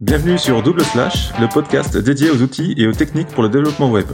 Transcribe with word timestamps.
Bienvenue 0.00 0.38
sur 0.38 0.62
Double 0.62 0.82
Slash, 0.82 1.30
le 1.38 1.46
podcast 1.46 1.94
dédié 1.98 2.30
aux 2.30 2.40
outils 2.40 2.74
et 2.78 2.86
aux 2.86 2.92
techniques 2.92 3.28
pour 3.28 3.42
le 3.42 3.50
développement 3.50 3.90
web. 3.90 4.06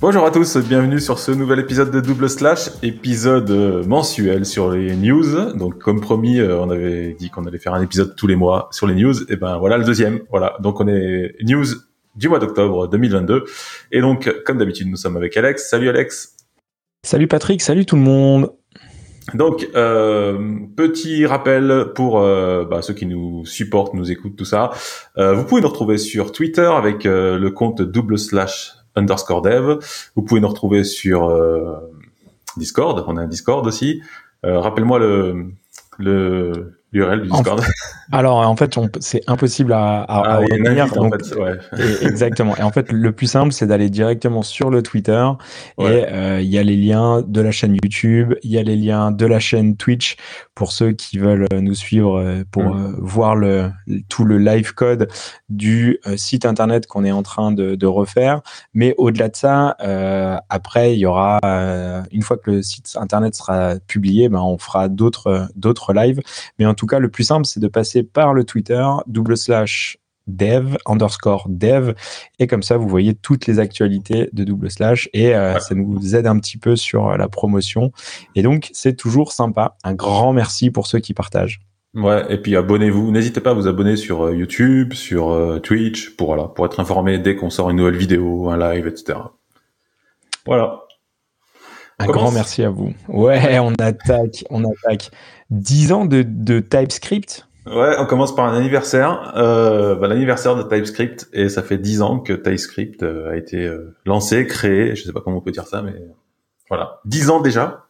Bonjour 0.00 0.26
à 0.26 0.32
tous, 0.32 0.56
bienvenue 0.56 0.98
sur 0.98 1.20
ce 1.20 1.30
nouvel 1.30 1.60
épisode 1.60 1.92
de 1.92 2.00
Double 2.00 2.28
Slash, 2.28 2.70
épisode 2.82 3.48
euh, 3.52 3.84
mensuel 3.84 4.46
sur 4.46 4.72
les 4.72 4.96
news. 4.96 5.54
Donc 5.54 5.78
comme 5.78 6.00
promis, 6.00 6.40
euh, 6.40 6.58
on 6.58 6.70
avait 6.70 7.12
dit 7.20 7.30
qu'on 7.30 7.44
allait 7.44 7.60
faire 7.60 7.72
un 7.72 7.82
épisode 7.84 8.16
tous 8.16 8.26
les 8.26 8.34
mois 8.34 8.68
sur 8.72 8.88
les 8.88 8.96
news, 8.96 9.14
et 9.30 9.36
ben 9.36 9.58
voilà 9.58 9.78
le 9.78 9.84
deuxième. 9.84 10.22
Voilà, 10.28 10.56
donc 10.58 10.80
on 10.80 10.88
est 10.88 11.36
news 11.44 11.66
du 12.16 12.28
mois 12.28 12.40
d'octobre 12.40 12.88
2022. 12.88 13.44
Et 13.92 14.00
donc 14.00 14.28
comme 14.44 14.58
d'habitude, 14.58 14.88
nous 14.88 14.96
sommes 14.96 15.16
avec 15.16 15.36
Alex. 15.36 15.70
Salut 15.70 15.88
Alex. 15.88 16.34
Salut 17.04 17.28
Patrick, 17.28 17.62
salut 17.62 17.86
tout 17.86 17.94
le 17.94 18.02
monde. 18.02 18.50
Donc, 19.34 19.68
euh, 19.74 20.38
petit 20.76 21.26
rappel 21.26 21.92
pour 21.94 22.20
euh, 22.20 22.64
bah, 22.64 22.82
ceux 22.82 22.94
qui 22.94 23.06
nous 23.06 23.44
supportent, 23.44 23.94
nous 23.94 24.10
écoutent, 24.10 24.36
tout 24.36 24.44
ça. 24.44 24.70
Euh, 25.18 25.34
vous 25.34 25.44
pouvez 25.44 25.60
nous 25.60 25.68
retrouver 25.68 25.98
sur 25.98 26.32
Twitter 26.32 26.70
avec 26.72 27.06
euh, 27.06 27.38
le 27.38 27.50
compte 27.50 27.82
double 27.82 28.18
slash 28.18 28.72
underscore 28.96 29.42
dev. 29.42 29.78
Vous 30.16 30.22
pouvez 30.22 30.40
nous 30.40 30.48
retrouver 30.48 30.84
sur 30.84 31.28
euh, 31.28 31.76
Discord. 32.56 33.04
On 33.06 33.16
a 33.16 33.22
un 33.22 33.28
Discord 33.28 33.66
aussi. 33.66 34.02
Rappelle-moi 34.42 34.98
le 34.98 35.52
le 35.98 36.79
l'URL 36.92 37.22
du 37.22 37.28
Discord. 37.28 37.62
alors 38.12 38.38
en 38.38 38.56
fait, 38.56 38.76
c'est 39.00 39.22
impossible 39.28 39.72
à, 39.72 40.02
à, 40.02 40.22
ah, 40.24 40.36
retenir. 40.38 40.86
en 40.98 41.10
fait, 41.10 41.36
ouais. 41.36 41.58
exactement. 42.02 42.56
Et 42.56 42.62
en 42.62 42.72
fait, 42.72 42.90
le 42.90 43.12
plus 43.12 43.26
simple, 43.26 43.52
c'est 43.52 43.66
d'aller 43.66 43.90
directement 43.90 44.42
sur 44.42 44.70
le 44.70 44.82
Twitter 44.82 45.24
et 45.78 45.82
euh, 45.82 46.40
il 46.40 46.48
y 46.48 46.58
a 46.58 46.62
les 46.62 46.76
liens 46.76 47.22
de 47.26 47.40
la 47.40 47.50
chaîne 47.50 47.76
YouTube, 47.82 48.34
il 48.42 48.50
y 48.50 48.58
a 48.58 48.62
les 48.62 48.76
liens 48.76 49.10
de 49.10 49.26
la 49.26 49.38
chaîne 49.38 49.76
Twitch 49.76 50.16
pour 50.54 50.72
ceux 50.72 50.92
qui 50.92 51.18
veulent 51.18 51.46
euh, 51.52 51.60
nous 51.60 51.74
suivre 51.74 52.18
euh, 52.18 52.42
pour 52.50 52.64
mm. 52.64 52.96
voir 53.00 53.36
le 53.36 53.70
tout 54.08 54.24
le 54.24 54.38
live 54.38 54.74
code 54.74 55.08
du 55.48 55.98
site 56.16 56.44
internet 56.44 56.86
qu'on 56.86 57.04
est 57.04 57.12
en 57.12 57.22
train 57.22 57.52
de, 57.52 57.74
de 57.74 57.86
refaire. 57.86 58.40
Mais 58.74 58.94
au-delà 58.98 59.28
de 59.28 59.36
ça, 59.36 59.76
après, 60.48 60.94
il 60.94 60.98
y 60.98 61.06
aura 61.06 61.38
une 62.12 62.22
fois 62.22 62.36
que 62.36 62.50
le 62.50 62.62
site 62.62 62.96
internet 62.96 63.34
sera 63.34 63.74
publié, 63.86 64.28
ben 64.28 64.40
on 64.40 64.58
fera 64.58 64.88
d'autres 64.88 65.48
d'autres 65.56 65.92
lives. 65.92 66.20
Mais 66.58 66.66
en 66.66 66.74
tout 66.80 66.86
cas, 66.86 66.98
le 66.98 67.10
plus 67.10 67.24
simple, 67.24 67.44
c'est 67.44 67.60
de 67.60 67.68
passer 67.68 68.02
par 68.02 68.32
le 68.32 68.42
Twitter, 68.42 68.82
double 69.06 69.36
slash 69.36 69.98
dev 70.26 70.78
underscore 70.86 71.46
dev. 71.50 71.92
Et 72.38 72.46
comme 72.46 72.62
ça 72.62 72.78
vous 72.78 72.88
voyez 72.88 73.14
toutes 73.14 73.46
les 73.46 73.58
actualités 73.58 74.30
de 74.32 74.44
double 74.44 74.70
slash 74.70 75.10
et 75.12 75.34
euh, 75.34 75.58
ça 75.58 75.74
nous 75.74 76.16
aide 76.16 76.26
un 76.26 76.38
petit 76.38 76.56
peu 76.56 76.76
sur 76.76 77.08
euh, 77.08 77.16
la 77.18 77.28
promotion. 77.28 77.92
Et 78.34 78.42
donc 78.42 78.70
c'est 78.72 78.96
toujours 78.96 79.32
sympa. 79.32 79.76
Un 79.84 79.92
grand 79.92 80.32
merci 80.32 80.70
pour 80.70 80.86
ceux 80.86 81.00
qui 81.00 81.12
partagent. 81.12 81.60
Ouais 81.92 82.24
et 82.30 82.38
puis 82.38 82.56
abonnez-vous. 82.56 83.10
N'hésitez 83.10 83.40
pas 83.40 83.50
à 83.50 83.54
vous 83.54 83.66
abonner 83.66 83.96
sur 83.96 84.22
euh, 84.22 84.34
YouTube 84.34 84.94
sur 84.94 85.60
Twitch 85.62 86.16
pour 86.16 86.28
voilà 86.28 86.44
pour 86.44 86.64
être 86.64 86.80
informé 86.80 87.18
dès 87.18 87.36
qu'on 87.36 87.50
sort 87.50 87.68
une 87.68 87.76
nouvelle 87.76 87.96
vidéo 87.96 88.48
un 88.48 88.56
live 88.56 88.86
etc 88.86 89.18
voilà 90.46 90.84
un 92.00 92.06
grand 92.06 92.32
merci 92.32 92.62
à 92.62 92.70
vous. 92.70 92.92
Ouais 93.08 93.58
on 93.60 93.72
attaque 93.74 94.44
on 94.50 94.64
attaque. 94.64 95.10
10 95.50 95.92
ans 95.92 96.04
de, 96.04 96.22
de 96.22 96.60
TypeScript? 96.60 97.46
Ouais, 97.66 97.94
on 97.98 98.06
commence 98.06 98.34
par 98.34 98.46
un 98.46 98.56
anniversaire, 98.56 99.32
euh, 99.36 99.94
bah, 99.94 100.08
l'anniversaire 100.08 100.56
de 100.56 100.62
TypeScript, 100.62 101.28
et 101.32 101.48
ça 101.48 101.62
fait 101.62 101.76
10 101.76 102.02
ans 102.02 102.18
que 102.18 102.32
TypeScript 102.32 103.02
euh, 103.02 103.30
a 103.30 103.36
été 103.36 103.64
euh, 103.64 103.94
lancé, 104.06 104.46
créé, 104.46 104.96
je 104.96 105.04
sais 105.04 105.12
pas 105.12 105.20
comment 105.20 105.38
on 105.38 105.40
peut 105.42 105.50
dire 105.50 105.66
ça, 105.66 105.82
mais 105.82 105.94
voilà, 106.68 107.00
10 107.04 107.30
ans 107.30 107.40
déjà. 107.40 107.86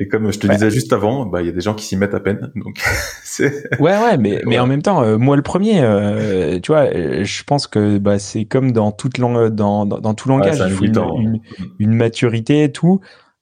Et 0.00 0.08
comme 0.08 0.32
je 0.32 0.38
te 0.38 0.46
disais 0.46 0.70
juste 0.70 0.92
avant, 0.92 1.26
bah 1.26 1.42
il 1.42 1.46
y 1.46 1.50
a 1.50 1.52
des 1.52 1.60
gens 1.60 1.74
qui 1.74 1.84
s'y 1.84 1.96
mettent 1.96 2.14
à 2.14 2.20
peine, 2.20 2.50
donc 2.56 2.80
c'est. 3.22 3.70
Ouais, 3.78 3.92
ouais, 3.92 4.16
mais 4.18 4.42
mais 4.46 4.58
en 4.58 4.66
même 4.66 4.82
temps, 4.82 5.02
euh, 5.02 5.18
moi 5.18 5.36
le 5.36 5.42
premier, 5.42 5.80
euh, 5.82 6.58
tu 6.58 6.72
vois, 6.72 6.86
je 6.90 7.44
pense 7.44 7.66
que 7.66 7.98
bah 7.98 8.18
c'est 8.18 8.46
comme 8.46 8.72
dans 8.72 8.90
toute 8.90 9.18
langue, 9.18 9.54
dans, 9.54 9.86
dans, 9.86 10.00
dans 10.00 10.14
tout 10.14 10.28
langage, 10.28 10.60
il 10.66 10.74
faut 10.74 10.84
une, 10.84 10.96
une, 10.98 11.40
une, 11.78 11.92
maturité 11.92 12.64
et 12.64 12.72
tout. 12.72 13.00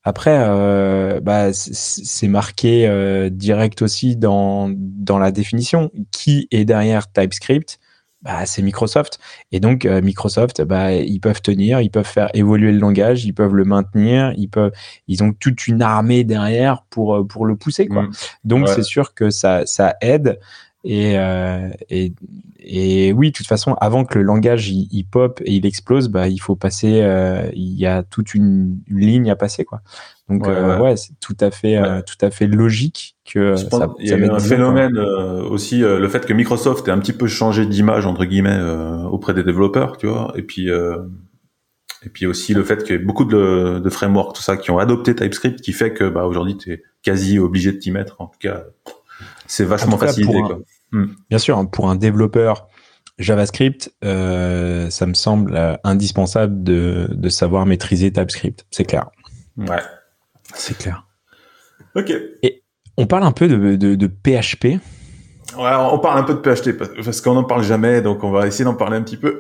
Après, 0.08 0.38
euh, 0.40 1.20
bah, 1.20 1.52
c'est 1.52 2.28
marqué 2.28 2.86
euh, 2.88 3.28
direct 3.28 3.82
aussi 3.82 4.16
dans, 4.16 4.70
dans 4.74 5.18
la 5.18 5.32
définition. 5.32 5.90
Qui 6.12 6.48
est 6.50 6.64
derrière 6.64 7.12
TypeScript 7.12 7.78
bah, 8.22 8.46
C'est 8.46 8.62
Microsoft. 8.62 9.18
Et 9.52 9.60
donc, 9.60 9.84
euh, 9.84 10.00
Microsoft, 10.00 10.62
bah, 10.62 10.92
ils 10.92 11.20
peuvent 11.20 11.42
tenir, 11.42 11.80
ils 11.80 11.90
peuvent 11.90 12.06
faire 12.06 12.30
évoluer 12.34 12.72
le 12.72 12.78
langage, 12.78 13.24
ils 13.24 13.34
peuvent 13.34 13.54
le 13.54 13.64
maintenir, 13.64 14.32
ils, 14.36 14.48
peuvent, 14.48 14.72
ils 15.06 15.22
ont 15.22 15.32
toute 15.32 15.66
une 15.66 15.82
armée 15.82 16.24
derrière 16.24 16.82
pour, 16.90 17.26
pour 17.26 17.46
le 17.46 17.56
pousser. 17.56 17.86
Quoi. 17.86 18.02
Mmh. 18.02 18.12
Donc, 18.44 18.68
c'est 18.68 18.82
sûr 18.82 19.14
que 19.14 19.30
ça, 19.30 19.66
ça 19.66 19.96
aide. 20.00 20.38
Et, 20.84 21.18
euh, 21.18 21.70
et, 21.90 22.12
et, 22.60 23.12
oui, 23.12 23.30
de 23.30 23.36
toute 23.36 23.46
façon, 23.46 23.74
avant 23.74 24.04
que 24.04 24.18
le 24.18 24.24
langage 24.24 24.68
il, 24.68 25.04
pop 25.04 25.40
et 25.44 25.54
il 25.54 25.66
explose, 25.66 26.08
bah, 26.08 26.28
il 26.28 26.38
faut 26.38 26.56
passer. 26.56 27.02
Euh, 27.02 27.48
il 27.54 27.78
y 27.78 27.86
a 27.86 28.02
toute 28.02 28.34
une, 28.34 28.78
ligne 28.88 29.30
à 29.30 29.36
passer, 29.36 29.64
quoi. 29.64 29.80
Donc 30.28 30.46
ouais, 30.46 30.54
euh, 30.54 30.78
ouais 30.78 30.96
c'est 30.96 31.18
tout 31.20 31.36
à 31.40 31.50
fait, 31.50 31.78
euh, 31.78 32.02
tout 32.02 32.18
à 32.20 32.30
fait 32.30 32.46
logique 32.46 33.16
que 33.24 33.56
ça, 33.56 33.88
il 33.98 34.08
y 34.08 34.12
a 34.12 34.18
eu 34.18 34.28
un 34.28 34.38
phénomène 34.38 34.98
euh, 34.98 35.42
aussi, 35.42 35.80
le 35.80 36.06
fait 36.08 36.26
que 36.26 36.34
Microsoft 36.34 36.86
ait 36.86 36.90
un 36.90 36.98
petit 36.98 37.14
peu 37.14 37.26
changé 37.28 37.64
d'image 37.64 38.04
entre 38.04 38.26
guillemets 38.26 38.60
auprès 39.10 39.32
des 39.32 39.42
développeurs, 39.42 39.96
tu 39.96 40.06
vois. 40.06 40.32
Et 40.36 40.42
puis 40.42 40.68
et 42.04 42.10
puis 42.10 42.26
aussi 42.26 42.54
le 42.54 42.62
fait 42.62 42.84
qu'il 42.84 42.92
y 42.92 42.98
ait 42.98 43.02
beaucoup 43.02 43.24
de, 43.24 43.80
de 43.80 43.90
frameworks, 43.90 44.36
tout 44.36 44.42
ça, 44.42 44.56
qui 44.56 44.70
ont 44.70 44.78
adopté 44.78 45.14
TypeScript, 45.14 45.60
qui 45.60 45.72
fait 45.72 45.92
que 45.92 46.08
bah, 46.08 46.26
aujourd'hui, 46.26 46.56
tu 46.56 46.72
es 46.72 46.82
quasi 47.02 47.38
obligé 47.38 47.72
de 47.72 47.78
t'y 47.78 47.90
mettre. 47.90 48.20
En 48.20 48.26
tout 48.26 48.38
cas, 48.38 48.64
c'est 49.46 49.64
vachement 49.64 49.98
facilité. 49.98 50.40
Quoi. 50.40 50.60
Hmm. 50.92 51.06
Bien 51.28 51.38
sûr, 51.38 51.58
hein, 51.58 51.66
pour 51.66 51.90
un 51.90 51.96
développeur 51.96 52.68
JavaScript, 53.18 53.92
euh, 54.04 54.90
ça 54.90 55.06
me 55.06 55.14
semble 55.14 55.56
euh, 55.56 55.76
indispensable 55.84 56.62
de, 56.62 57.08
de, 57.12 57.28
savoir 57.28 57.66
maîtriser 57.66 58.12
TypeScript. 58.12 58.64
C'est 58.70 58.84
clair. 58.84 59.10
Ouais. 59.56 59.82
C'est 60.54 60.78
clair. 60.78 61.06
Ok. 61.94 62.12
Et 62.42 62.62
on 62.96 63.06
parle 63.06 63.24
un 63.24 63.32
peu 63.32 63.48
de, 63.48 63.76
de, 63.76 63.94
de 63.94 64.06
PHP. 64.06 64.80
Ouais, 65.56 65.70
on 65.74 65.98
parle 65.98 66.18
un 66.18 66.24
peu 66.24 66.34
de 66.34 66.40
PHP 66.40 66.76
parce 67.04 67.20
qu'on 67.20 67.34
n'en 67.34 67.44
parle 67.44 67.64
jamais, 67.64 68.02
donc 68.02 68.22
on 68.22 68.30
va 68.30 68.46
essayer 68.46 68.64
d'en 68.64 68.74
parler 68.74 68.96
un 68.98 69.02
petit 69.02 69.16
peu. 69.16 69.38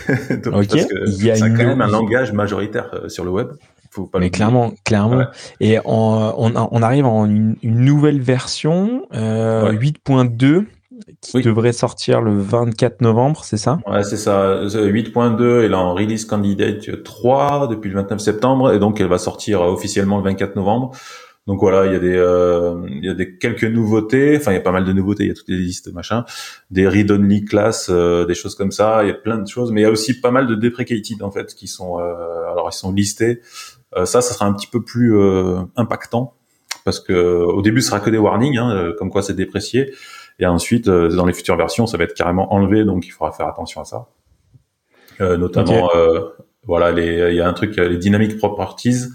donc, 0.42 0.54
ok. 0.54 0.86
Il 1.06 1.24
y 1.24 1.30
a 1.30 1.38
quand 1.38 1.50
même 1.50 1.82
un 1.82 1.88
langage 1.88 2.32
majoritaire 2.32 2.90
euh, 2.94 3.08
sur 3.08 3.24
le 3.24 3.30
web. 3.30 3.48
Faut 3.90 4.06
pas 4.06 4.20
Mais 4.20 4.30
clairement, 4.30 4.72
clairement. 4.84 5.24
Et 5.58 5.78
on, 5.84 6.32
on, 6.38 6.68
on, 6.70 6.82
arrive 6.82 7.06
en 7.06 7.26
une, 7.26 7.56
une 7.62 7.80
nouvelle 7.80 8.20
version 8.20 9.06
euh, 9.12 9.72
8.2 9.72 10.64
qui 11.20 11.42
devrait 11.42 11.72
sortir 11.72 12.20
le 12.20 12.38
24 12.38 13.00
novembre, 13.00 13.44
c'est 13.44 13.56
ça? 13.56 13.78
Ouais, 13.86 14.02
c'est 14.02 14.16
ça. 14.16 14.64
8.2 14.64 15.64
elle 15.64 15.72
est 15.72 15.74
en 15.74 15.94
release 15.94 16.24
candidate 16.24 17.02
3 17.02 17.68
depuis 17.68 17.90
le 17.90 17.96
29 17.96 18.20
septembre 18.20 18.72
et 18.72 18.78
donc 18.78 19.00
elle 19.00 19.08
va 19.08 19.18
sortir 19.18 19.62
officiellement 19.62 20.18
le 20.18 20.24
24 20.24 20.56
novembre. 20.56 20.92
Donc 21.46 21.60
voilà, 21.60 21.86
il 21.86 21.92
y 21.92 21.96
a 21.96 21.98
des 21.98 22.16
euh, 22.16 22.80
il 22.88 23.04
y 23.04 23.08
a 23.08 23.14
des 23.14 23.36
quelques 23.38 23.64
nouveautés, 23.64 24.36
enfin 24.36 24.52
il 24.52 24.54
y 24.54 24.58
a 24.58 24.62
pas 24.62 24.72
mal 24.72 24.84
de 24.84 24.92
nouveautés, 24.92 25.24
il 25.24 25.28
y 25.28 25.32
a 25.32 25.34
toutes 25.34 25.48
les 25.48 25.56
listes 25.56 25.92
machin, 25.92 26.24
des 26.70 26.86
read 26.86 27.10
only 27.10 27.44
class, 27.44 27.88
euh, 27.90 28.26
des 28.26 28.34
choses 28.34 28.54
comme 28.54 28.70
ça, 28.70 29.02
il 29.02 29.08
y 29.08 29.10
a 29.10 29.14
plein 29.14 29.38
de 29.38 29.48
choses, 29.48 29.72
mais 29.72 29.80
il 29.80 29.84
y 29.84 29.86
a 29.86 29.90
aussi 29.90 30.20
pas 30.20 30.30
mal 30.30 30.46
de 30.46 30.54
deprecated 30.54 31.22
en 31.22 31.30
fait 31.30 31.54
qui 31.54 31.66
sont 31.66 31.98
euh, 31.98 32.02
alors 32.52 32.68
ils 32.70 32.76
sont 32.76 32.92
listés. 32.92 33.40
Euh, 33.96 34.04
ça, 34.04 34.20
ça 34.20 34.34
sera 34.34 34.46
un 34.46 34.52
petit 34.52 34.66
peu 34.66 34.82
plus 34.82 35.16
euh, 35.16 35.62
impactant 35.76 36.34
parce 36.84 37.00
que 37.00 37.12
au 37.12 37.62
début, 37.62 37.80
ce 37.80 37.88
sera 37.88 38.00
que 38.00 38.10
des 38.10 38.18
warnings, 38.18 38.56
hein, 38.56 38.74
euh, 38.74 38.94
comme 38.98 39.10
quoi 39.10 39.22
c'est 39.22 39.34
déprécié, 39.34 39.92
et 40.38 40.46
ensuite, 40.46 40.88
dans 40.88 41.26
les 41.26 41.32
futures 41.32 41.56
versions, 41.56 41.86
ça 41.86 41.96
va 41.96 42.04
être 42.04 42.14
carrément 42.14 42.52
enlevé, 42.52 42.84
donc 42.84 43.06
il 43.06 43.10
faudra 43.10 43.32
faire 43.32 43.46
attention 43.46 43.80
à 43.80 43.84
ça. 43.84 44.08
notamment, 45.20 45.90
voilà, 46.64 46.90
il 46.98 47.34
y 47.34 47.40
a 47.40 47.48
un 47.48 47.52
truc, 47.52 47.76
les 47.76 47.98
dynamic 47.98 48.38
properties. 48.38 49.08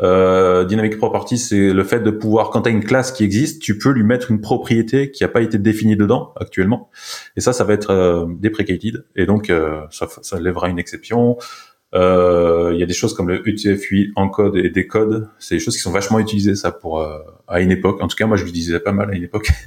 Euh, 0.00 0.64
dynamic 0.64 0.98
properties, 0.98 1.38
c'est 1.38 1.72
le 1.72 1.84
fait 1.84 2.00
de 2.00 2.10
pouvoir, 2.10 2.50
quand 2.50 2.62
tu 2.62 2.68
as 2.68 2.72
une 2.72 2.82
classe 2.82 3.12
qui 3.12 3.22
existe, 3.22 3.62
tu 3.62 3.78
peux 3.78 3.90
lui 3.90 4.02
mettre 4.02 4.32
une 4.32 4.40
propriété 4.40 5.12
qui 5.12 5.22
n'a 5.22 5.28
pas 5.28 5.40
été 5.40 5.58
définie 5.58 5.96
dedans 5.96 6.32
actuellement. 6.36 6.90
Et 7.36 7.40
ça, 7.40 7.52
ça 7.52 7.62
va 7.62 7.74
être 7.74 7.90
euh, 7.90 8.26
deprecated. 8.28 9.04
Et 9.14 9.26
donc, 9.26 9.52
ça, 9.90 10.08
ça 10.22 10.40
lèvera 10.40 10.68
une 10.68 10.78
exception. 10.78 11.38
Euh, 11.94 12.72
il 12.74 12.80
y 12.80 12.82
a 12.82 12.86
des 12.86 12.94
choses 12.94 13.14
comme 13.14 13.28
le 13.28 13.40
UTF-8 13.42 14.12
encode 14.16 14.56
et 14.56 14.68
décode. 14.68 15.28
C'est 15.38 15.54
des 15.56 15.60
choses 15.60 15.76
qui 15.76 15.82
sont 15.82 15.92
vachement 15.92 16.18
utilisées 16.18 16.56
ça 16.56 16.72
pour 16.72 17.00
euh, 17.00 17.18
à 17.46 17.60
une 17.60 17.70
époque. 17.70 18.02
En 18.02 18.08
tout 18.08 18.16
cas, 18.16 18.26
moi, 18.26 18.36
je 18.36 18.44
l'utilisais 18.44 18.80
pas 18.80 18.92
mal 18.92 19.10
à 19.10 19.14
une 19.14 19.24
époque. 19.24 19.50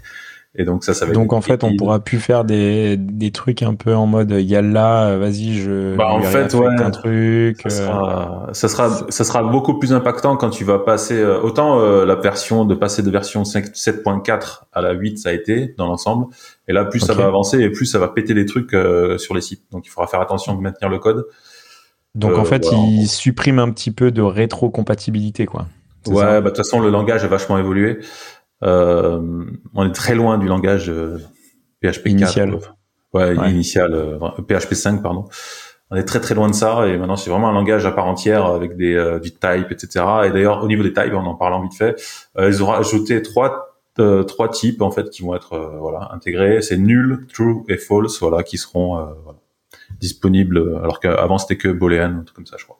Et 0.60 0.66
donc 0.66 0.84
ça, 0.84 0.94
ça 0.94 1.06
va. 1.06 1.14
Donc 1.14 1.34
en 1.34 1.42
fait, 1.42 1.64
on 1.64 1.76
pourra 1.78 2.00
plus 2.00 2.20
faire 2.20 2.44
des, 2.44 2.98
des 2.98 3.32
trucs 3.32 3.62
un 3.62 3.76
peu 3.76 3.94
en 3.94 4.08
mode 4.08 4.32
yalla, 4.32 5.16
vas-y, 5.18 5.54
je. 5.54 5.96
Bah 5.96 6.10
en 6.10 6.22
fait, 6.22 6.54
ouais. 6.56 6.68
Un 6.68 6.90
truc. 6.90 7.62
Ça 7.62 7.70
sera, 7.70 8.50
ça 8.54 8.68
sera, 8.68 8.90
ça 9.10 9.24
sera 9.24 9.44
beaucoup 9.44 9.78
plus 9.78 9.94
impactant 9.94 10.36
quand 10.36 10.50
tu 10.50 10.64
vas 10.64 10.80
passer. 10.80 11.18
Euh, 11.18 11.40
autant 11.40 11.80
la 11.80 12.16
version 12.16 12.66
de 12.66 12.76
passer 12.76 13.04
de 13.04 13.12
version 13.12 13.44
7.4 13.44 14.64
à 14.74 14.82
la 14.82 14.94
8, 14.94 15.20
ça 15.20 15.30
a 15.30 15.34
été 15.34 15.76
dans 15.78 15.88
l'ensemble. 15.88 16.26
Et 16.68 16.74
là, 16.74 16.86
plus 16.86 17.00
ça 17.00 17.14
va 17.14 17.26
avancer 17.26 17.60
et 17.60 17.70
plus 17.70 17.86
ça 17.86 18.00
va 18.00 18.08
péter 18.08 18.34
des 18.34 18.46
trucs 18.46 18.76
sur 19.18 19.36
les 19.36 19.42
sites. 19.42 19.64
Donc 19.72 19.86
il 19.86 19.90
faudra 19.90 20.08
faire 20.08 20.22
attention 20.22 20.56
de 20.56 20.62
maintenir 20.62 20.90
le 20.90 21.00
code. 21.00 21.26
Donc 22.18 22.36
en 22.36 22.42
euh, 22.42 22.46
fait, 22.46 22.68
il 22.72 23.08
supprime 23.08 23.60
un 23.60 23.70
petit 23.70 23.92
peu 23.92 24.10
de 24.12 24.24
rétrocompatibilité, 24.24 25.46
quoi. 25.46 25.68
Ouais, 26.08 26.24
bah, 26.24 26.42
de 26.42 26.48
toute 26.48 26.58
façon, 26.58 26.80
le 26.80 26.90
langage 26.90 27.24
a 27.24 27.28
vachement 27.28 27.60
évolué. 27.60 28.00
Euh, 28.64 29.46
on 29.74 29.88
est 29.88 29.92
très 29.94 30.16
loin 30.16 30.38
du 30.38 30.48
langage 30.48 30.90
euh, 30.90 31.18
PHP 31.82 32.08
initial. 32.08 32.52
4. 32.52 32.76
Ouais, 33.14 33.36
initial, 33.50 34.20
PHP 34.48 34.74
5 34.74 35.02
pardon. 35.02 35.26
On 35.90 35.96
est 35.96 36.04
très 36.04 36.20
très 36.20 36.36
loin 36.36 36.50
de 36.50 36.54
ça 36.54 36.86
et 36.88 36.98
maintenant 36.98 37.16
c'est 37.16 37.30
vraiment 37.30 37.48
un 37.48 37.54
langage 37.54 37.86
à 37.86 37.92
part 37.92 38.06
entière 38.06 38.46
avec 38.46 38.76
des 38.76 39.20
du 39.24 39.32
type 39.32 39.72
etc. 39.72 40.06
Et 40.26 40.32
d'ailleurs 40.32 40.62
au 40.64 40.68
niveau 40.68 40.84
des 40.84 40.92
types, 40.92 41.14
en 41.14 41.26
en 41.26 41.36
parlant 41.36 41.62
vite 41.62 41.74
fait, 41.74 41.96
ils 42.38 42.62
auront 42.62 42.74
ajouté 42.74 43.22
trois 43.22 43.80
trois 44.28 44.50
types 44.50 44.82
en 44.82 44.92
fait 44.92 45.10
qui 45.10 45.22
vont 45.22 45.34
être 45.36 45.58
voilà 45.80 46.10
intégrés. 46.12 46.62
C'est 46.62 46.78
nul, 46.78 47.26
true 47.34 47.64
et 47.70 47.78
false 47.78 48.20
voilà 48.20 48.44
qui 48.44 48.58
seront 48.58 48.98
voilà, 49.24 49.40
disponibles 50.02 50.78
alors 50.84 51.00
qu'avant 51.00 51.38
c'était 51.38 51.58
que 51.58 51.70
boolean 51.70 52.26
comme 52.36 52.46
ça 52.46 52.58
je 52.60 52.66
crois. 52.66 52.80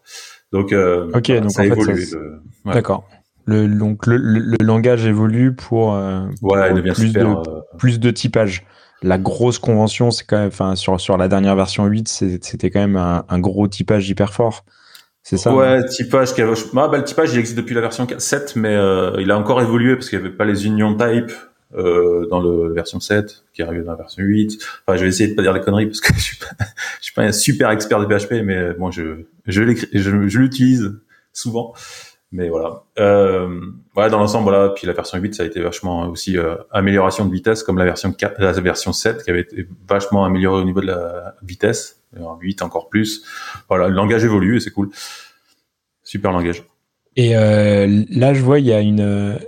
Donc, 0.52 0.72
euh, 0.72 1.12
ok, 1.14 1.32
donc 1.42 1.52
ça 1.52 1.62
en 1.62 1.66
évolue. 1.66 2.06
Fait, 2.06 2.18
D'accord. 2.66 3.08
Le, 3.48 3.68
donc 3.70 4.06
le, 4.06 4.18
le, 4.18 4.58
langage 4.62 5.06
évolue 5.06 5.56
pour, 5.56 5.96
euh, 5.96 6.26
voilà, 6.42 6.70
pour 6.74 6.94
plus, 6.94 7.14
de, 7.14 7.22
euh, 7.22 7.62
plus 7.78 7.98
de 7.98 8.12
typage. 8.12 8.66
La 9.02 9.18
grosse 9.18 9.58
convention, 9.58 10.12
c'est 10.12 10.26
quand 10.26 10.38
même, 10.38 10.48
enfin 10.48 10.76
sur 10.76 11.00
sur 11.00 11.18
la 11.18 11.30
dernière 11.30 11.56
version 11.56 11.86
8, 11.86 12.10
c'était 12.42 12.70
quand 12.70 12.82
même 12.82 12.98
un, 12.98 13.24
un, 13.30 13.40
gros 13.40 13.70
typage 13.70 14.10
hyper 14.10 14.34
fort. 14.34 14.66
C'est 15.24 15.38
ça 15.38 15.56
Ouais, 15.56 15.86
typage 15.86 16.34
qui 16.34 16.42
ah, 16.42 16.54
bah, 16.74 16.98
le 16.98 17.04
typage 17.04 17.34
il 17.34 17.40
existe 17.40 17.58
depuis 17.58 17.76
la 17.76 17.82
version 17.82 18.08
7 18.18 18.56
mais 18.56 18.76
euh, 18.76 19.16
il 19.20 19.32
a 19.32 19.38
encore 19.38 19.62
évolué 19.62 19.96
parce 19.96 20.10
qu'il 20.10 20.20
n'y 20.20 20.26
avait 20.26 20.36
pas 20.36 20.46
les 20.46 20.66
union 20.66 20.96
type 20.96 21.32
euh, 21.76 22.26
dans 22.30 22.42
la 22.42 22.74
version 22.74 23.00
7 23.00 23.44
qui 23.54 23.62
est 23.62 23.66
arrivé 23.66 23.84
dans 23.84 23.92
la 23.92 23.98
version 23.98 24.24
8. 24.24 24.58
Enfin, 24.86 24.98
je 24.98 25.04
vais 25.04 25.10
essayer 25.10 25.30
de 25.30 25.36
pas 25.36 25.42
dire 25.42 25.54
des 25.54 25.62
conneries 25.62 25.86
parce 25.86 26.02
que 26.02 26.14
je 26.18 26.22
suis 26.22 26.38
pas, 26.38 26.66
je 27.00 27.06
suis 27.06 27.14
pas 27.14 27.24
un 27.24 27.32
super 27.32 27.72
expert 27.72 28.00
de 28.00 28.06
PHP, 28.06 28.42
mais 28.44 28.74
bon, 28.74 28.92
je 28.92 29.26
je 29.46 29.64
je, 29.94 30.28
je 30.28 30.40
l'utilise 30.40 30.98
souvent. 31.34 31.74
Mais 32.32 32.50
voilà. 32.50 32.84
Euh, 33.00 33.62
voilà, 33.94 34.10
dans 34.10 34.20
l'ensemble, 34.20 34.50
voilà. 34.50 34.70
Puis 34.70 34.86
la 34.86 34.94
version 34.94 35.18
8, 35.18 35.36
ça 35.36 35.44
a 35.44 35.46
été 35.46 35.62
vachement 35.62 36.10
aussi 36.10 36.38
euh, 36.38 36.56
amélioration 36.72 37.26
de 37.26 37.32
vitesse, 37.32 37.64
comme 37.64 37.78
la 37.78 37.86
version 37.86 38.12
4, 38.12 38.40
la 38.40 38.52
version 38.52 38.92
7, 38.92 39.24
qui 39.24 39.30
avait 39.30 39.42
été 39.42 39.68
vachement 39.88 40.26
améliorée 40.26 40.62
au 40.62 40.66
niveau 40.66 40.82
de 40.82 40.88
la 40.88 41.36
vitesse. 41.42 42.02
8 42.42 42.62
encore 42.62 42.90
plus. 42.90 43.24
Voilà, 43.70 43.88
le 43.88 43.94
langage 43.94 44.24
évolue 44.24 44.58
et 44.58 44.60
c'est 44.60 44.72
cool. 44.72 44.90
Super 46.04 46.32
langage. 46.32 46.64
Et 47.18 47.36
euh, 47.36 48.04
là, 48.12 48.36
je 48.36 48.42
vois, 48.44 48.60
il 48.60 48.68
y 48.68 48.74
a 48.74 48.80
une, 48.80 49.40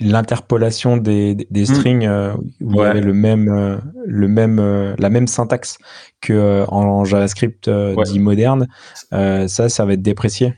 l'interpolation 0.00 0.96
des, 0.96 1.34
des 1.34 1.62
hmm. 1.62 1.74
strings 1.74 2.06
euh, 2.06 2.32
où 2.60 2.74
il 2.74 2.76
y 2.76 2.80
avait 2.80 3.00
le 3.00 3.12
même, 3.12 3.48
euh, 3.48 3.76
le 4.06 4.28
même, 4.28 4.94
la 4.96 5.10
même 5.10 5.26
syntaxe 5.26 5.78
que 6.20 6.64
en 6.68 7.04
JavaScript 7.04 7.68
dit 8.04 8.20
moderne. 8.20 8.68
ça, 9.10 9.68
ça 9.68 9.84
va 9.84 9.94
être 9.94 10.02
déprécié. 10.02 10.54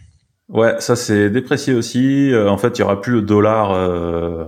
Ouais, 0.48 0.80
ça 0.80 0.96
c'est 0.96 1.30
déprécié 1.30 1.74
aussi. 1.74 2.32
en 2.34 2.56
fait, 2.56 2.78
il 2.78 2.80
y 2.80 2.84
aura 2.84 3.00
plus 3.00 3.12
le 3.12 3.22
dollar. 3.22 3.72
Euh, 3.72 4.44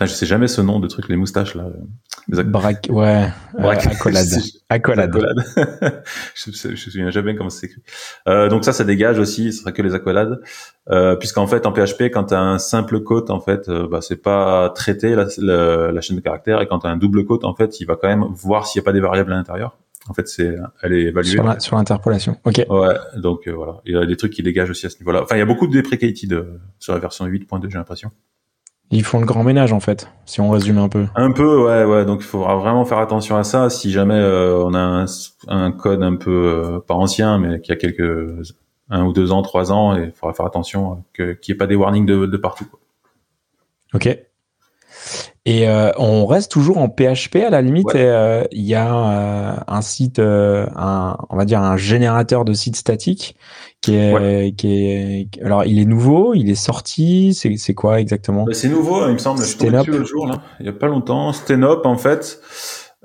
je 0.00 0.06
sais 0.06 0.26
jamais 0.26 0.48
ce 0.48 0.60
nom 0.60 0.80
de 0.80 0.88
truc, 0.88 1.08
les 1.08 1.16
moustaches 1.16 1.54
là. 1.54 1.66
Braque, 2.28 2.88
ouais. 2.90 3.28
Braque. 3.58 3.86
accolade. 3.86 4.26
accolade. 4.68 5.14
je, 6.34 6.50
je, 6.50 6.68
me 6.68 6.76
souviens 6.76 7.10
jamais 7.10 7.36
comment 7.36 7.50
c'est 7.50 7.66
écrit. 7.66 7.82
Euh, 8.28 8.48
donc 8.48 8.64
ça, 8.64 8.72
ça 8.72 8.84
dégage 8.84 9.18
aussi. 9.18 9.52
Ce 9.52 9.60
sera 9.60 9.72
que 9.72 9.82
les 9.82 9.94
accolades, 9.94 10.40
euh, 10.90 11.16
puisqu'en 11.16 11.46
fait 11.46 11.66
en 11.66 11.72
PHP, 11.72 12.04
quand 12.04 12.24
tu 12.24 12.34
as 12.34 12.40
un 12.40 12.58
simple 12.58 13.00
quote, 13.02 13.30
en 13.30 13.40
fait, 13.40 13.68
euh, 13.68 13.86
bah, 13.86 14.00
c'est 14.00 14.20
pas 14.20 14.70
traité 14.70 15.14
la, 15.14 15.26
la, 15.92 16.00
chaîne 16.00 16.16
de 16.16 16.22
caractères, 16.22 16.60
et 16.60 16.66
quand 16.66 16.80
tu 16.80 16.86
as 16.86 16.90
un 16.90 16.96
double 16.96 17.24
quote, 17.24 17.44
en 17.44 17.54
fait, 17.54 17.80
il 17.80 17.86
va 17.86 17.96
quand 17.96 18.08
même 18.08 18.24
voir 18.30 18.66
s'il 18.66 18.80
n'y 18.80 18.84
a 18.84 18.86
pas 18.86 18.92
des 18.92 19.00
variables 19.00 19.32
à 19.32 19.36
l'intérieur. 19.36 19.78
En 20.08 20.14
fait, 20.14 20.28
c'est, 20.28 20.56
elle 20.82 20.92
est 20.92 21.04
évaluée. 21.04 21.38
Sur 21.58 21.76
l'interpolation. 21.76 22.36
Ok. 22.44 22.64
Ouais. 22.68 22.94
Donc 23.16 23.48
euh, 23.48 23.52
voilà, 23.52 23.80
il 23.86 23.94
y 23.94 23.96
a 23.96 24.04
des 24.04 24.16
trucs 24.16 24.32
qui 24.32 24.42
dégagent 24.42 24.70
aussi 24.70 24.86
à 24.86 24.90
ce 24.90 24.98
niveau-là. 24.98 25.22
Enfin, 25.22 25.36
il 25.36 25.38
y 25.38 25.42
a 25.42 25.46
beaucoup 25.46 25.66
de 25.66 25.72
deprecated 25.72 26.60
sur 26.78 26.92
la 26.92 26.98
version 26.98 27.26
8.2, 27.26 27.70
j'ai 27.70 27.78
l'impression. 27.78 28.10
Ils 28.90 29.02
font 29.02 29.18
le 29.18 29.26
grand 29.26 29.44
ménage 29.44 29.72
en 29.72 29.80
fait, 29.80 30.08
si 30.26 30.40
on 30.40 30.50
résume 30.50 30.78
un 30.78 30.88
peu. 30.88 31.06
Un 31.14 31.32
peu, 31.32 31.64
ouais, 31.64 31.84
ouais. 31.84 32.04
Donc 32.04 32.20
il 32.20 32.26
faudra 32.26 32.56
vraiment 32.56 32.84
faire 32.84 32.98
attention 32.98 33.36
à 33.36 33.44
ça. 33.44 33.70
Si 33.70 33.90
jamais 33.90 34.14
euh, 34.14 34.58
on 34.58 34.74
a 34.74 34.78
un, 34.78 35.06
un, 35.48 35.72
code 35.72 36.02
un 36.02 36.16
peu 36.16 36.30
euh, 36.30 36.80
pas 36.80 36.94
ancien, 36.94 37.38
mais 37.38 37.60
qui 37.60 37.72
a 37.72 37.76
quelques 37.76 38.52
un 38.90 39.04
ou 39.04 39.12
deux 39.12 39.32
ans, 39.32 39.40
trois 39.40 39.72
ans, 39.72 39.96
il 39.96 40.12
faudra 40.12 40.34
faire 40.34 40.46
attention 40.46 41.02
qu'il 41.16 41.26
n'y 41.26 41.54
ait 41.54 41.56
pas 41.56 41.66
des 41.66 41.74
warnings 41.74 42.04
de, 42.04 42.26
de 42.26 42.36
partout. 42.36 42.66
Quoi. 42.66 42.78
Ok. 43.94 44.18
Et 45.46 45.68
euh, 45.68 45.90
on 45.98 46.24
reste 46.24 46.50
toujours 46.50 46.78
en 46.78 46.88
PHP 46.88 47.36
à 47.46 47.50
la 47.50 47.60
limite. 47.60 47.88
Il 47.94 48.62
y 48.62 48.74
a 48.74 49.64
un 49.66 49.82
site, 49.82 50.18
un, 50.18 51.16
on 51.28 51.36
va 51.36 51.44
dire 51.44 51.60
un 51.60 51.76
générateur 51.76 52.44
de 52.44 52.54
site 52.54 52.76
statique 52.76 53.36
qui 53.82 53.96
est, 53.96 54.56
qui 54.56 54.86
est, 54.86 55.28
alors 55.44 55.64
il 55.66 55.78
est 55.78 55.84
nouveau, 55.84 56.32
il 56.32 56.48
est 56.48 56.54
sorti, 56.54 57.34
c'est, 57.34 57.56
c'est 57.58 57.74
quoi 57.74 58.00
exactement? 58.00 58.44
Bah, 58.44 58.54
C'est 58.54 58.70
nouveau, 58.70 59.06
il 59.06 59.12
me 59.12 59.18
semble. 59.18 59.42
Je 59.42 59.46
suis 59.46 59.68
le 59.68 60.04
jour 60.04 60.26
là, 60.26 60.40
il 60.60 60.66
y 60.66 60.68
a 60.70 60.72
pas 60.72 60.86
longtemps. 60.86 61.32
Stenop 61.34 61.84
en 61.84 61.98
fait. 61.98 62.40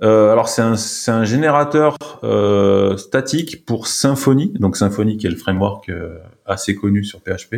Euh, 0.01 0.31
alors 0.31 0.47
c'est 0.47 0.61
un, 0.61 0.77
c'est 0.77 1.11
un 1.11 1.25
générateur 1.25 1.97
euh, 2.23 2.95
statique 2.95 3.65
pour 3.65 3.87
Symfony, 3.87 4.53
donc 4.59 4.77
Symfony 4.77 5.17
qui 5.17 5.27
est 5.27 5.29
le 5.29 5.35
framework 5.35 5.89
euh, 5.89 6.19
assez 6.45 6.73
connu 6.75 7.03
sur 7.03 7.19
PHP, 7.19 7.57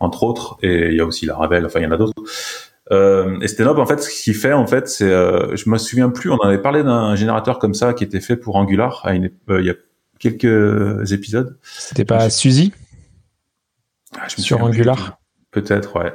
entre 0.00 0.24
autres, 0.24 0.58
et 0.62 0.88
il 0.88 0.96
y 0.96 1.00
a 1.00 1.04
aussi 1.04 1.26
la 1.26 1.36
Ravel, 1.36 1.64
enfin 1.64 1.78
il 1.80 1.84
y 1.84 1.86
en 1.86 1.92
a 1.92 1.96
d'autres. 1.96 2.20
Euh, 2.92 3.38
et 3.40 3.48
Stenop 3.48 3.78
en 3.78 3.86
fait, 3.86 4.02
ce 4.02 4.10
qu'il 4.22 4.34
fait 4.34 4.52
en 4.52 4.66
fait, 4.66 4.88
c'est, 4.88 5.10
euh, 5.10 5.54
je 5.56 5.70
me 5.70 5.78
souviens 5.78 6.10
plus, 6.10 6.30
on 6.30 6.38
avait 6.38 6.60
parlé 6.60 6.82
d'un 6.82 7.14
générateur 7.14 7.58
comme 7.58 7.74
ça 7.74 7.94
qui 7.94 8.04
était 8.04 8.20
fait 8.20 8.36
pour 8.36 8.56
Angular 8.56 9.00
à 9.04 9.14
une, 9.14 9.30
il 9.48 9.64
y 9.64 9.70
a 9.70 9.74
quelques 10.18 11.12
épisodes. 11.12 11.56
C'était 11.62 12.04
pas 12.04 12.30
Suzy 12.30 12.72
ah, 14.18 14.28
Sur 14.28 14.62
Angular 14.62 15.20
Peut-être, 15.50 15.96
ouais. 15.96 16.12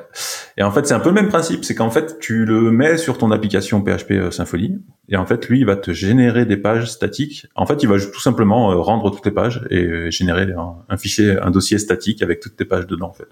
Et 0.56 0.64
en 0.64 0.72
fait, 0.72 0.88
c'est 0.88 0.94
un 0.94 1.02
peu 1.02 1.10
le 1.10 1.16
même 1.16 1.28
principe, 1.28 1.66
c'est 1.66 1.76
qu'en 1.76 1.90
fait, 1.90 2.20
tu 2.20 2.46
le 2.46 2.72
mets 2.72 2.96
sur 2.96 3.18
ton 3.18 3.32
application 3.32 3.82
PHP 3.82 4.12
euh, 4.12 4.32
Symfony, 4.32 4.82
et 5.10 5.18
en 5.18 5.26
fait, 5.26 5.50
lui, 5.50 5.60
il 5.60 5.66
va 5.66 5.76
te 5.76 5.92
générer 5.92 6.46
des 6.46 6.56
pages 6.56 6.90
statiques. 6.90 7.48
En 7.54 7.66
fait, 7.66 7.84
il 7.84 7.90
va 7.90 8.00
tout 8.00 8.22
simplement 8.22 8.72
euh, 8.72 8.76
rendre 8.76 9.12
toutes 9.12 9.26
les 9.26 9.34
pages 9.34 9.62
et 9.70 9.84
euh, 9.84 10.10
générer 10.10 10.48
un, 10.88 10.98
fichier, 10.98 11.38
un 11.38 11.52
dossier 11.52 11.80
statique 11.80 12.22
avec 12.22 12.40
toutes 12.40 12.56
tes 12.56 12.64
pages 12.64 12.88
dedans, 12.88 13.10
en 13.10 13.14
fait. 13.14 13.28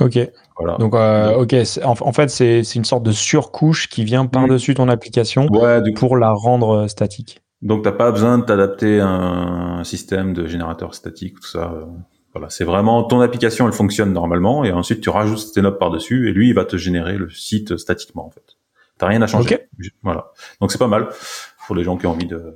Ok. 0.00 0.18
Voilà. 0.58 0.76
Donc, 0.78 0.94
ok. 0.94 1.54
En, 1.84 2.12
fait, 2.12 2.30
c'est 2.30 2.74
une 2.74 2.84
sorte 2.84 3.02
de 3.02 3.12
surcouche 3.12 3.88
qui 3.88 4.04
vient 4.04 4.26
par-dessus 4.26 4.74
ton 4.74 4.88
application 4.88 5.46
pour 5.96 6.16
la 6.16 6.32
rendre 6.32 6.86
statique. 6.88 7.40
Donc 7.60 7.82
t'as 7.82 7.92
pas 7.92 8.12
besoin 8.12 8.38
de 8.38 8.44
t'adapter 8.44 9.00
à 9.00 9.08
un 9.08 9.84
système 9.84 10.32
de 10.32 10.46
générateur 10.46 10.94
statique, 10.94 11.40
tout 11.40 11.48
ça. 11.48 11.74
Voilà, 12.32 12.50
c'est 12.50 12.64
vraiment 12.64 13.02
ton 13.04 13.20
application, 13.20 13.66
elle 13.66 13.72
fonctionne 13.72 14.12
normalement, 14.12 14.62
et 14.62 14.70
ensuite 14.70 15.00
tu 15.00 15.10
rajoutes 15.10 15.52
tes 15.52 15.62
notes 15.62 15.78
par 15.78 15.90
dessus, 15.90 16.28
et 16.28 16.32
lui 16.32 16.48
il 16.48 16.54
va 16.54 16.64
te 16.64 16.76
générer 16.76 17.16
le 17.16 17.30
site 17.30 17.76
statiquement 17.76 18.26
en 18.26 18.30
fait. 18.30 18.56
T'as 18.98 19.06
rien 19.06 19.22
à 19.22 19.26
changer. 19.26 19.68
Voilà. 20.02 20.32
Donc 20.60 20.70
c'est 20.70 20.78
pas 20.78 20.88
mal 20.88 21.08
pour 21.66 21.74
les 21.74 21.84
gens 21.84 21.96
qui 21.96 22.06
ont 22.06 22.12
envie 22.12 22.26
de 22.26 22.54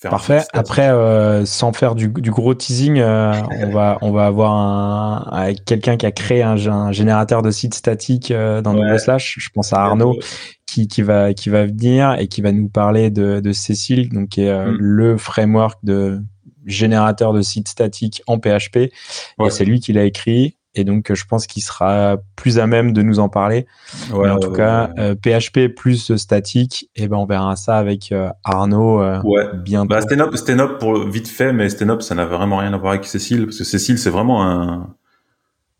faire. 0.00 0.10
Parfait. 0.10 0.42
Après, 0.52 0.88
euh, 0.88 1.44
sans 1.44 1.72
faire 1.72 1.94
du, 1.94 2.08
gros 2.08 2.54
teasing, 2.54 2.98
euh, 2.98 3.34
on 3.60 3.70
va 3.70 3.98
on 4.00 4.12
va 4.12 4.26
avoir 4.26 4.52
un, 4.52 5.54
quelqu'un 5.66 5.96
qui 5.96 6.06
a 6.06 6.12
créé 6.12 6.42
un, 6.42 6.56
générateur 6.56 7.42
de 7.42 7.50
site 7.50 7.74
statique 7.74 8.30
euh, 8.30 8.62
dans 8.62 8.74
ouais. 8.74 8.98
Slash. 8.98 9.36
Je 9.38 9.48
pense 9.50 9.72
à 9.72 9.82
Arnaud 9.82 10.18
qui, 10.66 10.88
qui 10.88 11.02
va 11.02 11.34
qui 11.34 11.50
va 11.50 11.66
venir 11.66 12.16
et 12.18 12.28
qui 12.28 12.40
va 12.40 12.52
nous 12.52 12.68
parler 12.68 13.10
de, 13.10 13.40
de 13.40 13.52
Cécile, 13.52 14.08
donc 14.10 14.30
qui 14.30 14.42
est 14.42 14.50
euh, 14.50 14.72
mm. 14.72 14.76
le 14.78 15.16
framework 15.18 15.78
de 15.82 16.20
générateur 16.66 17.32
de 17.32 17.42
sites 17.42 17.68
statiques 17.68 18.22
en 18.26 18.38
PHP. 18.38 18.76
Et 18.76 19.50
c'est 19.50 19.64
lui 19.64 19.80
qui 19.80 19.92
l'a 19.92 20.04
écrit. 20.04 20.56
Et 20.74 20.84
donc, 20.84 21.12
je 21.12 21.24
pense 21.24 21.46
qu'il 21.46 21.62
sera 21.62 22.16
plus 22.36 22.58
à 22.58 22.66
même 22.66 22.92
de 22.92 23.02
nous 23.02 23.18
en 23.18 23.28
parler. 23.28 23.66
Ouais, 24.12 24.30
en 24.30 24.38
tout 24.38 24.52
cas, 24.52 24.90
PHP 25.22 25.56
euh, 25.58 25.68
plus 25.68 26.14
statique, 26.16 26.88
et 26.94 27.04
eh 27.04 27.08
ben 27.08 27.16
on 27.16 27.26
verra 27.26 27.56
ça 27.56 27.76
avec 27.76 28.12
euh, 28.12 28.28
Arnaud 28.44 29.02
ouais. 29.24 29.46
bientôt. 29.64 29.88
Bah, 29.88 30.00
Stenop, 30.00 30.36
Stenop 30.36 30.78
pour 30.78 31.08
vite 31.08 31.28
fait, 31.28 31.52
mais 31.52 31.68
Stenop, 31.68 32.02
ça 32.02 32.14
n'a 32.14 32.24
vraiment 32.24 32.58
rien 32.58 32.72
à 32.72 32.76
voir 32.76 32.92
avec 32.92 33.04
Cécile, 33.04 33.46
parce 33.46 33.58
que 33.58 33.64
Cécile, 33.64 33.98
c'est 33.98 34.10
vraiment 34.10 34.44
un, 34.44 34.94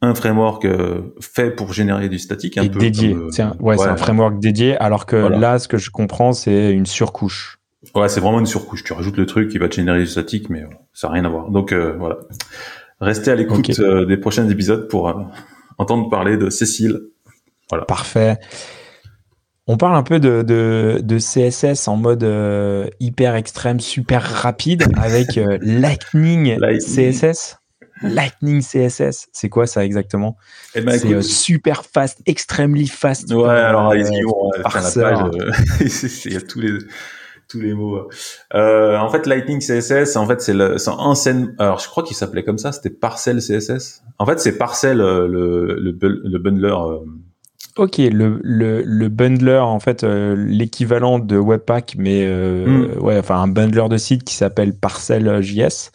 un 0.03 0.15
framework 0.15 0.65
euh, 0.65 1.15
fait 1.21 1.51
pour 1.51 1.73
générer 1.73 2.09
du 2.09 2.19
statique 2.19 2.57
un 2.59 2.67
peu 2.67 2.79
dédié. 2.79 3.17
c'est 3.31 3.43
un, 3.43 3.55
ouais, 3.61 3.77
c'est 3.77 3.89
un 3.89 3.97
framework 3.97 4.39
dédié, 4.39 4.77
alors 4.79 5.07
que 5.07 5.17
là, 5.17 5.59
ce 5.59 5.69
que 5.69 5.79
je 5.79 5.91
comprends, 5.91 6.33
c'est 6.33 6.73
une 6.73 6.87
surcouche. 6.87 7.59
Ouais, 7.95 8.09
c'est 8.09 8.21
vraiment 8.21 8.41
une 8.41 8.47
surcouche. 8.47 8.85
Tu 8.85 8.93
rajoutes 8.93 9.17
le 9.17 9.27
truc 9.27 9.51
qui 9.51 9.59
va 9.59 9.69
te 9.69 9.75
générer 9.75 10.01
du 10.01 10.07
statique, 10.07 10.51
mais 10.51 10.65
ça 10.93 11.09
n'a 11.09 11.15
rien 11.15 11.25
à 11.25 11.29
voir. 11.29 11.51
Donc 11.51 11.73
euh, 11.73 11.95
voilà, 11.99 12.19
restez 13.01 13.31
à 13.31 13.35
l'écoute 13.35 13.79
euh, 13.81 14.05
des 14.07 14.17
prochains 14.17 14.49
épisodes 14.49 14.89
pour 14.89 15.13
entendre 15.79 16.09
parler 16.11 16.37
de 16.37 16.51
Cécile. 16.51 17.01
Voilà. 17.69 17.85
Parfait. 17.85 18.39
On 19.67 19.77
parle 19.77 19.97
un 19.97 20.03
peu 20.03 20.19
de, 20.19 20.43
de, 20.43 21.01
de 21.03 21.19
CSS 21.19 21.87
en 21.87 21.97
mode 21.97 22.27
hyper 22.99 23.37
extrême, 23.37 23.79
super 23.79 24.23
rapide 24.23 24.85
avec 24.97 25.39
Lightning 25.61 26.59
CSS. 26.79 27.61
Lightning 28.03 28.63
CSS, 28.63 29.29
c'est 29.33 29.49
quoi 29.49 29.67
ça 29.67 29.85
exactement? 29.85 30.37
Eh 30.75 30.81
ben, 30.81 30.99
C'est 30.99 31.13
euh, 31.13 31.23
super 31.23 31.85
fast, 31.85 32.21
extremely 32.27 32.87
fast. 32.87 33.33
Ouais, 33.33 33.49
alors 33.49 33.95
ils 33.95 34.07
y 34.07 34.23
vont. 34.23 34.51
Euh, 34.57 34.63
il 36.25 36.33
y 36.33 36.37
a 36.37 36.41
tous 36.41 36.61
les 36.61 36.79
tous 37.51 37.61
les 37.61 37.75
mots. 37.75 38.09
Euh, 38.55 38.97
en 38.97 39.11
fait, 39.11 39.27
Lightning 39.27 39.61
CSS, 39.61 40.17
en 40.17 40.27
fait, 40.27 40.41
c'est 40.41 40.55
le, 40.55 40.79
c'est 40.79 40.91
scène. 41.15 41.55
Alors, 41.59 41.81
je 41.81 41.89
crois 41.89 42.03
qu'il 42.03 42.17
s'appelait 42.17 42.45
comme 42.45 42.59
ça. 42.59 42.73
C'était 42.73 42.91
Parcel 42.91 43.39
CSS. 43.39 44.03
En 44.19 44.27
fait, 44.27 44.39
c'est 44.41 44.57
Parcel 44.57 44.99
le 44.99 45.27
le, 45.27 45.99
le 46.01 46.39
bundler 46.39 46.75
Ok, 47.77 47.99
le, 47.99 48.41
le, 48.43 48.83
le, 48.83 49.09
bundler, 49.09 49.59
en 49.59 49.79
fait, 49.79 50.03
euh, 50.03 50.35
l'équivalent 50.37 51.19
de 51.19 51.39
Webpack, 51.39 51.95
mais 51.99 52.27
euh, 52.27 52.67
hmm. 52.67 53.03
ouais, 53.03 53.19
enfin 53.19 53.37
un 53.37 53.49
bundler 53.49 53.89
de 53.89 53.97
site 53.97 54.25
qui 54.25 54.35
s'appelle 54.35 54.75
Parcel.js. 54.75 55.91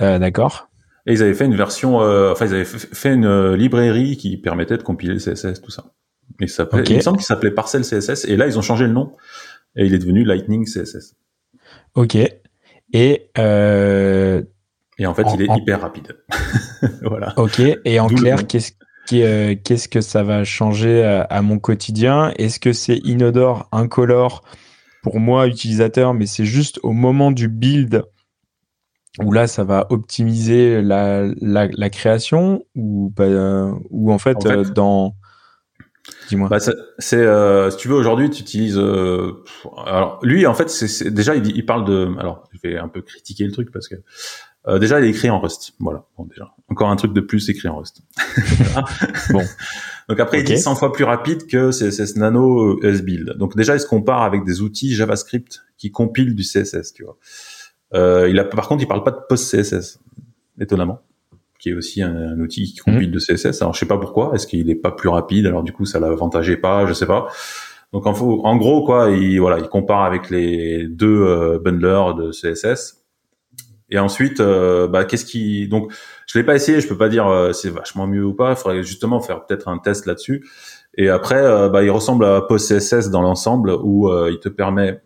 Euh, 0.00 0.18
d'accord. 0.18 0.68
Et 1.06 1.14
ils 1.14 1.22
avaient 1.22 1.34
fait 1.34 1.46
une 1.46 1.56
version, 1.56 1.96
enfin 1.96 2.46
ils 2.46 2.54
avaient 2.54 2.64
fait 2.64 3.12
une 3.12 3.54
librairie 3.54 4.16
qui 4.16 4.36
permettait 4.36 4.76
de 4.76 4.82
compiler 4.82 5.14
le 5.14 5.18
CSS, 5.18 5.60
tout 5.60 5.72
ça. 5.72 5.86
Et 6.40 6.46
ça 6.46 6.68
Il 6.88 6.96
me 6.96 7.00
semble 7.00 7.16
qu'il 7.18 7.26
s'appelait 7.26 7.50
Parcel 7.50 7.82
CSS, 7.82 8.24
et 8.26 8.36
là 8.36 8.46
ils 8.46 8.56
ont 8.56 8.62
changé 8.62 8.86
le 8.86 8.92
nom, 8.92 9.12
et 9.76 9.86
il 9.86 9.94
est 9.94 9.98
devenu 9.98 10.24
Lightning 10.24 10.64
CSS. 10.64 11.14
Ok. 11.94 12.16
Et 12.94 13.30
et 14.98 15.06
en 15.06 15.14
fait, 15.14 15.24
il 15.34 15.42
est 15.42 15.56
hyper 15.56 15.80
rapide. 15.80 16.16
voilà. 17.02 17.32
Ok. 17.36 17.60
Et 17.84 17.98
en 17.98 18.06
clair, 18.08 18.46
qu'est-ce 18.46 18.72
euh, 19.12 19.54
qu'est-ce 19.62 19.88
que 19.88 20.00
ça 20.00 20.22
va 20.22 20.44
changer 20.44 21.02
à, 21.28 21.42
mon 21.42 21.58
quotidien? 21.58 22.32
Est-ce 22.36 22.60
que 22.60 22.72
c'est 22.72 22.98
inodore, 22.98 23.68
incolore 23.72 24.42
pour 25.02 25.18
moi, 25.18 25.48
utilisateur, 25.48 26.14
mais 26.14 26.26
c'est 26.26 26.44
juste 26.44 26.78
au 26.82 26.92
moment 26.92 27.32
du 27.32 27.48
build 27.48 28.04
où 29.20 29.32
là, 29.32 29.46
ça 29.46 29.64
va 29.64 29.86
optimiser 29.90 30.80
la, 30.80 31.26
la, 31.40 31.90
création 31.90 32.64
ou, 32.74 33.12
ou 33.90 34.12
en 34.12 34.18
fait, 34.18 34.46
euh, 34.46 34.64
dans... 34.64 35.14
Dis-moi. 36.28 36.48
Bah, 36.48 36.58
c'est, 36.60 37.16
euh, 37.16 37.70
si 37.70 37.76
tu 37.76 37.88
veux, 37.88 37.94
aujourd'hui, 37.94 38.30
tu 38.30 38.42
utilises. 38.42 38.78
alors, 38.78 40.18
lui, 40.22 40.46
en 40.46 40.54
fait, 40.54 40.70
c'est, 40.70 41.10
déjà, 41.10 41.34
il, 41.34 41.46
il, 41.56 41.66
parle 41.66 41.84
de. 41.84 42.08
Alors, 42.18 42.48
je 42.52 42.68
vais 42.68 42.78
un 42.78 42.88
peu 42.88 43.02
critiquer 43.02 43.44
le 43.44 43.52
truc 43.52 43.70
parce 43.72 43.88
que 43.88 43.96
euh, 44.68 44.78
déjà, 44.78 45.00
il 45.00 45.06
est 45.06 45.10
écrit 45.10 45.28
en 45.28 45.40
Rust. 45.40 45.72
Voilà. 45.80 46.04
Bon, 46.16 46.24
déjà. 46.24 46.54
Encore 46.68 46.88
un 46.88 46.96
truc 46.96 47.12
de 47.12 47.20
plus 47.20 47.48
écrit 47.48 47.68
en 47.68 47.78
Rust. 47.78 48.02
bon. 49.30 49.42
Donc 50.08 50.20
après, 50.20 50.40
il 50.40 50.44
dit 50.44 50.58
100 50.58 50.76
fois 50.76 50.92
plus 50.92 51.04
rapide 51.04 51.46
que 51.46 51.70
CSS 51.70 52.16
Nano 52.16 52.78
euh, 52.78 52.88
S-Build. 52.88 53.36
Donc 53.38 53.56
déjà, 53.56 53.74
il 53.74 53.80
se 53.80 53.86
compare 53.86 54.22
avec 54.22 54.44
des 54.44 54.60
outils 54.60 54.94
JavaScript 54.94 55.62
qui 55.78 55.90
compilent 55.90 56.34
du 56.34 56.42
CSS, 56.42 56.92
tu 56.92 57.04
vois. 57.04 57.18
Euh, 57.94 58.28
il 58.28 58.38
a, 58.38 58.44
par 58.44 58.68
contre, 58.68 58.82
il 58.82 58.86
parle 58.86 59.02
pas 59.02 59.10
de 59.10 59.20
post-CSS, 59.28 59.98
étonnamment, 60.60 61.02
qui 61.62 61.70
est 61.70 61.74
aussi 61.74 62.02
un, 62.02 62.38
outil 62.38 62.72
qui 62.72 62.78
compile 62.78 63.08
mhm. 63.08 63.14
de 63.14 63.18
CSS. 63.18 63.62
Alors, 63.62 63.72
je 63.72 63.78
sais 63.78 63.86
pas 63.86 63.98
pourquoi. 63.98 64.32
Est-ce 64.34 64.46
qu'il 64.46 64.68
est 64.68 64.74
pas 64.74 64.90
plus 64.90 65.08
rapide? 65.08 65.46
Alors, 65.46 65.62
du 65.62 65.72
coup, 65.72 65.84
ça 65.84 66.00
l'avantageait 66.00 66.56
pas, 66.56 66.86
je 66.86 66.92
sais 66.92 67.06
pas. 67.06 67.28
Donc, 67.92 68.06
en, 68.06 68.12
en 68.12 68.56
gros, 68.56 68.84
quoi, 68.84 69.10
il, 69.10 69.38
voilà, 69.38 69.58
il 69.58 69.68
compare 69.68 70.02
avec 70.02 70.30
les 70.30 70.86
deux 70.88 71.22
euh, 71.22 71.58
bundlers 71.58 72.14
de 72.14 72.30
CSS 72.30 73.02
et 73.92 73.98
ensuite, 73.98 74.40
euh, 74.40 74.88
bah, 74.88 75.04
qu'est-ce 75.04 75.26
qui 75.26 75.68
donc 75.68 75.92
je 76.26 76.38
l'ai 76.38 76.44
pas 76.44 76.54
essayé, 76.54 76.80
je 76.80 76.88
peux 76.88 76.96
pas 76.96 77.10
dire 77.10 77.26
euh, 77.26 77.52
c'est 77.52 77.68
vachement 77.68 78.06
mieux 78.06 78.24
ou 78.24 78.32
pas. 78.32 78.52
Il 78.52 78.56
faudrait 78.56 78.82
justement 78.82 79.20
faire 79.20 79.44
peut-être 79.44 79.68
un 79.68 79.78
test 79.78 80.06
là-dessus. 80.06 80.48
Et 80.96 81.10
après, 81.10 81.36
euh, 81.36 81.68
bah, 81.68 81.84
il 81.84 81.90
ressemble 81.90 82.24
à 82.24 82.40
PostCSS 82.40 83.10
dans 83.10 83.20
l'ensemble 83.20 83.70
où 83.70 84.10
il 84.28 84.38
te 84.40 84.48
permet 84.48 85.02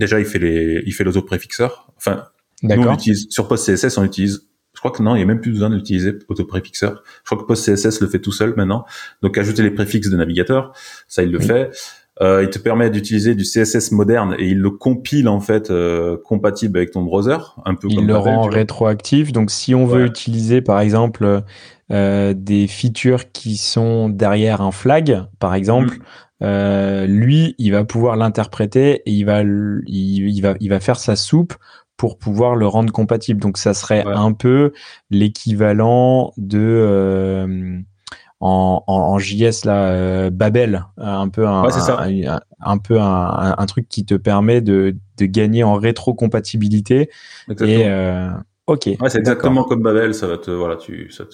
déjà 0.00 0.18
il 0.18 0.26
fait 0.26 0.40
les 0.40 0.82
il 0.84 0.92
fait 0.92 1.04
l'autopréfixeur. 1.04 1.92
Enfin, 1.96 2.24
nous 2.64 2.82
on 2.82 2.94
utilise 2.94 3.28
sur 3.30 3.46
PostCSS 3.46 3.96
on 3.96 4.04
utilise 4.04 4.49
crois 4.80 4.90
que 4.90 5.02
non, 5.02 5.14
il 5.14 5.18
n'y 5.18 5.22
a 5.22 5.26
même 5.26 5.40
plus 5.40 5.52
besoin 5.52 5.70
d'utiliser 5.70 6.18
autopréfixeur. 6.28 7.02
Je 7.22 7.30
crois 7.30 7.38
que 7.38 7.46
PostCSS 7.46 8.00
le 8.00 8.08
fait 8.08 8.18
tout 8.18 8.32
seul 8.32 8.54
maintenant. 8.56 8.84
Donc 9.22 9.36
ajouter 9.38 9.62
les 9.62 9.70
préfixes 9.70 10.08
de 10.08 10.16
navigateur, 10.16 10.72
ça 11.06 11.22
il 11.22 11.30
le 11.30 11.38
fait. 11.38 11.70
Euh, 12.22 12.42
il 12.42 12.50
te 12.50 12.58
permet 12.58 12.90
d'utiliser 12.90 13.34
du 13.34 13.44
CSS 13.44 13.92
moderne 13.92 14.34
et 14.38 14.48
il 14.48 14.58
le 14.58 14.70
compile 14.70 15.26
en 15.26 15.40
fait 15.40 15.70
euh, 15.70 16.18
compatible 16.22 16.78
avec 16.78 16.90
ton 16.90 17.02
browser, 17.02 17.38
un 17.64 17.74
peu. 17.74 17.88
Il 17.90 18.06
le 18.06 18.16
rend 18.16 18.42
rétroactif. 18.42 19.32
Donc 19.32 19.50
si 19.50 19.74
on 19.74 19.86
veut 19.86 20.04
utiliser 20.04 20.60
par 20.60 20.80
exemple 20.80 21.42
euh, 21.90 22.34
des 22.34 22.66
features 22.66 23.32
qui 23.32 23.56
sont 23.56 24.10
derrière 24.10 24.60
un 24.60 24.70
flag, 24.72 25.24
par 25.38 25.54
exemple, 25.54 25.98
mm. 26.40 27.04
lui, 27.04 27.54
il 27.58 27.72
va 27.72 27.84
pouvoir 27.84 28.16
l'interpréter 28.16 29.02
et 29.06 29.12
il 29.12 29.24
va, 29.24 29.42
il, 29.42 30.40
va, 30.40 30.54
il 30.60 30.68
va 30.68 30.80
faire 30.80 30.98
sa 30.98 31.16
soupe 31.16 31.54
pour 32.00 32.16
pouvoir 32.16 32.56
le 32.56 32.66
rendre 32.66 32.90
compatible. 32.94 33.42
Donc 33.42 33.58
ça 33.58 33.74
serait 33.74 34.02
un 34.06 34.32
peu 34.32 34.72
l'équivalent 35.10 36.32
de 36.38 37.84
en, 38.40 38.82
en, 38.86 39.18
JS 39.18 39.66
là 39.66 39.90
euh, 39.90 40.30
Babel. 40.30 40.86
Un 40.96 41.28
peu 41.28 41.46
un, 41.46 41.62
un, 42.62 42.78
peu 42.78 42.98
un, 42.98 43.66
truc 43.66 43.86
qui 43.86 44.06
te 44.06 44.14
permet 44.14 44.62
de, 44.62 44.96
de 45.18 45.26
gagner 45.26 45.62
en 45.62 45.74
rétrocompatibilité. 45.74 47.10
Et 47.60 47.82
euh, 47.84 48.30
ok 48.70 48.86
ouais, 48.86 49.10
c'est 49.10 49.18
exactement 49.18 49.64
comme 49.64 49.82
Babel 49.82 50.14
ça 50.14 50.26
va 50.26 50.38
te 50.38 50.50
voilà 50.50 50.76
tu 50.76 51.10
ça, 51.10 51.24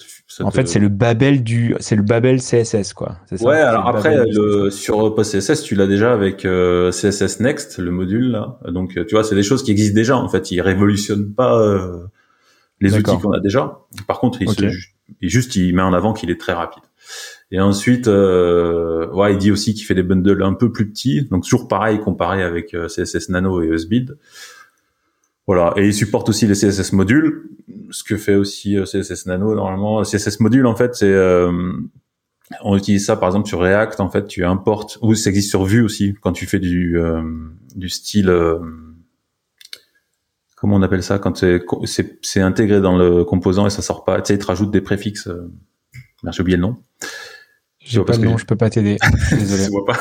en 0.43 0.51
fait 0.51 0.67
c'est 0.67 0.79
le 0.79 0.89
Babel 0.89 1.43
du 1.43 1.75
c'est 1.79 1.95
le 1.95 2.01
Babel 2.01 2.39
CSS 2.39 2.93
quoi. 2.93 3.17
Ça. 3.27 3.45
Ouais 3.45 3.57
alors 3.57 3.87
après 3.87 4.25
le, 4.25 4.71
sur 4.71 5.13
PostCSS 5.13 5.61
tu 5.61 5.75
l'as 5.75 5.87
déjà 5.87 6.13
avec 6.13 6.45
euh, 6.45 6.91
CSS 6.91 7.39
Next 7.39 7.77
le 7.77 7.91
module 7.91 8.31
là. 8.31 8.57
Donc 8.67 8.93
tu 8.93 9.15
vois 9.15 9.23
c'est 9.23 9.35
des 9.35 9.43
choses 9.43 9.63
qui 9.63 9.71
existent 9.71 9.95
déjà 9.95 10.17
en 10.17 10.27
fait. 10.29 10.51
Ils 10.51 10.61
révolutionnent 10.61 11.31
pas 11.33 11.59
euh, 11.59 11.97
les 12.81 12.95
outils 12.95 13.17
qu'on 13.21 13.31
a 13.31 13.39
déjà. 13.39 13.79
Par 14.07 14.19
contre 14.19 14.41
il, 14.41 14.49
se, 14.49 14.65
il 15.21 15.29
juste 15.29 15.55
il 15.55 15.75
met 15.75 15.83
en 15.83 15.93
avant 15.93 16.13
qu'il 16.13 16.31
est 16.31 16.39
très 16.39 16.53
rapide. 16.53 16.83
Et 17.51 17.61
ensuite, 17.61 18.07
euh, 18.07 19.07
ouais, 19.11 19.33
il 19.33 19.37
dit 19.37 19.51
aussi 19.51 19.73
qu'il 19.73 19.85
fait 19.85 19.95
des 19.95 20.03
bundles 20.03 20.43
un 20.43 20.53
peu 20.53 20.71
plus 20.71 20.89
petits, 20.89 21.23
donc 21.23 21.43
toujours 21.43 21.67
pareil 21.67 21.99
comparé 21.99 22.43
avec 22.43 22.73
euh, 22.73 22.87
CSS 22.87 23.29
Nano 23.29 23.61
et 23.61 23.69
ESBuild. 23.69 24.17
Voilà, 25.47 25.73
et 25.77 25.87
il 25.87 25.93
supporte 25.93 26.27
aussi 26.29 26.45
les 26.45 26.55
CSS 26.55 26.91
modules, 26.91 27.49
ce 27.89 28.03
que 28.03 28.17
fait 28.17 28.35
aussi 28.35 28.77
euh, 28.77 28.83
CSS 28.83 29.27
Nano 29.27 29.55
normalement. 29.55 30.03
CSS 30.03 30.41
module, 30.41 30.65
en 30.65 30.75
fait, 30.75 30.93
c'est 30.95 31.05
euh, 31.05 31.71
on 32.61 32.77
utilise 32.77 33.05
ça 33.05 33.15
par 33.15 33.29
exemple 33.29 33.47
sur 33.47 33.61
React. 33.61 34.01
En 34.01 34.09
fait, 34.09 34.27
tu 34.27 34.43
importes 34.43 34.97
ou 35.01 35.15
ça 35.15 35.29
existe 35.29 35.49
sur 35.49 35.63
Vue 35.65 35.81
aussi 35.81 36.15
quand 36.21 36.33
tu 36.33 36.45
fais 36.45 36.59
du 36.59 36.97
du 37.75 37.89
style. 37.89 38.33
comment 40.55 40.75
on 40.75 40.81
appelle 40.81 41.03
ça 41.03 41.19
quand 41.19 41.37
c'est 41.37 41.63
c'est 42.21 42.41
intégré 42.41 42.79
dans 42.81 42.97
le 42.97 43.23
composant 43.25 43.67
et 43.67 43.69
ça 43.69 43.81
sort 43.81 44.05
pas. 44.05 44.21
Tu 44.21 44.27
sais, 44.27 44.35
il 44.35 44.39
te 44.39 44.45
rajoute 44.45 44.71
des 44.71 44.81
préfixes. 44.81 45.29
J'ai 46.29 46.41
oublié 46.41 46.57
le 46.57 46.63
nom. 46.63 46.77
J'ai 47.87 48.03
pas 48.03 48.17
le 48.17 48.25
nom, 48.25 48.37
je 48.37 48.45
peux 48.45 48.57
pas 48.57 48.69
t'aider. 48.69 48.97
Désolé. 49.31 49.63
je 49.63 49.69
vois 49.69 49.85
pas. 49.85 49.97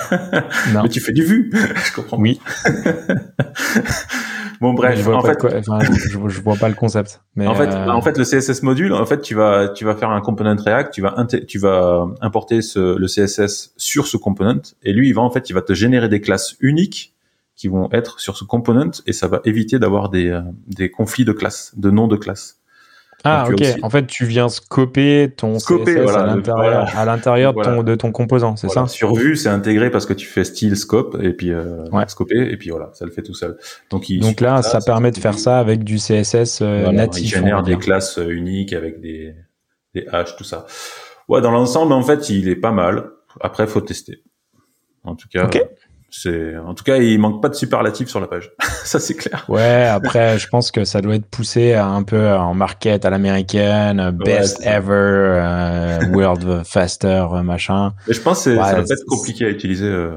Non. 0.72 0.82
Mais 0.82 0.88
tu 0.88 0.98
fais 0.98 1.12
du 1.12 1.22
vu. 1.22 1.52
je 1.84 1.94
comprends. 1.94 2.18
Oui. 2.18 2.40
bon 4.60 4.74
bref, 4.74 4.98
je 4.98 5.02
vois, 5.02 5.16
en 5.16 5.22
pas 5.22 5.34
fait, 5.34 5.58
enfin, 5.58 5.78
je, 5.80 6.18
je, 6.28 6.40
vois 6.40 6.56
pas 6.56 6.68
le 6.68 6.74
concept. 6.74 7.22
Mais 7.34 7.46
en 7.46 7.54
fait, 7.54 7.68
euh... 7.68 7.88
en 7.88 8.02
fait, 8.02 8.18
le 8.18 8.24
CSS 8.24 8.62
module, 8.62 8.92
en 8.92 9.06
fait, 9.06 9.20
tu 9.20 9.34
vas, 9.34 9.68
tu 9.68 9.84
vas 9.84 9.94
faire 9.94 10.10
un 10.10 10.20
component 10.20 10.56
React, 10.56 10.92
tu 10.92 11.02
vas, 11.02 11.26
tu 11.46 11.58
vas 11.58 12.06
importer 12.20 12.62
ce, 12.62 12.96
le 12.96 13.06
CSS 13.06 13.72
sur 13.76 14.06
ce 14.06 14.16
component, 14.16 14.62
et 14.82 14.92
lui, 14.92 15.08
il 15.08 15.14
va 15.14 15.22
en 15.22 15.30
fait, 15.30 15.50
il 15.50 15.52
va 15.52 15.62
te 15.62 15.74
générer 15.74 16.08
des 16.08 16.20
classes 16.20 16.56
uniques 16.60 17.14
qui 17.54 17.68
vont 17.68 17.88
être 17.92 18.20
sur 18.20 18.36
ce 18.36 18.44
component, 18.44 18.90
et 19.06 19.12
ça 19.12 19.28
va 19.28 19.40
éviter 19.44 19.78
d'avoir 19.78 20.10
des, 20.10 20.28
euh, 20.28 20.42
des 20.66 20.90
conflits 20.90 21.24
de 21.24 21.32
classes, 21.32 21.72
de 21.76 21.90
noms 21.90 22.08
de 22.08 22.16
classes. 22.16 22.60
Ah, 23.26 23.48
ok. 23.50 23.62
En 23.82 23.90
fait, 23.90 24.06
tu 24.06 24.24
viens 24.24 24.48
scoper 24.48 25.32
ton 25.36 25.56
CSS 25.56 26.14
à 26.14 26.26
l'intérieur, 26.26 26.96
à 26.96 27.04
l'intérieur 27.04 27.54
de, 27.54 27.62
ton, 27.62 27.82
de 27.82 27.94
ton 27.94 28.12
composant, 28.12 28.56
c'est 28.56 28.68
ça 28.68 28.86
Sur 28.86 29.14
Vue, 29.14 29.36
c'est 29.36 29.48
intégré 29.48 29.90
parce 29.90 30.06
que 30.06 30.12
tu 30.12 30.26
fais 30.26 30.44
style 30.44 30.76
scope 30.76 31.16
et 31.20 31.32
puis 31.32 31.52
euh, 31.52 31.84
scoper 32.08 32.50
et 32.50 32.56
puis 32.56 32.70
voilà, 32.70 32.90
ça 32.94 33.04
le 33.04 33.10
fait 33.10 33.22
tout 33.22 33.34
seul. 33.34 33.56
Donc, 33.90 34.10
Donc 34.20 34.40
là, 34.40 34.62
ça, 34.62 34.80
permet 34.80 35.10
de 35.10 35.18
faire 35.18 35.38
ça 35.38 35.58
avec 35.58 35.82
du 35.82 35.96
CSS 35.96 36.60
euh, 36.62 36.92
natif. 36.92 37.24
Il 37.24 37.28
génère 37.28 37.62
des 37.62 37.76
classes 37.76 38.18
euh, 38.18 38.28
uniques 38.28 38.72
avec 38.72 39.00
des 39.00 39.34
des 39.94 40.06
hash, 40.12 40.36
tout 40.36 40.44
ça. 40.44 40.66
Ouais, 41.28 41.40
dans 41.40 41.50
l'ensemble, 41.50 41.92
en 41.92 42.02
fait, 42.02 42.28
il 42.28 42.48
est 42.48 42.56
pas 42.56 42.70
mal. 42.70 43.10
Après, 43.40 43.66
faut 43.66 43.80
tester. 43.80 44.22
En 45.02 45.16
tout 45.16 45.28
cas. 45.28 45.46
Okay. 45.46 45.62
C'est, 46.08 46.56
en 46.56 46.74
tout 46.74 46.84
cas, 46.84 46.96
il 46.96 47.18
manque 47.18 47.42
pas 47.42 47.48
de 47.48 47.54
superlatifs 47.54 48.08
sur 48.08 48.20
la 48.20 48.26
page. 48.26 48.52
ça, 48.84 49.00
c'est 49.00 49.14
clair. 49.14 49.44
Ouais, 49.48 49.84
après, 49.84 50.38
je 50.38 50.48
pense 50.48 50.70
que 50.70 50.84
ça 50.84 51.00
doit 51.00 51.16
être 51.16 51.26
poussé 51.26 51.74
un 51.74 52.02
peu 52.04 52.30
en 52.32 52.54
market 52.54 53.04
à 53.04 53.10
l'américaine, 53.10 54.10
best 54.10 54.60
ever, 54.64 54.90
euh, 54.90 56.06
world 56.12 56.64
faster, 56.64 57.26
machin. 57.42 57.92
Mais 58.06 58.14
je 58.14 58.20
pense 58.20 58.44
que 58.44 58.54
ça 58.56 58.74
va 58.74 58.80
être 58.80 59.06
compliqué 59.06 59.46
à 59.46 59.48
utiliser. 59.48 59.86
Euh, 59.86 60.16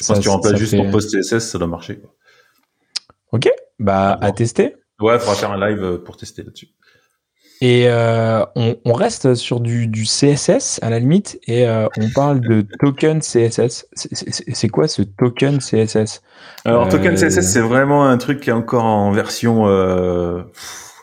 je 0.00 0.06
pense 0.06 0.18
que 0.18 0.22
tu 0.22 0.28
remplaces 0.28 0.56
juste 0.56 0.76
ton 0.76 0.90
post 0.90 1.10
CSS, 1.10 1.50
ça 1.50 1.58
doit 1.58 1.68
marcher. 1.68 1.98
Quoi. 1.98 2.10
Ok, 3.32 3.48
bah, 3.78 4.18
à 4.20 4.32
tester. 4.32 4.76
Ouais, 5.00 5.14
il 5.14 5.20
faudra 5.20 5.34
faire 5.34 5.52
un 5.52 5.68
live 5.68 5.98
pour 6.04 6.16
tester 6.16 6.42
là-dessus. 6.42 6.68
Et 7.62 7.88
euh, 7.88 8.42
on, 8.56 8.76
on, 8.86 8.94
reste 8.94 9.34
sur 9.34 9.60
du, 9.60 9.86
du, 9.86 10.04
CSS 10.04 10.78
à 10.80 10.88
la 10.88 10.98
limite 10.98 11.38
et 11.46 11.68
euh, 11.68 11.88
on 11.98 12.08
parle 12.08 12.40
de 12.40 12.64
token 12.78 13.20
CSS. 13.20 13.86
C'est 13.94 14.68
quoi 14.68 14.88
ce 14.88 15.02
token 15.02 15.58
CSS 15.58 16.22
Alors 16.64 16.88
token 16.88 17.16
CSS 17.16 17.36
euh, 17.36 17.40
c'est 17.42 17.60
vraiment 17.60 18.06
un 18.06 18.16
truc 18.16 18.40
qui 18.40 18.48
est 18.48 18.54
encore 18.54 18.84
en 18.84 19.12
version 19.12 19.68
euh, 19.68 20.42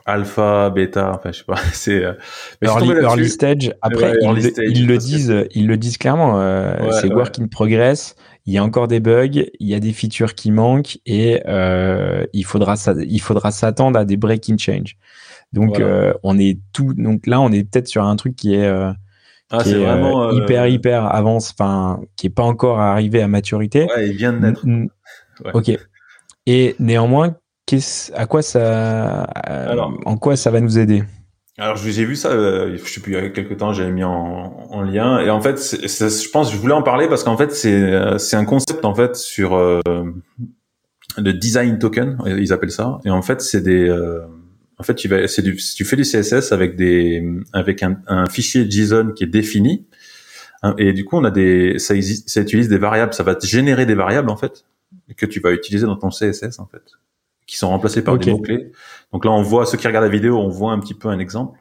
alpha, 0.08 0.72
bêta, 0.72 1.12
enfin 1.14 1.32
je 1.32 1.40
sais 1.40 1.46
pas. 1.46 1.60
C'est 1.74 2.04
early, 2.64 2.90
early, 2.90 3.30
stage. 3.30 3.72
Après 3.84 4.14
ils, 4.20 4.88
le 4.88 4.98
disent, 4.98 5.46
ils 5.54 5.68
le 5.68 5.78
disent 5.78 6.00
clairement. 6.00 6.42
c'est 6.92 7.14
work 7.14 7.38
in 7.38 7.46
progress. 7.46 8.16
Il 8.48 8.54
y 8.54 8.58
a 8.58 8.64
encore 8.64 8.88
des 8.88 9.02
bugs, 9.02 9.44
il 9.60 9.68
y 9.68 9.76
a 9.76 9.80
des 9.80 9.94
features 9.94 10.34
qui 10.34 10.50
manquent 10.50 10.98
et 11.06 11.40
il 12.34 12.46
faudra 12.46 12.74
il 12.98 13.22
faudra 13.22 13.52
s'attendre 13.52 14.00
à 14.00 14.06
des 14.06 14.18
breaking 14.18 14.58
change. 14.58 14.98
Donc 15.54 15.80
euh, 15.80 16.14
on 16.24 16.38
est 16.38 16.60
tout. 16.74 16.94
Donc 16.94 17.28
là, 17.28 17.40
on 17.40 17.52
est 17.52 17.64
peut-être 17.64 17.88
sur 17.88 18.04
un 18.04 18.16
truc 18.16 18.36
qui 18.36 18.56
est 18.56 18.66
euh, 18.66 18.92
ah, 19.50 19.64
qui 19.64 19.72
est, 19.72 19.84
vraiment 19.84 20.32
hyper 20.32 20.68
hyper 20.68 21.06
avance, 21.06 21.52
enfin 21.52 22.02
qui 22.16 22.28
est 22.28 22.32
pas 22.32 22.44
encore 22.44 22.80
arrivé 22.80 23.22
à 23.22 23.28
maturité. 23.28 23.88
Ouais, 23.96 24.10
il 24.10 24.16
vient 24.16 24.34
de 24.34 24.40
naître. 24.40 24.66
Ok. 25.54 25.72
Et 26.46 26.76
néanmoins, 26.80 27.36
à 28.14 28.26
quoi 28.26 28.42
ça, 28.42 29.28
en 30.06 30.18
quoi 30.18 30.36
ça 30.36 30.52
va 30.52 30.62
nous 30.62 30.80
aider? 30.80 31.04
Alors 31.60 31.76
j'ai 31.76 32.06
vu 32.06 32.16
ça, 32.16 32.30
euh, 32.30 32.78
je 32.78 32.88
sais 32.88 33.02
plus 33.02 33.14
il 33.14 33.16
y 33.16 33.18
a 33.18 33.30
quelques 33.30 33.58
temps, 33.58 33.74
j'avais 33.74 33.92
mis 33.92 34.04
en, 34.04 34.68
en, 34.70 34.82
lien 34.84 35.20
et 35.20 35.32
en 35.32 35.42
fait, 35.42 35.58
je 35.58 36.30
pense, 36.30 36.52
je 36.52 36.58
voulais 36.58 36.76
en 36.76 36.84
parler 36.84 37.08
parce 37.08 37.24
qu'en 37.24 37.36
fait 37.36 37.52
c'est 37.52 37.74
euh, 37.74 38.20
c'est 38.20 38.36
un 38.36 38.46
concept 38.46 38.86
en 38.86 38.94
fait 38.94 39.16
sur 39.16 39.56
euh, 39.56 39.82
le 41.18 41.34
design 41.34 41.80
token, 41.80 42.20
ils 42.28 42.54
appellent 42.54 42.70
ça, 42.70 43.00
et 43.06 43.10
en 43.10 43.24
fait 43.24 43.42
c'est 43.42 43.62
des, 43.62 43.90
euh, 43.90 44.20
en 44.78 44.84
fait 44.84 44.96
tu 44.96 45.08
vas, 45.08 45.26
du, 45.26 45.56
tu 45.56 45.86
fais 45.86 45.96
du 45.96 46.04
CSS 46.04 46.52
avec 46.52 46.76
des, 46.76 47.24
avec 47.54 47.84
un, 47.84 48.00
un, 48.08 48.26
fichier 48.28 48.70
JSON 48.70 49.14
qui 49.14 49.24
est 49.24 49.28
défini, 49.28 49.88
hein, 50.64 50.76
et 50.78 50.94
du 50.94 51.06
coup 51.06 51.18
on 51.18 51.24
a 51.24 51.32
des, 51.32 51.80
ça, 51.80 51.94
ça 52.02 52.42
utilise 52.42 52.70
des 52.70 52.78
variables, 52.78 53.14
ça 53.14 53.24
va 53.24 53.36
te 53.36 53.46
générer 53.46 53.86
des 53.86 53.96
variables 53.96 54.30
en 54.30 54.38
fait 54.38 54.66
que 55.16 55.26
tu 55.26 55.40
vas 55.40 55.52
utiliser 55.52 55.86
dans 55.86 55.98
ton 55.98 56.10
CSS 56.10 56.60
en 56.60 56.68
fait 56.68 56.84
qui 57.48 57.56
sont 57.56 57.70
remplacés 57.70 58.04
par 58.04 58.18
des 58.18 58.30
mots-clés. 58.30 58.72
Donc 59.14 59.26
là, 59.26 59.32
on 59.32 59.42
voit, 59.42 59.66
ceux 59.66 59.78
qui 59.78 59.88
regardent 59.88 60.04
la 60.04 60.12
vidéo, 60.12 60.38
on 60.38 60.50
voit 60.50 60.74
un 60.74 60.80
petit 60.80 60.94
peu 60.94 61.08
un 61.08 61.18
exemple. 61.18 61.58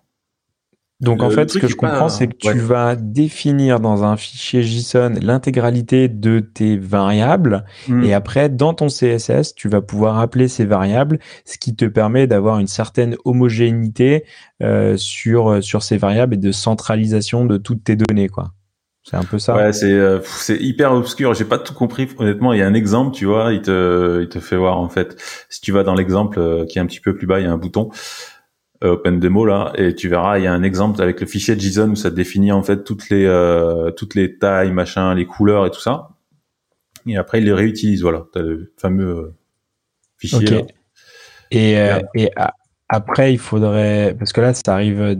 Donc 1.00 1.22
en 1.22 1.28
fait, 1.28 1.50
ce 1.50 1.58
que 1.58 1.66
je 1.66 1.76
comprends, 1.76 2.08
c'est 2.08 2.26
que 2.26 2.36
tu 2.36 2.58
vas 2.58 2.96
définir 2.96 3.80
dans 3.80 4.02
un 4.04 4.16
fichier 4.16 4.62
JSON 4.62 5.14
l'intégralité 5.20 6.08
de 6.08 6.40
tes 6.40 6.78
variables 6.78 7.64
hmm. 7.88 8.04
et 8.04 8.14
après, 8.14 8.48
dans 8.48 8.72
ton 8.72 8.86
CSS, 8.86 9.54
tu 9.54 9.68
vas 9.68 9.82
pouvoir 9.82 10.18
appeler 10.18 10.48
ces 10.48 10.64
variables, 10.64 11.18
ce 11.44 11.58
qui 11.58 11.76
te 11.76 11.84
permet 11.84 12.26
d'avoir 12.26 12.58
une 12.58 12.66
certaine 12.66 13.16
homogénéité 13.26 14.24
euh, 14.62 14.96
sur, 14.96 15.62
sur 15.62 15.82
ces 15.82 15.98
variables 15.98 16.34
et 16.34 16.38
de 16.38 16.52
centralisation 16.52 17.44
de 17.44 17.58
toutes 17.58 17.84
tes 17.84 17.96
données. 17.96 18.28
quoi. 18.28 18.52
C'est 19.08 19.16
un 19.16 19.22
peu 19.22 19.38
ça. 19.38 19.54
Ouais, 19.54 19.72
c'est 19.72 19.92
euh, 19.92 20.18
c'est 20.24 20.56
hyper 20.56 20.92
obscur. 20.92 21.32
J'ai 21.32 21.44
pas 21.44 21.58
tout 21.58 21.74
compris. 21.74 22.08
Honnêtement, 22.18 22.52
il 22.52 22.58
y 22.58 22.62
a 22.62 22.66
un 22.66 22.74
exemple, 22.74 23.14
tu 23.14 23.24
vois, 23.24 23.52
il 23.52 23.62
te 23.62 24.20
il 24.22 24.28
te 24.28 24.40
fait 24.40 24.56
voir 24.56 24.80
en 24.80 24.88
fait. 24.88 25.16
Si 25.48 25.60
tu 25.60 25.70
vas 25.70 25.84
dans 25.84 25.94
l'exemple 25.94 26.40
euh, 26.40 26.66
qui 26.66 26.78
est 26.78 26.80
un 26.80 26.86
petit 26.86 26.98
peu 26.98 27.14
plus 27.14 27.28
bas, 27.28 27.38
il 27.38 27.44
y 27.44 27.46
a 27.46 27.52
un 27.52 27.56
bouton 27.56 27.88
euh, 27.92 28.35
Open 28.82 29.20
Demo 29.20 29.44
là, 29.44 29.72
et 29.76 29.94
tu 29.94 30.08
verras, 30.08 30.38
il 30.38 30.44
y 30.44 30.46
a 30.46 30.52
un 30.52 30.62
exemple 30.62 31.00
avec 31.02 31.20
le 31.20 31.26
fichier 31.26 31.58
JSON 31.58 31.90
où 31.90 31.96
ça 31.96 32.10
définit 32.10 32.52
en 32.52 32.62
fait 32.62 32.84
toutes 32.84 33.08
les 33.10 33.26
toutes 33.96 34.14
les 34.14 34.38
tailles, 34.38 34.72
machin, 34.72 35.14
les 35.14 35.26
couleurs 35.26 35.66
et 35.66 35.70
tout 35.70 35.80
ça. 35.80 36.10
Et 37.06 37.16
après, 37.16 37.38
il 37.38 37.44
les 37.44 37.52
réutilise. 37.52 38.02
Voilà, 38.02 38.24
t'as 38.32 38.42
le 38.42 38.72
fameux 38.76 39.34
fichier. 40.18 40.64
Et, 41.50 41.76
et 42.14 42.30
après, 42.88 43.32
il 43.32 43.38
faudrait 43.38 44.14
parce 44.18 44.32
que 44.32 44.40
là, 44.40 44.52
ça 44.54 44.74
arrive 44.74 45.16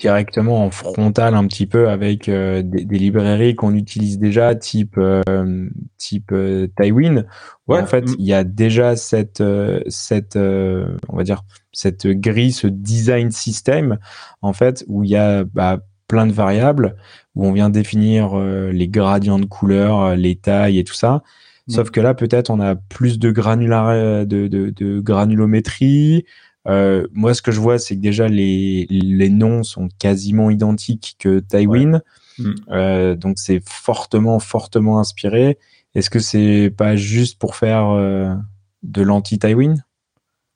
directement 0.00 0.64
en 0.64 0.70
frontal 0.70 1.34
un 1.34 1.46
petit 1.46 1.66
peu 1.66 1.88
avec 1.88 2.28
euh, 2.28 2.62
des, 2.64 2.98
librairies 2.98 3.54
qu'on 3.54 3.74
utilise 3.74 4.18
déjà, 4.18 4.54
type 4.54 4.96
euh, 4.98 5.68
type 5.98 6.32
euh, 6.32 6.66
Tywin. 6.80 7.24
en 7.68 7.86
fait, 7.86 8.08
mm. 8.08 8.16
il 8.18 8.26
y 8.26 8.32
a 8.32 8.42
déjà 8.42 8.96
cette 8.96 9.42
cette 9.88 10.36
on 10.36 11.16
va 11.16 11.22
dire 11.22 11.42
cette 11.72 12.06
grille, 12.06 12.52
ce 12.52 12.66
design 12.66 13.30
system 13.30 13.98
en 14.42 14.52
fait 14.52 14.84
où 14.88 15.04
il 15.04 15.10
y 15.10 15.16
a 15.16 15.44
bah, 15.44 15.80
plein 16.08 16.26
de 16.26 16.32
variables 16.32 16.96
où 17.36 17.46
on 17.46 17.52
vient 17.52 17.70
définir 17.70 18.36
les 18.36 18.88
gradients 18.88 19.38
de 19.38 19.46
couleurs, 19.46 20.16
les 20.16 20.34
tailles 20.34 20.78
et 20.78 20.84
tout 20.84 20.94
ça. 20.94 21.22
Mm. 21.68 21.72
Sauf 21.72 21.90
que 21.90 22.00
là, 22.00 22.14
peut-être, 22.14 22.50
on 22.50 22.58
a 22.58 22.74
plus 22.74 23.20
de, 23.20 23.30
granular... 23.30 24.26
de, 24.26 24.48
de, 24.48 24.70
de 24.70 24.98
granulométrie, 24.98 26.24
euh, 26.68 27.06
moi, 27.12 27.34
ce 27.34 27.42
que 27.42 27.52
je 27.52 27.60
vois, 27.60 27.78
c'est 27.78 27.96
que 27.96 28.00
déjà 28.00 28.28
les, 28.28 28.86
les 28.90 29.30
noms 29.30 29.62
sont 29.62 29.88
quasiment 29.98 30.50
identiques 30.50 31.16
que 31.18 31.40
Tywin. 31.40 32.02
Mm. 32.38 32.50
Euh, 32.70 33.14
donc 33.14 33.38
c'est 33.38 33.62
fortement, 33.66 34.38
fortement 34.38 34.98
inspiré. 34.98 35.58
Est-ce 35.94 36.10
que 36.10 36.18
c'est 36.18 36.72
pas 36.76 36.96
juste 36.96 37.38
pour 37.38 37.56
faire 37.56 37.90
euh, 37.90 38.34
de 38.82 39.02
l'anti-Tywin? 39.02 39.76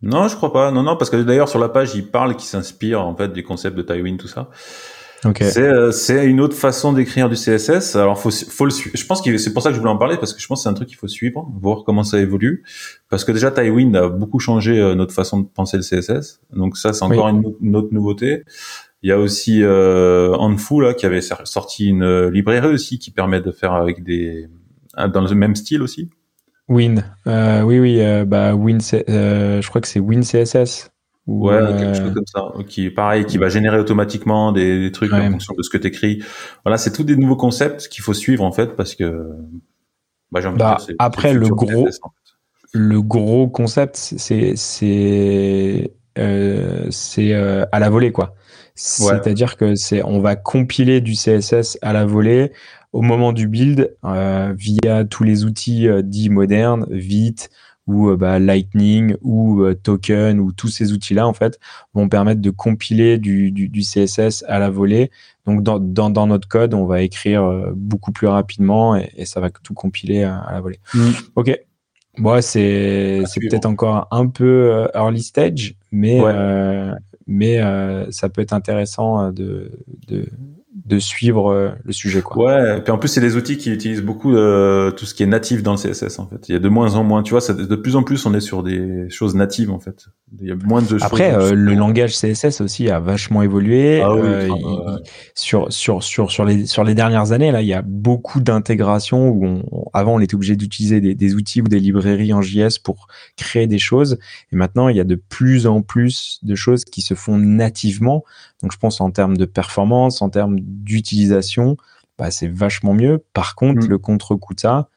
Non, 0.03 0.29
je 0.29 0.37
crois 0.37 0.53
pas. 0.53 0.71
Non, 0.71 0.83
non, 0.83 0.97
parce 0.97 1.11
que 1.11 1.17
d'ailleurs 1.17 1.49
sur 1.49 1.59
la 1.59 1.71
page, 1.71 1.95
il 1.95 2.11
parle 2.11 2.37
qu'il 2.37 2.47
s'inspire 2.47 3.01
en 3.01 3.17
fait 3.17 3.33
du 3.33 3.43
concept 3.43 3.77
de 3.77 3.83
Tywin, 3.83 4.17
tout 4.17 4.29
ça. 4.29 4.51
C'est 5.33 5.63
euh, 5.63 5.91
c'est 5.91 6.27
une 6.27 6.41
autre 6.41 6.57
façon 6.57 6.93
d'écrire 6.93 7.29
du 7.29 7.37
CSS. 7.37 7.97
Alors 7.97 8.19
faut 8.19 8.31
faut 8.31 8.65
le 8.65 8.71
suivre. 8.71 8.97
Je 8.97 9.07
pense 9.07 9.23
que 9.23 9.37
c'est 9.39 9.53
pour 9.53 9.63
ça 9.63 9.71
que 9.71 9.75
je 9.75 9.81
voulais 9.81 9.93
en 9.93 9.97
parler 9.97 10.17
parce 10.17 10.35
que 10.35 10.41
je 10.41 10.47
pense 10.47 10.61
que 10.61 10.63
c'est 10.65 10.69
un 10.69 10.75
truc 10.75 10.89
qu'il 10.89 10.99
faut 10.99 11.09
suivre, 11.09 11.49
voir 11.61 11.85
comment 11.85 12.05
ça 12.05 12.21
évolue. 12.21 12.65
Parce 13.09 13.25
que 13.25 13.33
déjà 13.33 13.51
Tailwind 13.51 13.97
a 13.97 14.09
beaucoup 14.09 14.39
changé 14.39 14.79
euh, 14.79 14.95
notre 14.95 15.15
façon 15.15 15.41
de 15.41 15.47
penser 15.47 15.77
le 15.77 15.83
CSS. 15.83 16.41
Donc 16.55 16.77
ça 16.77 16.93
c'est 16.93 17.05
encore 17.05 17.29
une, 17.29 17.77
autre 17.77 17.89
nouveauté. 17.93 18.45
Il 19.03 19.09
y 19.09 19.13
a 19.13 19.19
aussi 19.19 19.61
euh, 19.63 20.37
là 20.81 20.95
qui 20.95 21.07
avait 21.07 21.21
sorti 21.21 21.89
une 21.89 22.29
librairie 22.29 22.73
aussi 22.73 22.99
qui 22.99 23.11
permet 23.11 23.41
de 23.41 23.51
faire 23.51 23.73
avec 23.73 24.03
des 24.03 24.49
dans 25.13 25.23
le 25.23 25.35
même 25.35 25.57
style 25.57 25.83
aussi. 25.83 26.11
Win, 26.69 27.05
euh, 27.27 27.61
oui 27.63 27.79
oui, 27.79 28.01
bah 28.27 28.55
Win, 28.55 28.81
je 28.81 29.67
crois 29.69 29.81
que 29.81 29.89
c'est 29.89 30.01
Win 30.01 30.23
CSS. 30.23 30.94
Ouais, 31.27 31.59
quelque 31.79 31.97
chose 31.97 32.13
comme 32.13 32.27
ça. 32.27 32.53
Qui 32.69 32.91
pareil, 32.91 33.25
qui 33.25 33.39
va 33.39 33.49
générer 33.49 33.79
automatiquement 33.79 34.53
des, 34.53 34.91
trucs 34.93 35.13
en 35.13 35.31
fonction 35.31 35.55
de 35.57 35.63
ce 35.63 35.71
que 35.71 35.79
tu 35.79 35.89
écris. 35.89 36.23
Voilà, 36.65 36.77
c'est 36.77 36.93
tous 36.93 37.05
des 37.05 37.17
nouveaux 37.17 37.37
concepts 37.37 37.89
qu'il 37.89 38.03
faut 38.03 38.15
suivre 38.15 38.45
en 38.45 38.53
fait 38.53 38.77
parce 38.77 38.95
que 38.95 39.31
bah, 40.31 40.41
j'ai 40.41 40.49
envie 40.49 40.59
de 40.59 40.63
bah, 40.63 40.77
dire, 40.79 40.95
après 40.99 41.33
le 41.33 41.49
gros 41.49 41.89
le 42.73 43.01
gros 43.01 43.49
concept 43.49 43.97
c'est 43.97 44.57
c'est 44.57 45.93
euh, 46.19 46.87
c'est 46.91 47.33
euh, 47.33 47.65
à 47.73 47.79
la 47.79 47.89
volée 47.89 48.13
quoi. 48.13 48.35
C'est-à-dire 48.75 49.57
que 49.57 49.77
c'est 49.77 50.03
on 50.05 50.21
va 50.21 50.35
compiler 50.37 51.01
du 51.01 51.13
CSS 51.13 51.79
à 51.81 51.93
la 51.93 52.05
volée 52.05 52.53
au 52.95 53.03
moment 53.03 53.33
du 53.33 53.49
build 53.49 53.97
euh, 54.05 54.55
via 54.57 55.05
tous 55.05 55.25
les 55.25 55.45
outils 55.45 55.89
euh, 55.89 56.01
dits 56.01 56.31
modernes, 56.31 56.87
vite, 56.91 57.51
ou 57.87 58.09
euh, 58.09 58.17
bah, 58.17 58.39
Lightning 58.39 59.17
ou 59.23 59.63
euh, 59.63 59.75
Token 59.75 60.41
ou 60.41 60.53
tous 60.53 60.69
ces 60.69 60.93
outils-là 60.93 61.27
en 61.27 61.33
fait 61.33 61.59
vont 61.93 62.09
permettre 62.09 62.41
de 62.41 62.51
compiler 62.51 63.19
du, 63.19 63.51
du, 63.51 63.69
du 63.69 63.81
CSS 63.83 64.45
à 64.49 64.59
la 64.59 64.71
volée. 64.71 65.11
Donc 65.47 65.63
dans, 65.63 65.79
dans, 65.79 66.11
dans, 66.11 66.27
notre 66.27 66.49
code, 66.49 66.75
on 66.75 66.87
va 66.87 67.03
écrire 67.03 67.45
euh, 67.45 67.73
beaucoup 67.75 68.13
plus 68.13 68.27
rapidement 68.27 68.97
et, 68.97 69.11
et 69.17 69.27
ça 69.27 69.41
va 69.41 69.51
tout 69.51 69.75
compiler 69.75 70.23
à, 70.23 70.47
la 70.51 70.61
volée. 70.61 70.81
Mm. 70.95 71.11
Ok. 71.37 71.59
Moi, 72.17 72.43
c'est 72.43 73.25
c'est 73.27 73.41
peut-être 73.41 73.67
encore 73.67 74.07
un 74.13 74.29
peu 74.29 74.87
early 74.95 75.21
stage, 75.21 75.75
mais 75.91 76.21
mais 77.27 77.61
ça 78.11 78.29
peut 78.29 78.41
être 78.41 78.53
intéressant 78.53 79.33
de, 79.33 79.73
de 80.07 80.29
de 80.85 80.99
suivre 80.99 81.51
euh, 81.51 81.71
le 81.85 81.93
sujet 81.93 82.21
quoi. 82.21 82.45
Ouais, 82.45 82.79
et 82.79 82.81
puis 82.83 82.93
en 82.93 82.99
plus 82.99 83.09
c'est 83.09 83.21
des 83.23 83.37
outils 83.37 83.57
qui 83.57 83.71
utilisent 83.71 84.03
beaucoup 84.03 84.37
euh, 84.37 84.91
tout 84.91 85.07
ce 85.07 85.15
qui 85.15 85.23
est 85.23 85.27
natif 85.27 85.63
dans 85.63 85.73
le 85.73 85.79
CSS 85.79 86.19
en 86.19 86.27
fait. 86.27 86.47
Il 86.49 86.53
y 86.53 86.57
a 86.57 86.59
de 86.59 86.69
moins 86.69 86.97
en 86.97 87.05
moins, 87.05 87.23
tu 87.23 87.31
vois, 87.31 87.41
ça, 87.41 87.55
de 87.55 87.77
plus 87.77 87.97
en 87.97 88.03
plus 88.03 88.27
on 88.27 88.35
est 88.35 88.41
sur 88.41 88.63
des 88.63 89.09
choses 89.09 89.35
natives 89.35 89.71
en 89.71 89.79
fait. 89.79 90.09
Il 90.41 90.47
y 90.47 90.53
a 90.53 90.57
moins 90.57 90.83
de 90.83 91.03
Après 91.03 91.33
euh, 91.33 91.55
le 91.55 91.75
langage 91.75 92.13
CSS 92.13 92.61
aussi 92.61 92.91
a 92.91 93.01
vachement 93.01 93.43
évolué 93.43 94.03
ah 94.03 94.15
sur 95.35 95.73
sur 95.73 96.03
sur 96.03 96.31
sur 96.31 96.45
les 96.45 96.67
sur 96.67 96.85
les 96.85 96.95
dernières 96.95 97.33
années 97.33 97.51
là, 97.51 97.63
il 97.63 97.69
y 97.69 97.75
a 97.75 97.83
beaucoup 97.83 98.41
d'intégration 98.41 99.29
où 99.29 99.47
on, 99.47 99.85
avant 99.95 100.15
on 100.15 100.21
était 100.21 100.35
obligé 100.35 100.55
d'utiliser 100.55 101.01
des, 101.01 101.15
des 101.15 101.35
outils 101.35 101.63
ou 101.63 101.69
des 101.69 101.81
librairies 101.81 102.35
en 102.35 102.43
JS 102.43 102.79
pour 102.83 103.07
créer 103.37 103.67
des 103.67 103.79
choses 103.79 104.19
et 104.53 104.57
maintenant 104.57 104.89
il 104.89 104.97
y 104.97 105.01
a 105.01 105.05
de 105.05 105.15
plus 105.15 105.67
en 105.67 105.81
plus 105.81 106.41
de 106.43 106.55
choses 106.55 106.85
qui 106.85 107.01
se 107.01 107.15
font 107.15 107.39
nativement. 107.39 108.25
Donc 108.63 108.73
je 108.73 108.79
pense 108.79 109.01
en 109.01 109.11
termes 109.11 109.37
de 109.37 109.45
performance, 109.45 110.23
en 110.23 110.31
termes 110.31 110.59
d'utilisation, 110.83 111.77
bah, 112.19 112.31
c'est 112.31 112.49
vachement 112.49 112.95
mieux. 112.95 113.25
Par 113.33 113.55
contre, 113.55 113.87
mm. 113.87 113.89
le 113.89 113.99
contre-coup 113.99 114.55
de 114.55 114.61
ça, 114.61 114.89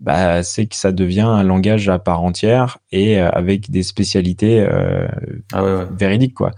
bah, 0.00 0.42
c'est 0.42 0.66
que 0.66 0.76
ça 0.76 0.92
devient 0.92 1.20
un 1.20 1.42
langage 1.42 1.88
à 1.88 1.98
part 1.98 2.22
entière 2.22 2.78
et 2.92 3.20
euh, 3.20 3.30
avec 3.30 3.70
des 3.70 3.82
spécialités 3.82 4.60
euh, 4.60 5.06
ah 5.52 5.84
véridiques 5.90 6.34
quoi. 6.34 6.50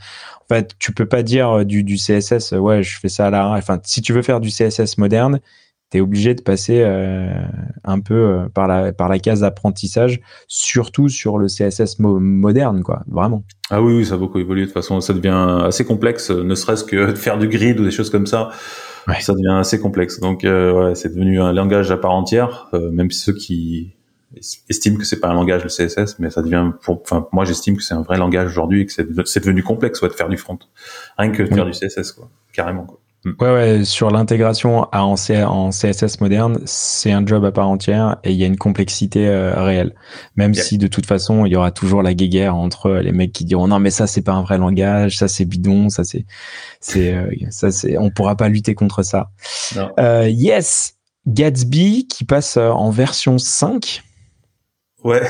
En 0.49 0.55
fait, 0.55 0.75
tu 0.79 0.93
peux 0.93 1.07
pas 1.07 1.23
dire 1.23 1.65
du, 1.65 1.83
du 1.83 1.97
CSS, 1.97 2.53
ouais, 2.53 2.83
je 2.83 2.99
fais 2.99 3.09
ça 3.09 3.27
à 3.27 3.31
la. 3.31 3.49
Enfin, 3.51 3.81
si 3.83 4.01
tu 4.01 4.13
veux 4.13 4.23
faire 4.23 4.41
du 4.41 4.51
CSS 4.51 4.97
moderne, 4.97 5.41
tu 5.97 6.01
es 6.01 6.03
obligé 6.03 6.35
de 6.35 6.43
passer 6.43 6.83
euh, 6.85 7.33
un 7.85 8.01
peu 8.01 8.15
euh, 8.15 8.49
par 8.53 8.69
la, 8.69 8.93
par 8.93 9.09
la 9.09 9.19
case 9.19 9.43
apprentissage, 9.45 10.21
surtout 10.47 11.09
sur 11.09 11.39
le 11.39 11.47
CSS 11.47 11.99
moderne, 11.99 12.83
quoi, 12.83 13.03
vraiment. 13.09 13.45
Ah 13.71 13.83
oui, 13.83 13.97
oui, 13.97 14.05
ça 14.05 14.15
a 14.15 14.19
beaucoup 14.19 14.39
évolué. 14.39 14.63
De 14.63 14.67
toute 14.67 14.75
façon, 14.75 15.01
ça 15.01 15.15
devient 15.15 15.63
assez 15.65 15.85
complexe, 15.85 16.31
ne 16.31 16.55
serait-ce 16.55 16.85
que 16.85 17.13
de 17.13 17.15
faire 17.15 17.39
du 17.39 17.49
grid 17.49 17.81
ou 17.81 17.85
des 17.85 17.91
choses 17.91 18.11
comme 18.11 18.27
ça. 18.27 18.51
Ça 19.21 19.33
devient 19.35 19.57
assez 19.61 19.81
complexe. 19.81 20.19
Donc, 20.21 20.45
euh, 20.45 20.89
ouais, 20.89 20.95
c'est 20.97 21.11
devenu 21.11 21.41
un 21.41 21.53
langage 21.53 21.91
à 21.93 21.97
part 21.97 22.13
entière, 22.13 22.69
même 22.73 23.11
ceux 23.11 23.33
qui 23.33 23.95
estiment 24.69 24.99
que 24.99 25.05
c'est 25.05 25.21
pas 25.21 25.29
un 25.29 25.35
langage 25.35 25.63
le 25.63 25.71
CSS, 25.71 26.19
mais 26.19 26.31
ça 26.31 26.43
devient, 26.43 26.73
enfin, 26.87 27.27
moi 27.33 27.45
j'estime 27.45 27.77
que 27.77 27.83
c'est 27.83 27.95
un 27.95 28.03
vrai 28.03 28.19
langage 28.19 28.49
aujourd'hui 28.51 28.83
et 28.83 28.87
que 28.87 28.93
c'est 28.93 29.41
devenu 29.41 29.63
complexe, 29.63 30.03
ouais, 30.03 30.09
de 30.09 30.15
faire 30.15 30.29
du 30.29 30.37
front, 30.37 30.59
rien 31.17 31.31
que 31.31 31.43
de 31.45 31.55
faire 31.55 31.65
du 31.65 31.71
CSS, 31.71 32.13
quoi, 32.13 32.29
carrément. 32.53 32.85
Quoi. 32.85 32.99
Ouais, 33.41 33.53
ouais, 33.53 33.85
sur 33.85 34.11
l'intégration 34.11 34.87
en, 34.93 35.15
en 35.17 35.71
CSS 35.71 36.21
moderne, 36.21 36.61
c'est 36.65 37.11
un 37.11 37.27
job 37.27 37.45
à 37.45 37.51
part 37.51 37.69
entière 37.69 38.19
et 38.23 38.31
il 38.31 38.37
y 38.37 38.45
a 38.45 38.47
une 38.47 38.57
complexité 38.57 39.27
euh, 39.27 39.53
réelle. 39.63 39.97
Même 40.37 40.55
si 40.55 40.79
de 40.79 40.87
toute 40.87 41.07
façon, 41.07 41.45
il 41.45 41.53
y 41.53 41.57
aura 41.57 41.73
toujours 41.73 42.03
la 42.03 42.15
guéguerre 42.15 42.55
entre 42.55 42.91
les 42.93 43.11
mecs 43.11 43.33
qui 43.33 43.45
diront 43.45 43.67
non 43.67 43.81
mais 43.81 43.91
ça 43.91 44.07
c'est 44.07 44.23
pas 44.23 44.33
un 44.33 44.43
vrai 44.43 44.59
langage, 44.59 45.19
ça 45.19 45.27
c'est 45.27 45.45
bidon, 45.45 45.89
ça 45.89 46.05
c'est, 46.05 46.25
c'est, 46.81 47.15
euh, 47.15 47.29
ça 47.51 47.73
c'est, 47.73 47.99
on 47.99 48.11
pourra 48.11 48.37
pas 48.37 48.49
lutter 48.49 48.77
contre 48.77 49.03
ça. 49.03 49.31
Euh, 49.99 50.29
yes, 50.29 50.95
Gatsby 51.27 52.07
qui 52.07 52.25
passe 52.25 52.57
en 52.57 52.91
version 52.91 53.39
5. 53.39 54.05
Ouais. 55.07 55.23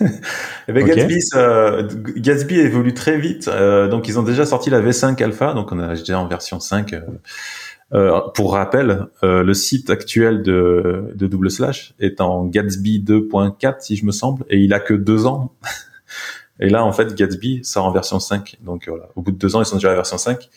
Eh 0.66 0.72
ben, 0.72 0.82
Gatsby, 0.82 1.20
Gatsby 2.16 2.58
évolue 2.58 2.94
très 2.94 3.18
vite. 3.18 3.48
Euh, 3.48 3.86
donc 3.86 4.08
ils 4.08 4.18
ont 4.18 4.22
déjà 4.22 4.46
sorti 4.46 4.70
la 4.70 4.80
V5 4.80 5.22
Alpha, 5.22 5.52
donc 5.52 5.72
on 5.72 5.78
est 5.78 5.98
déjà 5.98 6.18
en 6.18 6.26
version 6.26 6.58
5. 6.58 6.94
Euh, 6.94 7.00
euh, 7.92 8.20
pour 8.34 8.54
rappel, 8.54 9.08
le 9.22 9.52
site 9.52 9.90
actuel 9.90 10.42
de, 10.42 11.12
de 11.14 11.26
Double 11.26 11.50
Slash 11.50 11.94
est 12.00 12.22
en 12.22 12.46
Gatsby 12.46 13.04
2.4 13.06 13.74
si 13.80 13.96
je 13.96 14.06
me 14.06 14.10
semble, 14.10 14.46
et 14.48 14.56
il 14.56 14.72
a 14.72 14.80
que 14.80 14.94
deux 14.94 15.26
ans. 15.26 15.52
et 16.60 16.70
là 16.70 16.82
en 16.82 16.92
fait 16.92 17.14
Gatsby 17.14 17.60
sort 17.62 17.84
en 17.84 17.92
version 17.92 18.18
5. 18.18 18.56
Donc 18.62 18.88
voilà, 18.88 19.10
au 19.16 19.20
bout 19.20 19.32
de 19.32 19.38
deux 19.38 19.54
ans 19.54 19.60
ils 19.60 19.66
sont 19.66 19.76
déjà 19.76 19.88
à 19.88 19.90
la 19.90 19.96
version 19.96 20.16
5. 20.16 20.48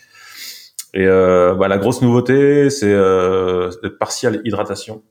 Et 0.94 1.06
bah, 1.06 1.68
la 1.68 1.78
grosse 1.78 2.02
nouveauté 2.02 2.70
c'est 2.70 2.94
euh, 2.94 3.70
partial 4.00 4.40
hydratation. 4.46 5.04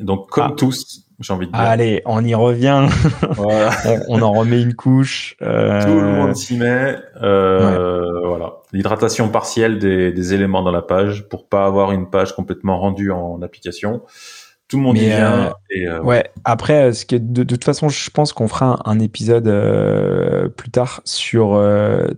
Donc 0.00 0.28
comme 0.30 0.50
ah. 0.52 0.54
tous, 0.56 1.06
j'ai 1.20 1.32
envie 1.32 1.46
de 1.46 1.52
dire. 1.52 1.60
Allez, 1.60 2.02
on 2.04 2.24
y 2.24 2.34
revient. 2.34 2.86
on, 4.08 4.22
en 4.22 4.32
remet 4.32 4.60
une 4.60 4.74
couche. 4.74 5.36
Euh... 5.42 5.82
Tout 5.82 6.00
le 6.00 6.12
monde 6.12 6.36
s'y 6.36 6.56
met. 6.56 6.96
Euh, 7.22 8.26
Voilà. 8.26 8.54
L'hydratation 8.72 9.28
partielle 9.28 9.78
des, 9.78 10.12
des, 10.12 10.34
éléments 10.34 10.62
dans 10.62 10.72
la 10.72 10.82
page 10.82 11.28
pour 11.28 11.48
pas 11.48 11.66
avoir 11.66 11.92
une 11.92 12.10
page 12.10 12.34
complètement 12.34 12.78
rendue 12.78 13.10
en 13.10 13.40
application. 13.42 14.02
Tout 14.68 14.78
le 14.78 14.82
monde 14.82 14.98
y 14.98 15.06
vient. 15.06 15.46
Euh, 15.46 15.50
et, 15.70 15.88
euh, 15.88 16.02
ouais. 16.02 16.28
Après, 16.44 16.92
ce 16.92 17.06
qui 17.06 17.20
de, 17.20 17.44
de, 17.44 17.44
toute 17.44 17.64
façon, 17.64 17.88
je 17.88 18.10
pense 18.10 18.32
qu'on 18.32 18.48
fera 18.48 18.80
un, 18.84 18.98
épisode 18.98 19.44
plus 20.56 20.70
tard 20.70 21.00
sur 21.04 21.62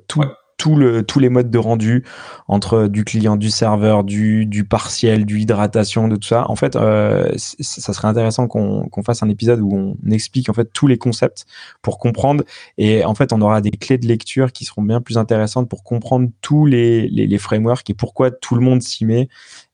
tout 0.09 0.23
tout 0.59 0.75
le, 0.75 1.05
tous 1.05 1.21
les 1.21 1.29
modes 1.31 1.51
de 1.51 1.59
rendu 1.59 2.05
entre 2.49 2.88
du 2.88 3.05
client, 3.05 3.37
du 3.37 3.49
serveur, 3.49 4.05
du, 4.05 4.44
du 4.44 4.64
partiel, 4.64 5.25
du 5.25 5.40
hydratation, 5.40 6.09
de 6.09 6.16
tout 6.16 6.29
ça. 6.29 6.51
En 6.51 6.57
fait, 6.57 6.75
euh, 6.77 7.31
ça 7.37 7.92
serait 7.92 8.09
intéressant 8.09 8.49
qu'on 8.49 9.03
fasse 9.05 9.23
un 9.23 9.29
épisode 9.29 9.61
où 9.61 9.73
on 9.73 10.11
explique 10.11 10.51
en 10.51 10.53
fait 10.53 10.71
tous 10.73 10.88
les 10.88 10.99
concepts 10.99 11.47
pour 11.81 11.99
comprendre. 11.99 12.44
Et 12.77 13.05
en 13.05 13.14
fait, 13.14 13.33
on 13.33 13.40
aura 13.40 13.61
des 13.61 13.71
clés 13.71 13.99
de 13.99 14.07
lecture 14.07 14.53
qui 14.53 14.64
seront 14.64 14.83
bien 14.83 15.01
plus 15.01 15.16
intéressantes 15.16 15.68
pour 15.68 15.85
comprendre 15.85 16.29
tous 16.42 16.66
les, 16.66 17.09
les, 17.09 17.29
les 17.29 17.38
frameworks 17.38 17.88
et 17.88 17.94
pourquoi 17.94 18.33
tout 18.33 18.57
le 18.57 18.61
monde 18.61 18.83
s'y 18.83 19.05
met. 19.05 19.29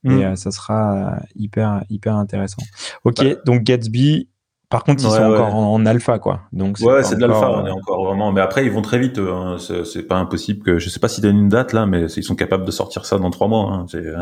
Et 0.05 0.09
mm. 0.11 0.23
euh, 0.23 0.37
ça 0.37 0.51
sera 0.51 1.19
hyper 1.35 1.83
hyper 1.89 2.15
intéressant. 2.15 2.63
Ok, 3.05 3.25
bah. 3.25 3.37
donc 3.47 3.63
Gatsby, 3.63 4.29
par 4.69 4.85
contre, 4.85 5.03
ils 5.05 5.11
sont 5.11 5.23
encore 5.23 5.55
en, 5.55 5.87
alpha, 5.87 6.19
quoi. 6.19 6.43
Donc 6.53 6.79
ouais, 6.81 7.03
c'est 7.05 7.17
de 7.17 7.21
l'alpha, 7.21 7.51
on 7.51 7.67
est 7.67 7.71
euh, 7.71 7.75
encore 7.75 8.05
vraiment. 8.05 8.33
Mais 8.33 8.41
après, 8.41 8.65
ils 8.65 8.73
vont 8.73 8.83
très 8.83 8.99
vite. 8.99 9.19
Hein. 9.19 9.57
C'est 9.59 10.03
pas 10.03 10.17
impossible 10.17 10.65
que 10.65 10.79
je 10.79 10.89
sais 10.89 11.01
pas 11.01 11.09
s'ils 11.09 11.23
donnent 11.23 11.39
une 11.39 11.49
date 11.49 11.73
là, 11.73 11.87
mais 11.87 12.07
ils 12.07 12.25
sont 12.25 12.35
capables 12.35 12.65
de 12.65 12.71
sortir 12.71 13.05
ça 13.05 13.19
dans 13.19 13.31
trois 13.31 13.49
mois. 13.49 13.73
Hein. 13.73 13.87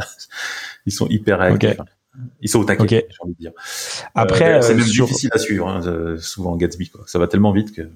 Ils 0.84 0.92
sont 0.92 1.06
hyper 1.08 1.38
réactifs. 1.38 1.76
Ils 2.40 2.48
sont 2.48 2.58
au 2.58 2.64
taquet, 2.64 3.06
j'ai 3.08 3.16
envie 3.20 3.34
de 3.34 3.38
dire. 3.38 3.52
Après, 4.14 4.54
euh, 4.54 4.62
c'est 4.62 4.74
euh, 4.74 4.76
difficile 4.76 5.30
à 5.32 5.38
suivre. 5.38 5.68
Hein, 5.68 6.16
souvent 6.18 6.56
Gatsby, 6.56 6.90
quoi. 6.90 7.04
Ça 7.06 7.18
va 7.18 7.28
tellement 7.28 7.52
vite 7.52 7.72
que. 7.72 7.88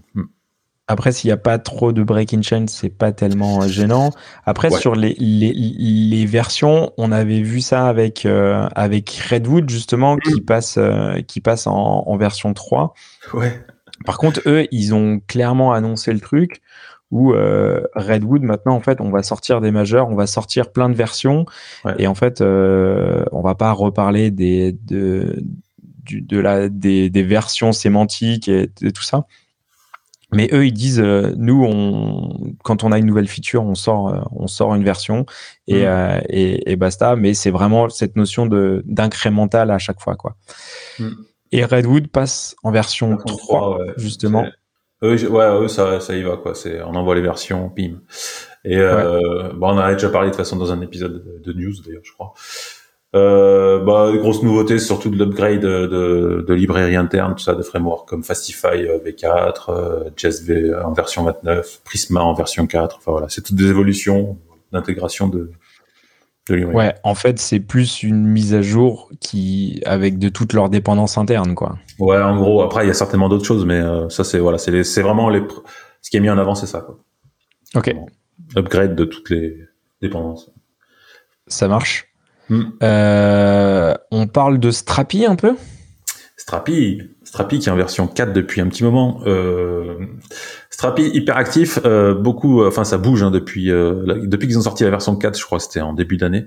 Après, 0.89 1.11
s'il 1.11 1.29
n'y 1.29 1.33
a 1.33 1.37
pas 1.37 1.59
trop 1.59 1.93
de 1.93 2.05
breaking 2.05 2.43
chain, 2.43 2.67
c'est 2.69 2.91
pas 2.91 3.11
tellement 3.11 3.63
euh, 3.63 3.67
gênant. 3.67 4.11
Après, 4.45 4.71
sur 4.71 4.95
les, 4.95 5.15
les, 5.19 5.53
les, 5.53 6.27
versions, 6.27 6.93
on 6.97 7.11
avait 7.11 7.41
vu 7.41 7.61
ça 7.61 7.89
avec 7.89 8.25
euh, 8.25 8.69
avec 8.77 9.11
Redwood 9.11 9.69
justement, 9.69 10.17
qui 10.17 10.41
mm. 10.41 10.45
passe 10.45 10.77
euh, 10.79 11.21
qui 11.23 11.41
passe 11.41 11.67
en, 11.67 12.05
en, 12.07 12.17
version 12.17 12.55
3. 12.55 12.95
Ouais. 13.35 13.61
Par 14.05 14.19
contre, 14.19 14.41
eux, 14.47 14.69
ils 14.71 14.95
ont 14.95 15.21
clairement 15.27 15.73
annoncé 15.73 16.13
le 16.13 16.21
truc 16.21 16.63
où 17.11 17.33
Redwood 17.33 18.43
maintenant, 18.43 18.75
en 18.75 18.81
fait, 18.81 19.01
on 19.01 19.11
va 19.11 19.23
sortir 19.23 19.61
des 19.61 19.71
majeurs, 19.71 20.09
on 20.09 20.17
va 20.17 20.27
sortir 20.27 20.73
plein 20.73 20.89
de 20.89 20.95
versions, 20.95 21.47
et 21.99 22.09
en 22.09 22.17
fait, 22.17 22.41
on 22.41 23.41
va 23.43 23.55
pas 23.55 23.71
reparler 23.71 24.33
des 24.33 24.77
de 24.85 25.41
du, 26.03 26.21
de 26.21 26.39
la 26.39 26.69
des, 26.69 27.09
des 27.09 27.23
versions 27.23 27.73
sémantiques 27.73 28.49
et 28.49 28.69
de 28.83 28.91
tout 28.91 29.05
ça 29.05 29.27
mais 30.37 30.51
eux, 30.53 30.67
ils 30.67 30.73
disent, 30.73 31.01
euh, 31.01 31.33
nous, 31.39 31.65
on, 31.65 32.55
quand 32.63 32.85
on 32.85 32.93
a 32.93 32.99
une 32.99 33.07
nouvelle 33.07 33.27
feature, 33.27 33.65
on 33.65 33.75
sort, 33.75 34.09
euh, 34.09 34.21
on 34.33 34.47
sort 34.47 34.75
une 34.75 34.85
version 34.85 35.25
et, 35.67 35.85
mm. 35.85 35.87
euh, 35.87 36.21
et, 36.29 36.73
et, 36.73 36.77
basta. 36.77 37.17
Mais 37.17 37.33
c'est 37.33 37.51
vraiment 37.51 37.89
cette 37.89 38.17
notion 38.17 38.45
de 38.45 38.83
d'incrémental 38.85 39.71
à 39.71 39.79
chaque 39.79 39.99
fois, 39.99 40.15
quoi. 40.15 40.37
Mm. 40.99 41.09
Et 41.53 41.65
Redwood 41.65 42.09
passe 42.09 42.55
en 42.63 42.71
version 42.71 43.17
3, 43.17 43.79
justement. 43.97 44.45
Eux, 45.03 45.27
ouais, 45.27 45.63
eux, 45.63 45.69
ça, 45.69 46.01
ça 46.01 46.15
y 46.15 46.23
va, 46.23 46.37
quoi. 46.37 46.55
C'est, 46.55 46.83
on 46.83 46.95
envoie 46.95 47.15
les 47.15 47.23
versions, 47.23 47.71
pim. 47.71 48.01
Et 48.65 48.77
bon, 48.77 49.69
on 49.69 49.77
en 49.77 49.79
a 49.79 49.95
déjà 49.95 50.11
parlé 50.11 50.29
de 50.29 50.33
toute 50.33 50.45
façon 50.45 50.57
dans 50.57 50.71
un 50.71 50.83
épisode 50.83 51.25
de, 51.25 51.53
de 51.53 51.59
news, 51.59 51.73
d'ailleurs, 51.83 52.03
je 52.05 52.13
crois. 52.13 52.35
Euh, 53.17 53.79
bah, 53.83 54.13
grosse 54.17 54.43
nouveauté, 54.43 54.79
surtout 54.79 55.11
de 55.11 55.17
l'upgrade 55.17 55.61
de, 55.61 56.45
de, 56.47 56.55
librairie 56.55 56.97
interne, 56.97 57.35
tout 57.35 57.43
ça, 57.43 57.55
de 57.55 57.63
framework 57.63 58.09
comme 58.09 58.23
Fastify 58.23 58.67
euh, 58.87 58.99
V4, 58.99 59.71
euh, 59.71 60.11
JSV 60.17 60.75
en 60.85 60.93
version 60.93 61.25
29, 61.25 61.81
Prisma 61.85 62.21
en 62.21 62.35
version 62.35 62.67
4. 62.67 62.97
Enfin 62.99 63.13
voilà, 63.13 63.29
c'est 63.29 63.43
toutes 63.43 63.57
des 63.57 63.69
évolutions 63.69 64.39
d'intégration 64.73 65.29
de, 65.29 65.51
de 66.49 66.55
librairie. 66.55 66.77
Ouais, 66.77 66.95
en 67.05 67.15
fait, 67.15 67.39
c'est 67.39 67.61
plus 67.61 68.03
une 68.03 68.27
mise 68.27 68.55
à 68.55 68.61
jour 68.61 69.11
qui 69.21 69.81
avec 69.87 70.19
de 70.19 70.29
toutes 70.29 70.53
leurs 70.53 70.69
dépendances 70.69 71.17
internes, 71.17 71.55
quoi. 71.55 71.79
Ouais, 71.99 72.21
en 72.21 72.37
gros. 72.37 72.63
Après, 72.63 72.85
il 72.85 72.89
y 72.89 72.91
a 72.91 72.95
certainement 72.95 73.29
d'autres 73.29 73.47
choses, 73.47 73.65
mais 73.65 73.81
euh, 73.81 74.09
ça, 74.11 74.25
c'est 74.25 74.39
voilà, 74.39 74.59
c'est 74.59 74.85
c'est 74.85 75.03
vraiment 75.03 75.31
les 75.31 75.43
ce 76.03 76.11
qui 76.11 76.19
est 76.19 76.21
mis 76.21 76.31
en 76.31 76.39
avant, 76.39 76.55
c'est 76.55 76.67
ça. 76.67 76.81
Quoi. 76.81 76.99
Ok. 77.75 77.95
Upgrade 78.57 78.95
de 78.95 79.05
toutes 79.05 79.31
les 79.31 79.57
dépendances. 80.03 80.51
Ça 81.47 81.69
marche. 81.69 82.13
Hmm. 82.49 82.63
Euh, 82.83 83.95
on 84.11 84.27
parle 84.27 84.59
de 84.59 84.71
Strapi 84.71 85.27
un 85.27 85.37
peu? 85.37 85.57
Strapi, 86.37 87.03
Strapi 87.25 87.59
qui 87.59 87.69
est 87.69 87.73
en 87.73 87.77
version 87.77 88.07
4 88.07 88.33
depuis 88.33 88.61
un 88.61 88.69
petit 88.69 88.85
moment. 88.85 89.21
Euh, 89.27 89.99
Strapi 90.71 91.11
hyper 91.13 91.37
actif, 91.37 91.81
euh, 91.85 92.15
beaucoup, 92.15 92.65
enfin 92.65 92.85
ça 92.85 92.99
bouge 92.99 93.23
hein, 93.23 93.31
depuis 93.31 93.71
euh, 93.71 94.05
depuis 94.27 94.47
qu'ils 94.47 94.59
ont 94.59 94.63
sorti 94.63 94.85
la 94.85 94.91
version 94.91 95.17
4, 95.17 95.37
je 95.39 95.45
crois 95.45 95.59
c'était 95.59 95.81
en 95.81 95.93
début 95.93 96.19
d'année. 96.19 96.47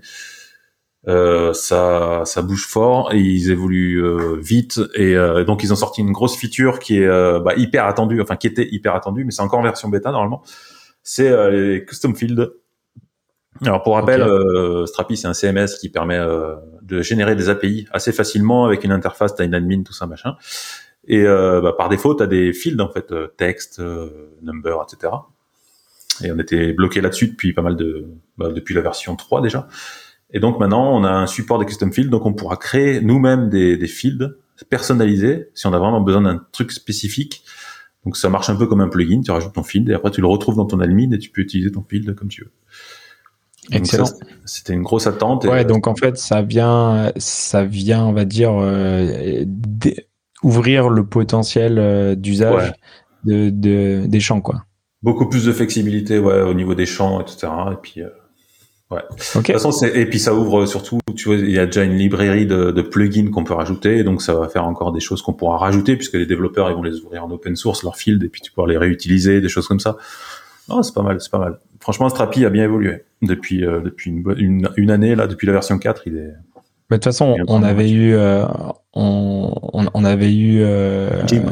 Euh, 1.07 1.53
ça 1.53 2.21
ça 2.25 2.41
bouge 2.41 2.65
fort 2.65 3.13
et 3.13 3.19
ils 3.19 3.51
évoluent 3.51 4.03
euh, 4.03 4.37
vite 4.39 4.79
et 4.95 5.15
donc 5.45 5.63
ils 5.63 5.73
ont 5.73 5.77
sorti 5.77 6.01
une 6.01 6.11
grosse 6.11 6.37
feature 6.37 6.79
qui 6.79 6.99
est 6.99 7.07
bah, 7.07 7.55
hyper 7.57 7.85
attendue, 7.85 8.21
enfin 8.21 8.37
qui 8.37 8.47
était 8.47 8.69
hyper 8.71 8.95
attendue, 8.95 9.25
mais 9.25 9.31
c'est 9.31 9.41
encore 9.41 9.59
en 9.59 9.63
version 9.63 9.89
bêta 9.89 10.11
normalement. 10.11 10.43
C'est 11.03 11.29
les 11.51 11.83
custom 11.83 12.15
fields 12.15 12.47
alors 13.65 13.83
pour 13.83 13.95
rappel, 13.95 14.21
euh, 14.21 14.85
Strapi 14.85 15.17
c'est 15.17 15.27
un 15.27 15.33
CMS 15.33 15.77
qui 15.79 15.89
permet 15.89 16.17
euh, 16.17 16.55
de 16.81 17.01
générer 17.01 17.35
des 17.35 17.49
API 17.49 17.87
assez 17.91 18.11
facilement 18.11 18.65
avec 18.65 18.83
une 18.83 18.91
interface, 18.91 19.35
t'as 19.35 19.45
une 19.45 19.53
admin, 19.53 19.83
tout 19.83 19.93
ça 19.93 20.07
machin. 20.07 20.35
Et 21.07 21.25
euh, 21.25 21.61
bah, 21.61 21.73
par 21.77 21.89
défaut, 21.89 22.13
t'as 22.13 22.27
des 22.27 22.53
fields 22.53 22.81
en 22.81 22.89
fait, 22.89 23.13
texte, 23.37 23.81
number, 24.41 24.83
etc. 24.83 25.13
Et 26.23 26.31
on 26.31 26.39
était 26.39 26.73
bloqué 26.73 27.01
là-dessus 27.01 27.29
depuis 27.29 27.53
pas 27.53 27.61
mal 27.61 27.75
de, 27.75 28.07
bah, 28.37 28.51
depuis 28.51 28.73
la 28.73 28.81
version 28.81 29.15
3 29.15 29.41
déjà. 29.41 29.67
Et 30.31 30.39
donc 30.39 30.59
maintenant, 30.59 30.95
on 30.95 31.03
a 31.03 31.11
un 31.11 31.27
support 31.27 31.59
des 31.59 31.65
custom 31.65 31.91
fields, 31.91 32.09
donc 32.09 32.25
on 32.25 32.33
pourra 32.33 32.55
créer 32.55 33.01
nous-mêmes 33.01 33.49
des, 33.49 33.77
des 33.77 33.87
fields 33.87 34.35
personnalisés 34.69 35.49
si 35.53 35.67
on 35.67 35.73
a 35.73 35.79
vraiment 35.79 36.01
besoin 36.01 36.21
d'un 36.21 36.45
truc 36.51 36.71
spécifique. 36.71 37.43
Donc 38.05 38.15
ça 38.15 38.29
marche 38.29 38.49
un 38.49 38.55
peu 38.55 38.67
comme 38.67 38.81
un 38.81 38.87
plugin, 38.87 39.21
tu 39.21 39.31
rajoutes 39.31 39.53
ton 39.53 39.63
field 39.63 39.89
et 39.89 39.93
après 39.93 40.11
tu 40.11 40.21
le 40.21 40.27
retrouves 40.27 40.55
dans 40.55 40.65
ton 40.65 40.79
admin 40.79 41.11
et 41.11 41.17
tu 41.17 41.29
peux 41.29 41.41
utiliser 41.41 41.71
ton 41.71 41.83
field 41.83 42.15
comme 42.15 42.29
tu 42.29 42.43
veux. 42.43 42.51
Excellent. 43.71 44.05
C'était 44.45 44.73
une 44.73 44.81
grosse 44.81 45.07
attente. 45.07 45.45
ouais, 45.45 45.65
donc 45.65 45.87
en 45.87 45.95
fait, 45.95 46.17
ça 46.17 46.41
vient, 46.41 47.11
ça 47.17 47.63
vient, 47.63 48.05
on 48.05 48.13
va 48.13 48.25
dire, 48.25 48.51
euh, 48.55 49.45
ouvrir 50.43 50.89
le 50.89 51.05
potentiel 51.05 51.77
euh, 51.77 52.15
d'usage 52.15 52.73
de, 53.25 53.49
de, 53.49 54.05
des 54.07 54.19
champs, 54.19 54.41
quoi. 54.41 54.63
Beaucoup 55.01 55.29
plus 55.29 55.45
de 55.45 55.53
flexibilité, 55.53 56.19
ouais, 56.19 56.41
au 56.41 56.53
niveau 56.53 56.75
des 56.75 56.85
champs, 56.85 57.21
etc. 57.21 57.47
Et 57.71 57.75
puis, 57.81 58.01
euh, 58.01 58.09
ouais. 58.91 59.01
De 59.11 59.41
toute 59.41 59.47
façon, 59.47 59.71
et 59.85 60.05
puis 60.05 60.19
ça 60.19 60.33
ouvre 60.33 60.65
surtout, 60.65 60.99
tu 61.15 61.29
vois, 61.29 61.37
il 61.37 61.51
y 61.51 61.59
a 61.59 61.65
déjà 61.65 61.83
une 61.83 61.95
librairie 61.95 62.45
de, 62.45 62.71
de 62.71 62.81
plugins 62.81 63.29
qu'on 63.31 63.43
peut 63.43 63.53
rajouter, 63.53 64.03
donc 64.03 64.21
ça 64.21 64.33
va 64.33 64.49
faire 64.49 64.65
encore 64.65 64.91
des 64.91 64.99
choses 64.99 65.21
qu'on 65.21 65.33
pourra 65.33 65.57
rajouter 65.57 65.95
puisque 65.95 66.15
les 66.15 66.25
développeurs 66.25 66.69
ils 66.69 66.75
vont 66.75 66.83
les 66.83 66.99
ouvrir 67.01 67.23
en 67.23 67.31
open 67.31 67.55
source 67.55 67.83
leur 67.83 67.95
field 67.95 68.23
et 68.23 68.29
puis 68.29 68.41
tu 68.41 68.51
pourras 68.51 68.67
les 68.67 68.77
réutiliser, 68.77 69.39
des 69.41 69.49
choses 69.49 69.67
comme 69.67 69.79
ça. 69.79 69.95
Non, 70.69 70.83
c'est 70.83 70.93
pas 70.93 71.03
mal, 71.03 71.19
c'est 71.19 71.31
pas 71.31 71.39
mal 71.39 71.57
franchement, 71.79 72.09
Strapi 72.09 72.45
a 72.45 72.49
bien 72.49 72.63
évolué 72.63 73.03
depuis 73.21 73.65
euh, 73.65 73.81
depuis 73.81 74.11
une, 74.11 74.69
une, 74.77 74.91
année 74.91 75.15
là, 75.15 75.27
depuis 75.27 75.47
la 75.47 75.53
version 75.53 75.77
4, 75.77 76.03
il 76.07 76.17
est 76.17 76.33
Bah, 76.89 76.95
de 76.95 76.95
toute 76.95 77.05
façon, 77.05 77.35
on 77.47 77.63
avait, 77.63 77.89
eu, 77.89 78.13
euh, 78.13 78.45
on, 78.93 79.53
on, 79.93 80.05
avait 80.05 80.33
eu 80.33 80.61
euh, 80.61 81.25
Jim. 81.27 81.43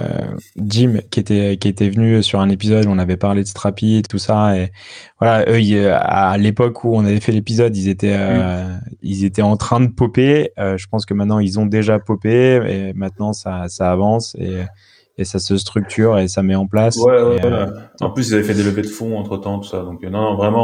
Jim 0.58 0.93
qui 1.10 1.19
était 1.19 1.58
qui 1.58 1.67
était 1.67 1.89
venu 1.89 2.23
sur 2.23 2.39
un 2.39 2.49
épisode 2.49 2.86
où 2.86 2.89
on 2.89 2.99
avait 2.99 3.17
parlé 3.17 3.43
de 3.43 3.47
Strapi 3.47 3.97
et 3.97 4.01
tout 4.01 4.17
ça 4.17 4.58
et 4.58 4.71
voilà 5.19 5.45
eux 5.49 5.91
à 5.93 6.38
l'époque 6.38 6.84
où 6.84 6.95
on 6.95 7.06
avait 7.06 7.19
fait 7.19 7.32
l'épisode 7.32 7.75
ils 7.75 7.89
étaient 7.89 8.17
mm. 8.17 8.82
ils 9.01 9.25
étaient 9.25 9.41
en 9.41 9.58
train 9.58 9.80
de 9.80 9.88
popper 9.88 10.51
je 10.58 10.88
pense 10.88 11.06
que 11.06 11.13
maintenant 11.13 11.39
ils 11.39 11.60
ont 11.60 11.65
déjà 11.65 11.99
popé 11.99 12.60
et 12.67 12.93
maintenant 12.93 13.34
ça 13.34 13.65
ça 13.67 13.91
avance 13.91 14.36
et 14.39 14.63
et 15.17 15.25
ça 15.25 15.39
se 15.39 15.58
structure 15.58 16.17
et 16.19 16.27
ça 16.27 16.43
met 16.43 16.56
en 16.56 16.67
place. 16.67 16.97
Ouais, 16.97 17.21
ouais, 17.21 17.41
En 18.01 18.12
plus, 18.12 18.30
ils 18.30 18.36
avaient 18.36 18.43
fait 18.43 18.53
des 18.53 18.63
levées 18.63 18.84
de 18.84 18.88
fonds 18.88 19.17
entre 19.17 19.38
temps, 19.38 19.60
tout 19.60 19.69
ça. 19.69 19.82
Donc, 19.82 20.03
non, 20.03 20.21
non 20.21 20.36
vraiment, 20.36 20.63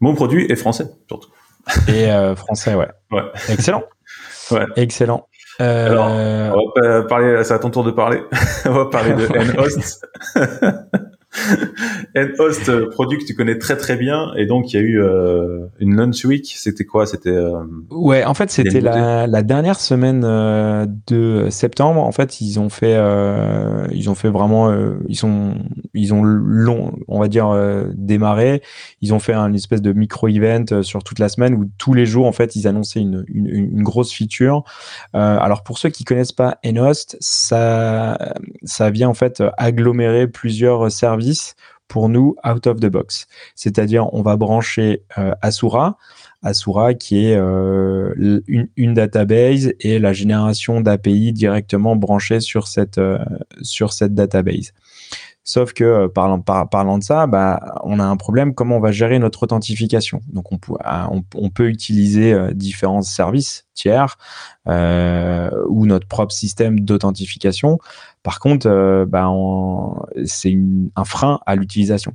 mon 0.00 0.14
produit 0.14 0.50
est 0.50 0.56
français, 0.56 0.86
surtout. 1.08 1.30
Et 1.88 2.10
euh, 2.10 2.36
français, 2.36 2.74
ouais. 2.74 2.88
ouais. 3.10 3.24
Excellent. 3.48 3.84
Ouais. 4.52 4.64
Excellent. 4.76 5.26
Euh... 5.60 5.90
Alors, 5.90 6.54
on 6.54 6.80
va 6.80 7.02
parler, 7.02 7.42
c'est 7.42 7.52
à 7.52 7.58
ton 7.58 7.68
tour 7.68 7.82
de 7.82 7.90
parler. 7.90 8.22
on 8.64 8.70
va 8.70 8.86
parler 8.86 9.12
de 9.14 9.56
Nhost. 9.56 10.06
Nhost, 12.14 12.68
euh, 12.68 12.88
produit 12.90 13.18
que 13.18 13.24
tu 13.24 13.34
connais 13.34 13.58
très 13.58 13.76
très 13.76 13.96
bien, 13.96 14.32
et 14.36 14.46
donc 14.46 14.72
il 14.72 14.76
y 14.76 14.78
a 14.78 14.82
eu 14.82 15.00
euh, 15.00 15.66
une 15.78 15.94
launch 15.94 16.24
week. 16.24 16.54
C'était 16.56 16.84
quoi? 16.84 17.06
C'était 17.06 17.30
euh, 17.30 17.62
ouais, 17.90 18.24
en 18.24 18.34
fait 18.34 18.50
c'était 18.50 18.80
la, 18.80 19.26
la, 19.26 19.42
dernière 19.42 19.80
semaine 19.80 20.20
de 20.20 21.46
septembre. 21.50 22.02
En 22.02 22.12
fait, 22.12 22.40
ils 22.40 22.58
ont 22.58 22.68
fait 22.68 22.96
ils 23.92 24.10
ont 24.10 24.14
fait 24.14 24.28
vraiment 24.28 24.74
ils 25.08 25.16
sont 25.16 25.54
ils 25.96 26.14
ont 26.14 26.92
on 27.08 27.20
va 27.20 27.28
dire 27.28 27.54
démarré. 27.94 28.62
Ils 29.00 29.14
ont 29.14 29.18
fait 29.18 29.32
un 29.32 29.52
espèce 29.52 29.82
de 29.82 29.92
micro 29.92 30.28
event 30.28 30.82
sur 30.82 31.02
toute 31.02 31.18
la 31.18 31.28
semaine 31.28 31.54
où 31.54 31.68
tous 31.78 31.94
les 31.94 32.06
jours 32.06 32.26
en 32.26 32.32
fait 32.32 32.56
ils 32.56 32.68
annonçaient 32.68 33.00
une 33.00 33.24
une, 33.28 33.48
une 33.48 33.82
grosse 33.82 34.12
feature. 34.12 34.64
alors 35.12 35.62
pour 35.62 35.78
ceux 35.78 35.88
qui 35.88 36.04
connaissent 36.04 36.32
pas 36.32 36.58
Nhost, 36.64 37.16
ça 37.20 38.18
ça 38.64 38.90
vient 38.90 39.08
en 39.08 39.14
fait 39.14 39.42
agglomérer 39.56 40.28
plusieurs 40.28 40.90
services 40.90 41.56
pour 41.88 42.08
nous 42.08 42.36
out 42.46 42.66
of 42.66 42.80
the 42.80 42.86
box. 42.86 43.26
C'est-à-dire, 43.54 44.12
on 44.12 44.22
va 44.22 44.36
brancher 44.36 45.02
euh, 45.18 45.32
Asura, 45.42 45.98
Asura 46.42 46.94
qui 46.94 47.26
est 47.26 47.36
euh, 47.36 48.40
une, 48.76 48.94
database 48.94 49.72
et 49.80 49.98
la 49.98 50.12
génération 50.12 50.80
d'API 50.80 51.32
directement 51.32 51.96
branchée 51.96 52.40
sur 52.40 52.68
cette, 52.68 52.98
euh, 52.98 53.18
sur 53.62 53.92
cette 53.92 54.14
database. 54.14 54.72
Sauf 55.48 55.72
que 55.72 56.08
parlant, 56.08 56.40
parlant 56.40 56.98
de 56.98 57.04
ça, 57.04 57.26
bah, 57.26 57.80
on 57.84 58.00
a 58.00 58.04
un 58.04 58.16
problème. 58.16 58.52
Comment 58.52 58.76
on 58.76 58.80
va 58.80 58.90
gérer 58.90 59.18
notre 59.18 59.44
authentification? 59.44 60.20
Donc, 60.28 60.52
on, 60.52 60.58
peut, 60.58 60.74
on, 61.34 61.50
peut 61.50 61.68
utiliser 61.68 62.36
différents 62.52 63.02
services 63.02 63.64
tiers 63.72 64.18
ou 64.66 65.86
notre 65.86 66.08
propre 66.08 66.32
système 66.32 66.80
d'authentification. 66.80 67.78
Par 68.26 68.40
contre, 68.40 68.66
euh, 68.66 69.06
bah, 69.06 69.30
c'est 70.24 70.58
un 70.96 71.04
frein 71.04 71.38
à 71.46 71.54
l'utilisation. 71.54 72.12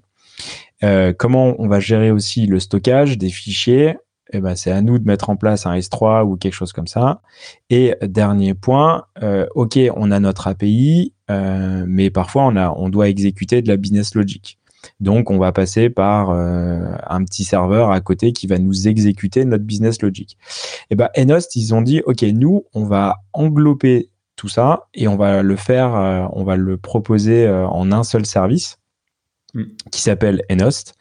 Euh, 0.84 1.13
comment 1.17 1.56
on 1.58 1.70
va 1.70 1.80
gérer 1.80 2.12
aussi 2.12 2.48
le 2.48 2.60
stockage 2.60 3.17
des 3.17 3.30
fichiers 3.30 3.96
eh 4.32 4.39
ben, 4.39 4.56
c'est 4.56 4.72
à 4.72 4.82
nous 4.82 5.00
de 5.00 5.06
mettre 5.06 5.30
en 5.30 5.36
place 5.36 5.65
un 5.65 5.78
S3 5.78 6.24
ou 6.24 6.38
quelque 6.38 6.54
chose 6.54 6.74
comme 6.74 6.88
ça. 6.88 7.22
Et 7.70 7.96
dernier 8.02 8.54
point, 8.54 9.06
euh, 9.22 9.46
ok, 9.56 9.80
on 9.96 10.12
a 10.12 10.20
notre 10.20 10.48
API, 10.48 11.13
mais 11.30 12.10
parfois 12.10 12.44
on, 12.44 12.58
a, 12.58 12.72
on 12.72 12.89
doit 12.89 13.08
exécuter 13.08 13.62
de 13.62 13.70
la 13.70 13.78
business 13.78 14.15
logic. 14.15 14.60
Donc, 15.00 15.32
on 15.32 15.38
va 15.38 15.52
passer 15.52 15.89
par 15.89 16.32
un 16.32 17.24
petit 17.24 17.44
serveur 17.44 17.91
à 17.91 18.02
côté 18.02 18.34
qui 18.34 18.48
va 18.48 18.58
nous 18.58 18.88
exécuter 18.88 19.46
notre 19.46 19.63
business 19.63 20.02
logic. 20.02 20.38
Et 20.89 20.94
eh 20.94 20.96
ben, 20.96 21.10
Enost, 21.15 21.56
ils 21.56 21.74
ont 21.74 21.82
dit, 21.82 22.02
OK, 22.06 22.24
nous, 22.24 22.65
on 22.74 22.84
va 22.84 23.17
englober 23.32 24.12
tout 24.41 24.48
ça 24.48 24.88
et 24.96 25.08
on 25.08 25.17
va 25.17 25.44
le 25.44 25.56
faire, 25.56 25.96
euh, 25.96 26.26
on 26.34 26.44
va 26.44 26.56
le 26.56 26.76
proposer 26.76 27.46
euh, 27.46 27.67
en 27.67 27.91
un 27.91 28.04
seul 28.04 28.26
service. 28.26 28.80
Qui 29.92 30.02
s'appelle 30.02 30.44
Enost. 30.50 30.96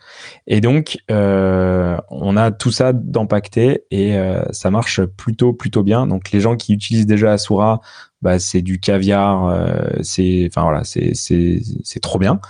Et 0.47 0.61
donc, 0.61 0.99
euh, 1.11 1.97
on 2.11 2.37
a 2.37 2.51
tout 2.51 2.73
ça 2.73 2.93
d'empacté 2.93 3.85
et 3.91 4.17
ça 4.51 4.71
marche 4.71 5.03
plutôt 5.05 5.53
plutôt 5.53 5.83
bien. 5.83 6.07
Donc, 6.07 6.31
les 6.33 6.41
gens 6.41 6.57
qui 6.57 6.73
utilisent 6.73 7.07
déjà 7.07 7.33
Asura, 7.33 7.81
bah, 8.23 8.39
c'est 8.39 8.63
du 8.63 8.81
caviar, 8.81 9.67
c'est, 10.03 10.49
enfin 10.51 10.63
voilà, 10.63 10.85
c'est 10.85 11.15
c'est 11.15 12.01
trop 12.01 12.19
bien. 12.19 12.41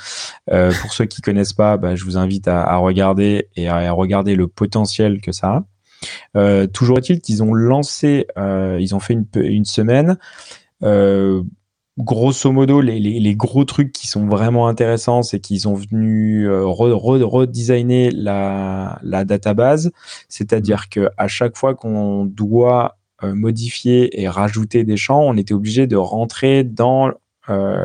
pour 0.46 0.92
ceux 0.92 1.04
qui 1.04 1.20
connaissent 1.20 1.52
pas, 1.52 1.76
bah, 1.76 1.94
je 1.94 2.04
vous 2.04 2.16
invite 2.16 2.48
à, 2.48 2.76
regarder 2.76 3.48
et 3.56 3.68
à, 3.68 3.92
regarder 3.92 4.36
le 4.36 4.48
potentiel 4.48 5.20
que 5.20 5.32
ça 5.32 5.64
a. 6.34 6.66
toujours 6.68 6.98
est-il 6.98 7.20
qu'ils 7.20 7.42
ont 7.42 7.54
lancé, 7.54 8.26
ils 8.36 8.94
ont 8.94 9.00
fait 9.00 9.14
une, 9.14 9.26
une 9.34 9.64
semaine 9.66 10.16
euh, 10.82 11.42
grosso 11.98 12.50
modo, 12.52 12.80
les, 12.80 12.98
les, 12.98 13.34
gros 13.34 13.64
trucs 13.64 13.92
qui 13.92 14.06
sont 14.06 14.26
vraiment 14.26 14.68
intéressants, 14.68 15.22
c'est 15.22 15.40
qu'ils 15.40 15.68
ont 15.68 15.74
venu 15.74 16.48
euh, 16.48 16.64
redesigner 16.64 18.10
la, 18.10 18.98
la 19.02 19.24
database, 19.24 19.90
c'est-à-dire 20.28 20.88
que 20.88 21.10
à 21.16 21.28
chaque 21.28 21.56
fois 21.56 21.74
qu'on 21.74 22.24
doit 22.24 22.98
euh, 23.22 23.34
modifier 23.34 24.20
et 24.20 24.28
rajouter 24.28 24.84
des 24.84 24.96
champs, 24.96 25.20
on 25.20 25.36
était 25.36 25.54
obligé 25.54 25.86
de 25.86 25.96
rentrer 25.96 26.64
dans 26.64 27.10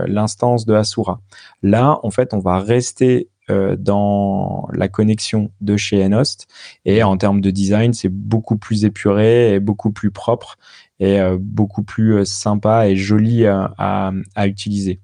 l'instance 0.07 0.67
de 0.67 0.75
Asura. 0.75 1.21
Là, 1.63 1.99
en 2.03 2.11
fait, 2.11 2.35
on 2.35 2.39
va 2.39 2.59
rester 2.59 3.29
dans 3.49 4.67
la 4.73 4.87
connexion 4.87 5.49
de 5.59 5.75
chez 5.75 6.01
Enost 6.01 6.45
et 6.83 7.01
en 7.01 7.17
termes 7.17 7.41
de 7.41 7.49
design, 7.49 7.91
c'est 7.91 8.09
beaucoup 8.09 8.57
plus 8.57 8.85
épuré 8.85 9.55
et 9.55 9.59
beaucoup 9.59 9.89
plus 9.89 10.11
propre 10.11 10.57
est 10.99 11.19
euh, 11.19 11.37
beaucoup 11.39 11.83
plus 11.83 12.15
euh, 12.15 12.25
sympa 12.25 12.87
et 12.87 12.95
joli 12.95 13.45
à, 13.47 14.11
utiliser. 14.45 14.99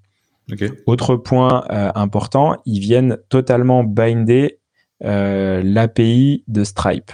Autre 0.86 1.16
point 1.16 1.64
euh, 1.70 1.92
important, 1.96 2.58
ils 2.66 2.80
viennent 2.80 3.18
totalement 3.30 3.84
binder 3.84 4.60
l'API 5.00 6.44
de 6.48 6.64
Stripe. 6.64 7.12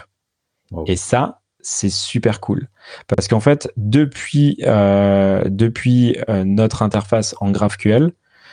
Et 0.88 0.98
ça, 0.98 1.40
c'est 1.62 1.92
super 1.92 2.42
cool. 2.42 2.68
Parce 3.08 3.30
qu'en 3.30 3.40
fait, 3.40 3.72
depuis, 3.78 4.58
depuis 4.60 6.18
notre 6.28 6.82
interface 6.82 7.34
en 7.40 7.52
GraphQL, 7.52 8.12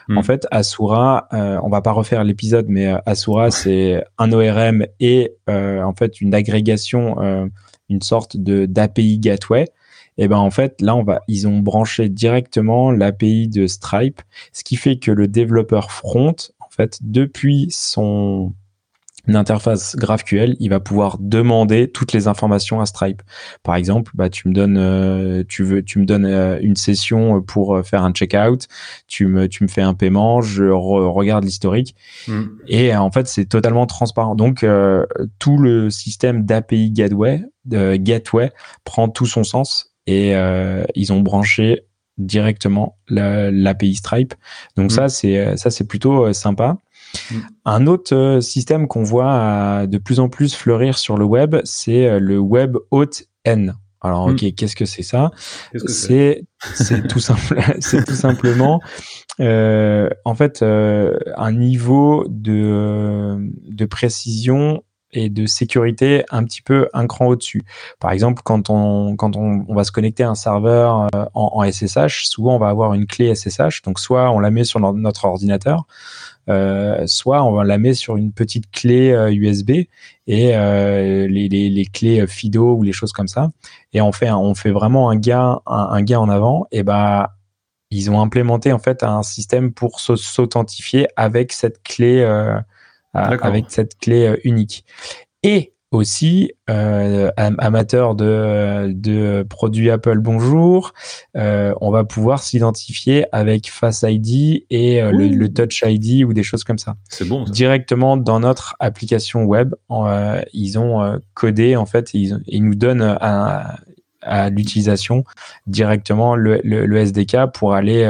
en 0.09 0.21
hmm. 0.21 0.23
fait, 0.23 0.47
Asura, 0.53 1.27
on 1.33 1.69
va 1.69 1.81
pas 1.81 1.91
refaire 1.91 2.23
l'épisode, 2.23 2.67
mais 2.69 2.95
Asura, 3.07 3.51
c'est 3.51 4.05
un 4.19 4.33
ORM 4.33 4.87
et 5.01 5.35
en 5.49 5.95
fait 5.99 6.21
une 6.21 6.33
agrégation, 6.33 7.51
une 7.89 8.03
sorte 8.03 8.37
de 8.37 8.67
d'API 8.67 9.19
gateway 9.19 9.67
et 10.19 10.29
ben 10.29 10.39
en 10.39 10.51
fait 10.51 10.81
là 10.81 10.95
on 10.95 11.03
va 11.03 11.21
ils 11.29 11.49
ont 11.49 11.59
branché 11.59 12.09
directement 12.09 12.91
l'API 12.91 13.49
de 13.49 13.67
Stripe, 13.67 14.23
ce 14.53 14.65
qui 14.65 14.77
fait 14.77 14.97
que 14.97 15.11
le 15.11 15.29
développeur 15.29 15.91
front 15.91 16.37
en 16.61 16.69
fait 16.71 16.99
depuis 17.03 17.69
son 17.71 18.53
interface 19.33 19.97
GraphQL, 19.97 20.57
il 20.61 20.69
va 20.69 20.81
pouvoir 20.81 21.17
demander 21.19 21.91
toutes 21.91 22.13
les 22.13 22.29
informations 22.29 22.81
à 22.81 22.87
Stripe. 22.87 23.23
Par 23.63 23.75
exemple, 23.77 24.13
bah, 24.15 24.29
tu 24.29 24.49
me 24.49 24.53
donnes, 24.53 24.77
euh, 24.77 25.45
tu 25.49 25.63
veux, 25.63 25.83
tu 25.83 25.99
me 25.99 26.05
donnes 26.05 26.27
euh, 26.27 26.59
une 26.61 26.77
session 26.77 27.41
pour 27.41 27.81
faire 27.85 28.03
un 28.03 28.13
checkout, 28.13 28.69
tu 29.07 29.27
me, 29.27 29.49
tu 29.49 29.63
me 29.63 29.69
fais 29.69 29.81
un 29.81 29.95
paiement, 29.95 30.43
je 30.43 30.65
regarde 30.65 31.45
l'historique, 31.45 31.95
mm. 32.29 32.43
et 32.69 32.95
en 32.95 33.11
fait 33.11 33.27
c'est 33.27 33.47
totalement 33.47 33.87
transparent. 33.87 34.35
Donc 34.35 34.63
euh, 34.63 35.07
tout 35.39 35.57
le 35.57 35.89
système 35.91 36.45
d'API 36.45 36.91
gateway, 36.91 37.43
gateway 37.67 38.53
prend 38.85 39.09
tout 39.09 39.27
son 39.27 39.45
sens 39.45 39.94
et 40.07 40.35
euh, 40.35 40.85
ils 40.95 41.13
ont 41.13 41.21
branché 41.21 41.85
directement 42.19 42.97
l'API 43.09 43.97
Stripe. 43.97 44.35
Donc 44.77 44.87
mm. 44.87 44.95
ça, 44.95 45.09
c'est 45.09 45.57
ça 45.57 45.71
c'est 45.71 45.87
plutôt 45.87 46.27
euh, 46.27 46.33
sympa. 46.33 46.79
Mm. 47.31 47.37
Un 47.65 47.87
autre 47.87 48.39
système 48.41 48.87
qu'on 48.87 49.03
voit 49.03 49.87
de 49.87 49.99
plus 49.99 50.21
en 50.21 50.29
plus 50.29 50.55
fleurir 50.55 50.99
sur 50.99 51.17
le 51.17 51.25
web, 51.25 51.57
c'est 51.65 52.19
le 52.21 52.39
Web 52.39 52.77
Auth 52.91 53.25
N. 53.45 53.75
Alors, 54.05 54.27
ok, 54.27 54.43
mm. 54.43 54.53
qu'est-ce 54.53 54.77
que 54.77 54.85
c'est 54.85 55.03
ça 55.03 55.31
C'est 55.87 56.45
c'est 56.75 57.09
tout 57.09 57.21
simple, 57.21 57.59
c'est 57.81 58.05
tout 58.05 58.15
simplement 58.15 58.81
euh, 59.41 60.09
en 60.25 60.35
fait 60.35 60.63
euh, 60.63 61.19
un 61.37 61.53
niveau 61.53 62.25
de 62.29 63.37
de 63.67 63.85
précision 63.87 64.85
et 65.15 65.31
de 65.31 65.47
sécurité 65.47 66.25
un 66.31 66.45
petit 66.45 66.61
peu 66.61 66.89
un 66.93 67.07
cran 67.07 67.29
au-dessus. 67.29 67.63
Par 68.01 68.11
exemple, 68.11 68.43
quand 68.45 68.69
on 68.69 69.17
quand 69.17 69.37
on, 69.37 69.73
va 69.73 69.85
se 69.85 69.93
connecter 69.93 70.25
à 70.25 70.31
un 70.31 70.35
serveur 70.35 71.09
euh, 71.15 71.25
en, 71.35 71.65
SSH, 71.65 72.27
souvent 72.27 72.57
on 72.57 72.59
va 72.59 72.69
avoir 72.69 72.93
une 72.95 73.07
clé 73.07 73.35
SSH. 73.35 73.83
Donc 73.83 73.99
soit 73.99 74.31
on 74.31 74.41
la 74.41 74.51
met 74.51 74.65
sur 74.65 74.81
notre 74.81 75.25
ordinateur, 75.25 75.87
euh, 76.51 77.07
soit 77.07 77.43
on 77.43 77.63
la 77.63 77.79
met 77.79 77.95
sur 77.95 78.17
une 78.17 78.33
petite 78.33 78.71
clé 78.71 79.11
USB 79.33 79.71
euh, 79.71 79.85
et 80.27 80.57
euh, 80.57 81.27
les, 81.29 81.49
les, 81.49 81.71
les, 81.71 81.87
clés 81.87 82.27
FIDO 82.27 82.75
ou 82.75 82.83
les 82.83 82.93
choses 82.93 83.13
comme 83.13 83.29
ça. 83.29 83.51
Et 83.93 84.01
on 84.01 84.13
fait 84.13 84.31
on 84.31 84.55
fait 84.55 84.73
vraiment 84.73 85.11
un 85.11 85.17
gain 85.17 85.61
un, 85.67 86.03
gain 86.03 86.19
en 86.19 86.29
avant. 86.29 86.67
Et 86.73 86.83
bah 86.83 87.37
ils 87.91 88.11
ont 88.11 88.21
implémenté 88.21 88.73
en 88.73 88.81
fait 88.81 89.05
un 89.05 89.23
système 89.23 89.73
pour 89.73 90.01
s'authentifier 90.01 91.07
avec 91.17 91.53
cette 91.53 91.83
clé 91.85 92.25
avec 93.15 93.67
cette 93.69 93.99
clé 93.99 94.27
euh, 94.27 94.37
unique. 94.45 94.85
Et 95.43 95.75
aussi, 95.95 96.53
euh, 96.69 97.31
amateurs 97.37 98.15
de, 98.15 98.93
de 98.93 99.47
produits 99.49 99.91
Apple, 99.91 100.19
bonjour. 100.19 100.93
Euh, 101.37 101.73
on 101.81 101.91
va 101.91 102.05
pouvoir 102.05 102.43
s'identifier 102.43 103.27
avec 103.33 103.71
Face 103.71 104.05
ID 104.07 104.65
et 104.71 105.03
euh, 105.03 105.13
le, 105.13 105.49
Touch 105.49 105.85
ID 105.87 106.25
ou 106.25 106.33
des 106.33 106.43
choses 106.43 106.65
comme 106.65 106.79
ça. 106.79 106.97
C'est 107.09 107.27
bon. 107.27 107.45
Directement 107.45 108.17
dans 108.17 108.41
notre 108.41 108.75
application 108.81 109.45
web, 109.45 109.75
ils 110.53 110.79
ont 110.79 111.21
codé 111.35 111.77
en 111.77 111.87
fait, 111.87 112.13
ils, 112.13 112.41
ils 112.47 112.65
nous 112.65 112.75
donnent 112.75 113.17
à, 113.21 113.77
à 114.23 114.51
l'utilisation 114.51 115.25
directement 115.67 116.35
le, 116.35 116.61
le, 116.65 116.87
le, 116.87 116.97
SDK 116.97 117.53
pour 117.53 117.75
aller 117.75 118.05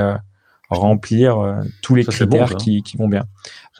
remplir 0.70 1.56
tous 1.82 1.94
les 1.94 2.04
critères 2.04 2.56
qui, 2.56 2.82
qui 2.82 2.96
vont 2.96 3.08
bien. 3.08 3.24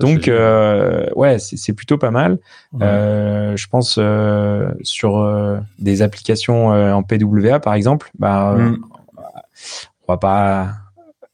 Donc, 0.01 0.27
euh, 0.27 1.09
ouais, 1.15 1.39
c'est 1.39 1.73
plutôt 1.73 1.99
pas 1.99 2.11
mal. 2.11 2.39
Euh, 2.81 3.57
je 3.57 3.69
pense 3.69 3.97
euh, 3.99 4.69
sur 4.83 5.19
euh, 5.19 5.59
des 5.79 6.03
applications 6.03 6.73
euh, 6.73 6.93
en 6.93 7.03
PWA, 7.03 7.61
par 7.61 7.75
exemple, 7.75 8.11
bah, 8.19 8.57
mm. 8.57 8.85
on 10.09 10.13
va 10.13 10.17
pas 10.19 10.69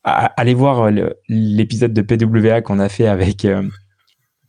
aller 0.02 0.54
voir 0.54 0.90
l'épisode 1.28 1.92
de 1.92 2.02
PWA 2.02 2.62
qu'on 2.62 2.78
a 2.78 2.88
fait 2.88 3.06
avec 3.06 3.46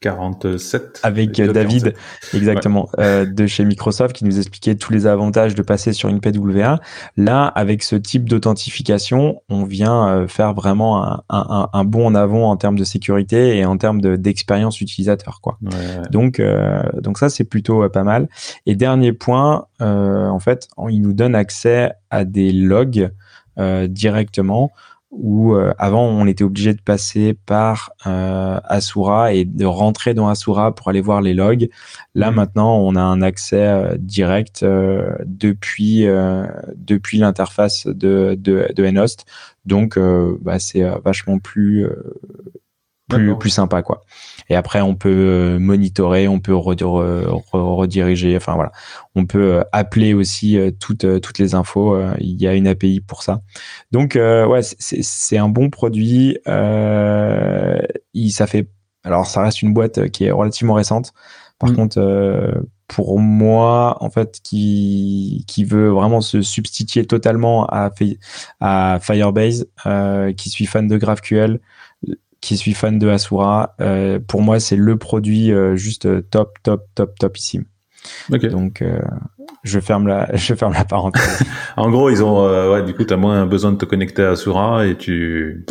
47. 0.01 0.99
Avec 1.03 1.31
David, 1.31 1.93
exactement, 2.33 2.89
euh, 2.97 3.25
de 3.25 3.45
chez 3.45 3.63
Microsoft, 3.63 4.15
qui 4.15 4.25
nous 4.25 4.39
expliquait 4.39 4.75
tous 4.75 4.91
les 4.91 5.05
avantages 5.05 5.53
de 5.53 5.61
passer 5.61 5.93
sur 5.93 6.09
une 6.09 6.19
PWA. 6.19 6.79
Là, 7.17 7.45
avec 7.45 7.83
ce 7.83 7.95
type 7.95 8.27
d'authentification, 8.27 9.41
on 9.47 9.63
vient 9.63 10.07
euh, 10.07 10.27
faire 10.27 10.53
vraiment 10.53 11.05
un, 11.05 11.23
un, 11.29 11.69
un, 11.71 11.83
bon 11.85 12.07
en 12.07 12.15
avant 12.15 12.49
en 12.49 12.57
termes 12.57 12.77
de 12.77 12.83
sécurité 12.83 13.57
et 13.57 13.65
en 13.65 13.77
termes 13.77 14.01
d'expérience 14.17 14.81
utilisateur, 14.81 15.39
quoi. 15.39 15.59
Ouais, 15.61 16.09
Donc, 16.09 16.39
euh, 16.39 16.81
donc 16.99 17.19
ça, 17.19 17.29
c'est 17.29 17.43
plutôt 17.43 17.83
euh, 17.83 17.89
pas 17.89 18.03
mal. 18.03 18.27
Et 18.65 18.75
dernier 18.75 19.13
point, 19.13 19.67
en 19.79 20.39
fait, 20.39 20.67
il 20.89 21.01
nous 21.01 21.13
donne 21.13 21.35
accès 21.35 21.91
à 22.09 22.25
des 22.25 22.51
logs 22.51 23.11
directement 23.89 24.71
où 25.11 25.53
euh, 25.53 25.73
avant 25.77 26.05
on 26.05 26.25
était 26.25 26.43
obligé 26.43 26.73
de 26.73 26.81
passer 26.81 27.37
par 27.45 27.91
euh, 28.07 28.59
Asura 28.63 29.33
et 29.33 29.43
de 29.43 29.65
rentrer 29.65 30.13
dans 30.13 30.29
Asura 30.29 30.73
pour 30.73 30.87
aller 30.87 31.01
voir 31.01 31.21
les 31.21 31.33
logs. 31.33 31.69
Là 32.15 32.31
mmh. 32.31 32.35
maintenant 32.35 32.77
on 32.77 32.95
a 32.95 33.01
un 33.01 33.21
accès 33.21 33.67
euh, 33.67 33.97
direct 33.99 34.63
euh, 34.63 35.15
depuis 35.25 36.05
depuis 36.75 37.17
l'interface 37.17 37.87
de, 37.87 38.35
de, 38.39 38.67
de 38.73 38.89
Nhost, 38.89 39.25
donc 39.65 39.99
bah, 40.41 40.59
c'est 40.59 40.83
vachement 41.03 41.39
plus 41.39 41.87
plus, 43.09 43.37
plus 43.37 43.49
sympa 43.49 43.81
quoi. 43.81 44.01
Et 44.49 44.55
après, 44.55 44.81
on 44.81 44.95
peut 44.95 45.09
euh, 45.09 45.59
monitorer, 45.59 46.27
on 46.27 46.39
peut 46.39 46.53
rediriger. 46.53 48.35
Enfin 48.35 48.55
voilà, 48.55 48.71
on 49.15 49.25
peut 49.25 49.55
euh, 49.55 49.63
appeler 49.71 50.13
aussi 50.13 50.57
euh, 50.57 50.71
toutes 50.71 51.21
toutes 51.21 51.39
les 51.39 51.55
infos. 51.55 51.97
Il 52.19 52.41
y 52.41 52.47
a 52.47 52.53
une 52.53 52.67
API 52.67 53.01
pour 53.01 53.23
ça. 53.23 53.41
Donc 53.91 54.15
ouais, 54.15 54.61
c'est 54.61 55.37
un 55.37 55.49
bon 55.49 55.69
produit. 55.69 56.37
il 58.13 58.31
ça 58.31 58.47
fait. 58.47 58.67
Alors 59.03 59.25
ça 59.25 59.41
reste 59.41 59.61
une 59.61 59.73
boîte 59.73 60.09
qui 60.09 60.25
est 60.25 60.31
relativement 60.31 60.73
récente. 60.73 61.13
Par 61.59 61.71
mm. 61.71 61.75
contre, 61.75 62.63
pour 62.87 63.19
moi, 63.19 63.97
en 64.01 64.09
fait, 64.09 64.39
qui, 64.43 65.45
qui 65.47 65.63
veut 65.63 65.89
vraiment 65.89 66.21
se 66.21 66.41
substituer 66.41 67.05
totalement 67.05 67.65
à, 67.67 67.91
à 68.59 68.99
Firebase, 68.99 69.67
qui 70.35 70.49
suis 70.49 70.65
fan 70.65 70.87
de 70.87 70.97
GraphQL, 70.97 71.59
qui 72.41 72.57
suis 72.57 72.73
fan 72.73 72.97
de 72.99 73.07
Asura, 73.07 73.75
euh, 73.79 74.19
pour 74.19 74.41
moi, 74.41 74.59
c'est 74.59 74.75
le 74.75 74.97
produit 74.97 75.51
euh, 75.51 75.75
juste 75.75 76.07
euh, 76.07 76.21
top, 76.21 76.57
top, 76.63 76.85
top, 76.95 77.17
topissime. 77.17 77.65
Okay. 78.31 78.49
Donc, 78.49 78.81
euh, 78.81 78.99
je 79.63 79.79
ferme 79.79 80.07
la, 80.07 80.27
je 80.35 80.55
ferme 80.55 80.73
la 80.73 80.83
parenthèse. 80.83 81.43
en 81.77 81.89
gros, 81.91 82.09
ils 82.09 82.23
ont, 82.23 82.45
euh, 82.45 82.73
ouais, 82.73 82.83
du 82.83 82.95
coup, 82.95 83.03
t'as 83.03 83.15
moins 83.15 83.45
besoin 83.45 83.71
de 83.71 83.77
te 83.77 83.85
connecter 83.85 84.23
à 84.23 84.31
Asura 84.31 84.87
et 84.87 84.97
tu, 84.97 85.65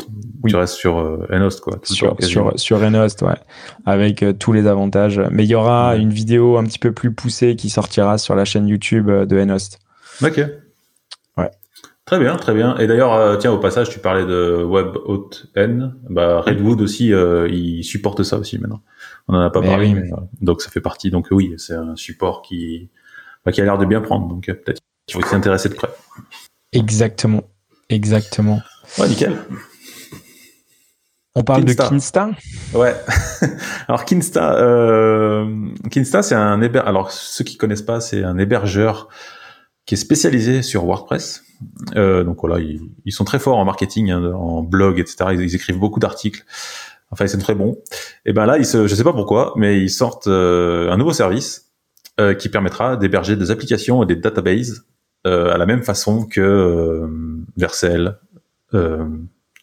oui. 0.45 0.51
tu 0.53 0.57
restes 0.57 0.75
sur 0.75 0.99
euh, 0.99 1.27
Enost, 1.31 1.61
quoi. 1.61 1.81
Sur, 1.83 2.17
sur, 2.21 2.53
sur 2.55 2.83
Enost, 2.85 3.23
ouais. 3.23 3.37
Avec 3.85 4.25
tous 4.39 4.53
les 4.53 4.69
avantages. 4.69 5.21
Mais 5.33 5.45
il 5.45 5.51
y 5.51 5.57
aura 5.57 5.91
ouais. 5.91 6.01
une 6.01 6.11
vidéo 6.11 6.57
un 6.57 6.65
petit 6.65 6.79
peu 6.79 6.93
plus 6.93 7.13
poussée 7.13 7.57
qui 7.57 7.69
sortira 7.69 8.17
sur 8.17 8.37
la 8.37 8.45
chaîne 8.45 8.69
YouTube 8.69 9.11
de 9.11 9.39
Enost. 9.39 9.81
Ok. 10.23 10.41
Très 12.11 12.19
bien, 12.19 12.35
très 12.35 12.55
bien. 12.55 12.77
Et 12.79 12.89
d'ailleurs, 12.89 13.15
euh, 13.15 13.37
tiens, 13.37 13.53
au 13.53 13.59
passage, 13.59 13.89
tu 13.89 14.01
parlais 14.01 14.27
de 14.27 14.67
WebAuthn. 14.69 15.95
Bah, 16.09 16.41
Redwood 16.41 16.81
aussi, 16.81 17.13
euh, 17.13 17.49
il 17.49 17.85
supporte 17.85 18.25
ça 18.25 18.37
aussi 18.37 18.59
maintenant. 18.59 18.83
On 19.29 19.35
en 19.35 19.39
a 19.39 19.49
pas 19.49 19.63
parlé, 19.63 19.95
mais, 19.95 20.13
euh, 20.13 20.17
donc 20.41 20.61
ça 20.61 20.73
fait 20.73 20.81
partie. 20.81 21.13
Donc 21.13 21.29
oui, 21.31 21.55
c'est 21.57 21.75
un 21.75 21.95
support 21.95 22.43
qui, 22.43 22.91
bah, 23.47 23.53
qui 23.53 23.61
a 23.61 23.65
l'air 23.65 23.79
de 23.79 23.87
bien 23.87 24.01
prendre. 24.01 24.27
Donc 24.27 24.47
peut-être 24.47 24.81
qu'il 25.07 25.23
faut 25.23 25.25
s'y 25.25 25.37
intéresser 25.37 25.69
de 25.69 25.75
près. 25.75 25.89
Exactement, 26.73 27.45
exactement. 27.89 28.61
Ouais, 28.99 29.09
nickel. 29.09 29.37
On 31.37 31.45
parle 31.45 31.65
de 31.65 31.75
Kinsta. 31.75 32.33
Ouais. 32.75 32.97
Alors 33.87 34.05
Kinsta, 34.05 34.57
euh, 34.57 35.47
Kinsta, 35.93 36.23
c'est 36.25 36.35
un 36.35 36.61
hébergeur. 36.61 36.89
Alors 36.89 37.13
ceux 37.13 37.45
qui 37.45 37.57
connaissent 37.57 37.83
pas, 37.83 38.01
c'est 38.01 38.25
un 38.25 38.37
hébergeur 38.37 39.07
qui 39.87 39.95
est 39.95 39.97
spécialisé 39.97 40.63
sur 40.63 40.85
WordPress. 40.85 41.45
Euh, 41.97 42.25
donc 42.25 42.41
voilà, 42.41 42.59
ils, 42.59 42.81
ils, 43.05 43.13
sont 43.13 43.25
très 43.25 43.39
forts 43.39 43.59
en 43.59 43.65
marketing, 43.65 44.11
hein, 44.11 44.33
en 44.33 44.63
blog, 44.63 44.99
etc. 44.99 45.31
Ils, 45.33 45.41
ils 45.41 45.55
écrivent 45.55 45.79
beaucoup 45.79 46.01
d'articles. 46.01 46.45
Enfin, 47.11 47.25
ils 47.25 47.29
sont 47.29 47.39
très 47.39 47.55
bons. 47.55 47.77
Et 48.25 48.33
ben 48.33 48.47
là, 48.47 48.59
ils 48.59 48.67
se, 48.67 48.87
je 48.87 48.95
sais 48.95 49.05
pas 49.05 49.13
pourquoi, 49.13 49.53
mais 49.57 49.81
ils 49.81 49.91
sortent 49.91 50.29
euh, 50.29 50.91
un 50.91 50.97
nouveau 50.97 51.13
service 51.13 51.71
euh, 52.21 52.35
qui 52.35 52.49
permettra 52.49 52.97
d'héberger 52.97 53.35
des 53.37 53.51
applications 53.51 54.03
et 54.03 54.07
des 54.07 54.17
databases 54.17 54.85
euh, 55.27 55.55
à 55.55 55.59
la 55.59 55.65
même 55.65 55.83
façon 55.83 56.27
que 56.27 56.41
euh, 56.41 57.07
Vercel, 57.57 58.19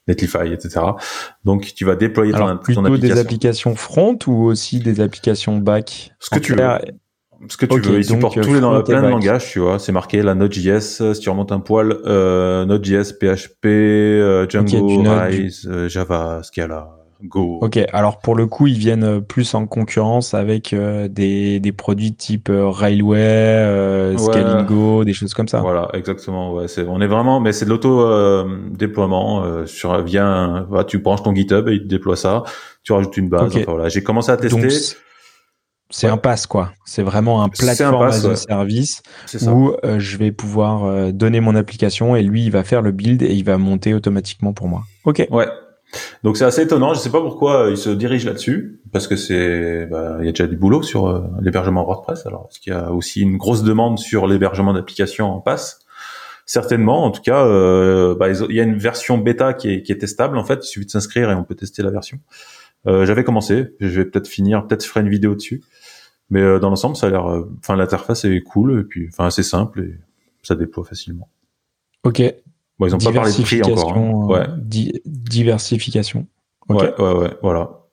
Netlify, 0.07 0.51
etc. 0.51 0.81
Donc, 1.45 1.73
tu 1.75 1.85
vas 1.85 1.95
déployer 1.95 2.33
Alors, 2.33 2.49
ton, 2.49 2.57
plutôt 2.57 2.81
ton 2.81 2.85
application. 2.85 3.15
des 3.15 3.21
applications 3.21 3.75
front 3.75 4.17
ou 4.27 4.45
aussi 4.45 4.79
des 4.79 5.01
applications 5.01 5.57
back 5.57 6.13
Ce 6.19 6.29
que 6.29 6.39
tu 6.39 6.53
veux 6.53 6.67
ce 7.49 7.57
que 7.57 7.65
tu 7.65 7.79
veux. 7.79 7.97
Il 7.97 8.05
supporte 8.05 8.39
tous 8.41 8.53
les 8.53 8.59
dans 8.59 8.81
plein 8.81 9.01
de 9.01 9.07
langages, 9.07 9.49
tu 9.51 9.59
vois. 9.59 9.79
C'est 9.79 9.91
marqué 9.91 10.21
la 10.21 10.35
Node.js, 10.35 11.01
euh, 11.01 11.13
si 11.13 11.21
tu 11.21 11.29
remontes 11.29 11.51
un 11.51 11.59
poil, 11.59 11.97
euh, 12.05 12.65
Node.js, 12.65 13.13
PHP, 13.19 13.65
euh, 13.65 14.47
Django, 14.49 15.03
Rise, 15.05 15.67
euh, 15.69 15.87
Java, 15.87 16.41
Scala, 16.43 16.89
Go. 17.23 17.59
Ok, 17.61 17.79
alors 17.93 18.19
pour 18.19 18.35
le 18.35 18.45
coup, 18.45 18.67
ils 18.67 18.77
viennent 18.77 19.03
euh, 19.03 19.19
plus 19.19 19.55
en 19.55 19.65
concurrence 19.65 20.33
avec 20.35 20.71
euh, 20.71 21.07
des, 21.07 21.59
des 21.59 21.71
produits 21.71 22.13
type 22.13 22.51
Railway, 22.51 23.17
euh, 23.19 24.17
Scalingo, 24.17 25.03
des 25.03 25.13
choses 25.13 25.33
comme 25.33 25.47
ça. 25.47 25.61
Voilà, 25.61 25.89
exactement. 25.93 26.53
Ouais, 26.53 26.67
c'est, 26.67 26.85
on 26.87 27.01
est 27.01 27.07
vraiment, 27.07 27.39
mais 27.39 27.53
c'est 27.53 27.65
de 27.65 27.71
l'auto 27.71 28.05
déploiement 28.71 29.65
sur 29.65 29.99
via, 30.03 30.67
bah, 30.69 30.83
tu 30.83 30.99
branches 30.99 31.23
ton 31.23 31.33
GitHub 31.33 31.67
et 31.69 31.73
il 31.73 31.83
te 31.83 31.87
déploie 31.87 32.15
ça. 32.15 32.43
Tu 32.83 32.93
rajoutes 32.93 33.17
une 33.17 33.29
base. 33.29 33.47
Okay. 33.47 33.63
Enfin, 33.63 33.71
voilà, 33.73 33.89
j'ai 33.89 34.03
commencé 34.03 34.31
à 34.31 34.37
tester. 34.37 34.61
Donc, 34.61 34.71
c'est 35.89 36.07
ouais. 36.07 36.13
un 36.13 36.17
pass 36.17 36.47
quoi. 36.47 36.71
C'est 36.85 37.03
vraiment 37.03 37.43
un 37.43 37.49
plateforme 37.49 38.07
as 38.07 38.25
a 38.25 38.35
service 38.35 39.01
où 39.43 39.73
euh, 39.83 39.99
je 39.99 40.17
vais 40.17 40.31
pouvoir 40.31 40.85
euh, 40.85 41.11
donner 41.11 41.39
mon 41.39 41.55
application 41.55 42.15
et 42.15 42.23
lui 42.23 42.45
il 42.45 42.51
va 42.51 42.63
faire 42.63 42.81
le 42.81 42.91
build 42.91 43.21
et 43.21 43.33
il 43.33 43.43
va 43.43 43.57
monter 43.57 43.93
automatiquement 43.93 44.53
pour 44.53 44.67
moi. 44.67 44.83
Ok. 45.05 45.25
Ouais. 45.31 45.47
Donc 46.23 46.35
c'est 46.35 46.43
assez 46.43 46.63
étonnant. 46.63 46.93
Je 46.93 46.99
sais 46.99 47.09
pas 47.09 47.21
pourquoi 47.21 47.67
euh, 47.67 47.71
il 47.71 47.77
se 47.77 47.89
dirige 47.89 48.25
là-dessus 48.25 48.81
parce 48.91 49.07
que 49.07 49.15
c'est 49.15 49.85
bah, 49.85 50.17
il 50.19 50.25
y 50.25 50.29
a 50.29 50.31
déjà 50.31 50.47
du 50.47 50.57
boulot 50.57 50.83
sur 50.83 51.07
euh, 51.07 51.21
l'hébergement 51.41 51.85
WordPress. 51.85 52.25
Alors 52.25 52.49
est-ce 52.51 52.59
qu'il 52.59 52.73
y 52.73 52.75
a 52.75 52.91
aussi 52.91 53.21
une 53.21 53.37
grosse 53.37 53.63
demande 53.63 53.97
sur 53.97 54.27
l'hébergement 54.27 54.73
d'applications 54.73 55.27
en 55.27 55.39
pass? 55.39 55.79
Certainement. 56.45 57.03
En 57.03 57.11
tout 57.11 57.21
cas, 57.21 57.43
bah, 58.15 58.29
il 58.29 58.55
y 58.55 58.61
a 58.61 58.63
une 58.63 58.77
version 58.77 59.17
bêta 59.17 59.53
qui 59.53 59.69
est, 59.69 59.81
qui 59.81 59.91
est 59.91 59.97
testable 59.97 60.37
en 60.37 60.45
fait. 60.45 60.65
Il 60.65 60.67
suffit 60.67 60.85
de 60.85 60.91
s'inscrire 60.91 61.29
et 61.29 61.33
on 61.33 61.43
peut 61.43 61.55
tester 61.55 61.83
la 61.83 61.91
version. 61.91 62.19
J'avais 62.87 63.23
commencé. 63.23 63.75
Je 63.79 64.01
vais 64.01 64.05
peut-être 64.05 64.27
finir. 64.27 64.65
Peut-être 64.65 64.83
je 64.83 64.89
ferai 64.89 65.01
une 65.01 65.09
vidéo 65.09 65.35
dessus. 65.35 65.61
Mais 66.29 66.41
euh, 66.41 66.59
dans 66.59 66.69
l'ensemble, 66.69 66.95
ça 66.95 67.07
a 67.07 67.09
l'air, 67.09 67.29
euh, 67.29 67.49
enfin 67.59 67.75
l'interface 67.75 68.25
est 68.25 68.41
cool 68.41 68.81
et 68.81 68.83
puis 68.83 69.07
enfin 69.11 69.25
assez 69.25 69.43
simple 69.43 69.81
et 69.81 69.95
ça 70.43 70.55
déploie 70.55 70.83
facilement. 70.83 71.29
Ok. 72.03 72.21
Bon, 72.79 72.85
ils 72.85 72.95
ont 72.95 72.99
pas 72.99 73.11
parlé 73.11 73.31
de 73.31 73.41
prix 73.41 73.63
encore. 73.63 73.97
Hein. 73.97 74.11
Ouais. 74.27 74.47
Di 74.57 75.01
diversification. 75.05 76.27
Okay. 76.69 76.87
Ouais, 76.87 77.01
ouais, 77.01 77.13
ouais, 77.13 77.37
voilà. 77.41 77.85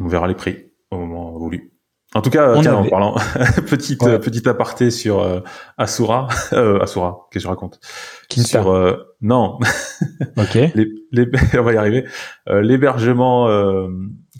On 0.00 0.08
verra 0.08 0.26
les 0.26 0.34
prix 0.34 0.66
au 0.90 0.98
moment 0.98 1.32
voulu. 1.38 1.72
En 2.14 2.22
tout 2.22 2.30
cas, 2.30 2.60
tiens, 2.62 2.76
en 2.76 2.88
parlant, 2.88 3.16
petite 3.68 4.02
ouais. 4.02 4.18
petite 4.18 4.46
aparté 4.46 4.90
sur 4.90 5.20
euh, 5.20 5.40
Asura, 5.76 6.28
euh, 6.52 6.80
Asura, 6.80 7.28
qu'est-ce 7.30 7.44
que 7.44 7.48
je 7.48 7.48
raconte? 7.48 7.80
Kinsta. 8.28 8.62
Sur 8.62 8.70
euh, 8.70 9.16
non, 9.20 9.58
ok. 10.36 10.54
les, 10.74 10.88
les, 11.10 11.26
on 11.58 11.62
va 11.62 11.72
y 11.72 11.76
arriver. 11.76 12.06
Euh, 12.48 12.62
L'hébergement, 12.62 13.48
euh, 13.48 13.88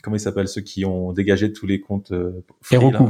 comment 0.06 0.16
ils 0.16 0.20
s'appellent 0.20 0.48
ceux 0.48 0.60
qui 0.60 0.84
ont 0.84 1.12
dégagé 1.12 1.52
tous 1.52 1.66
les 1.66 1.80
comptes 1.80 2.14
free, 2.62 2.76
Heroku. 2.76 3.04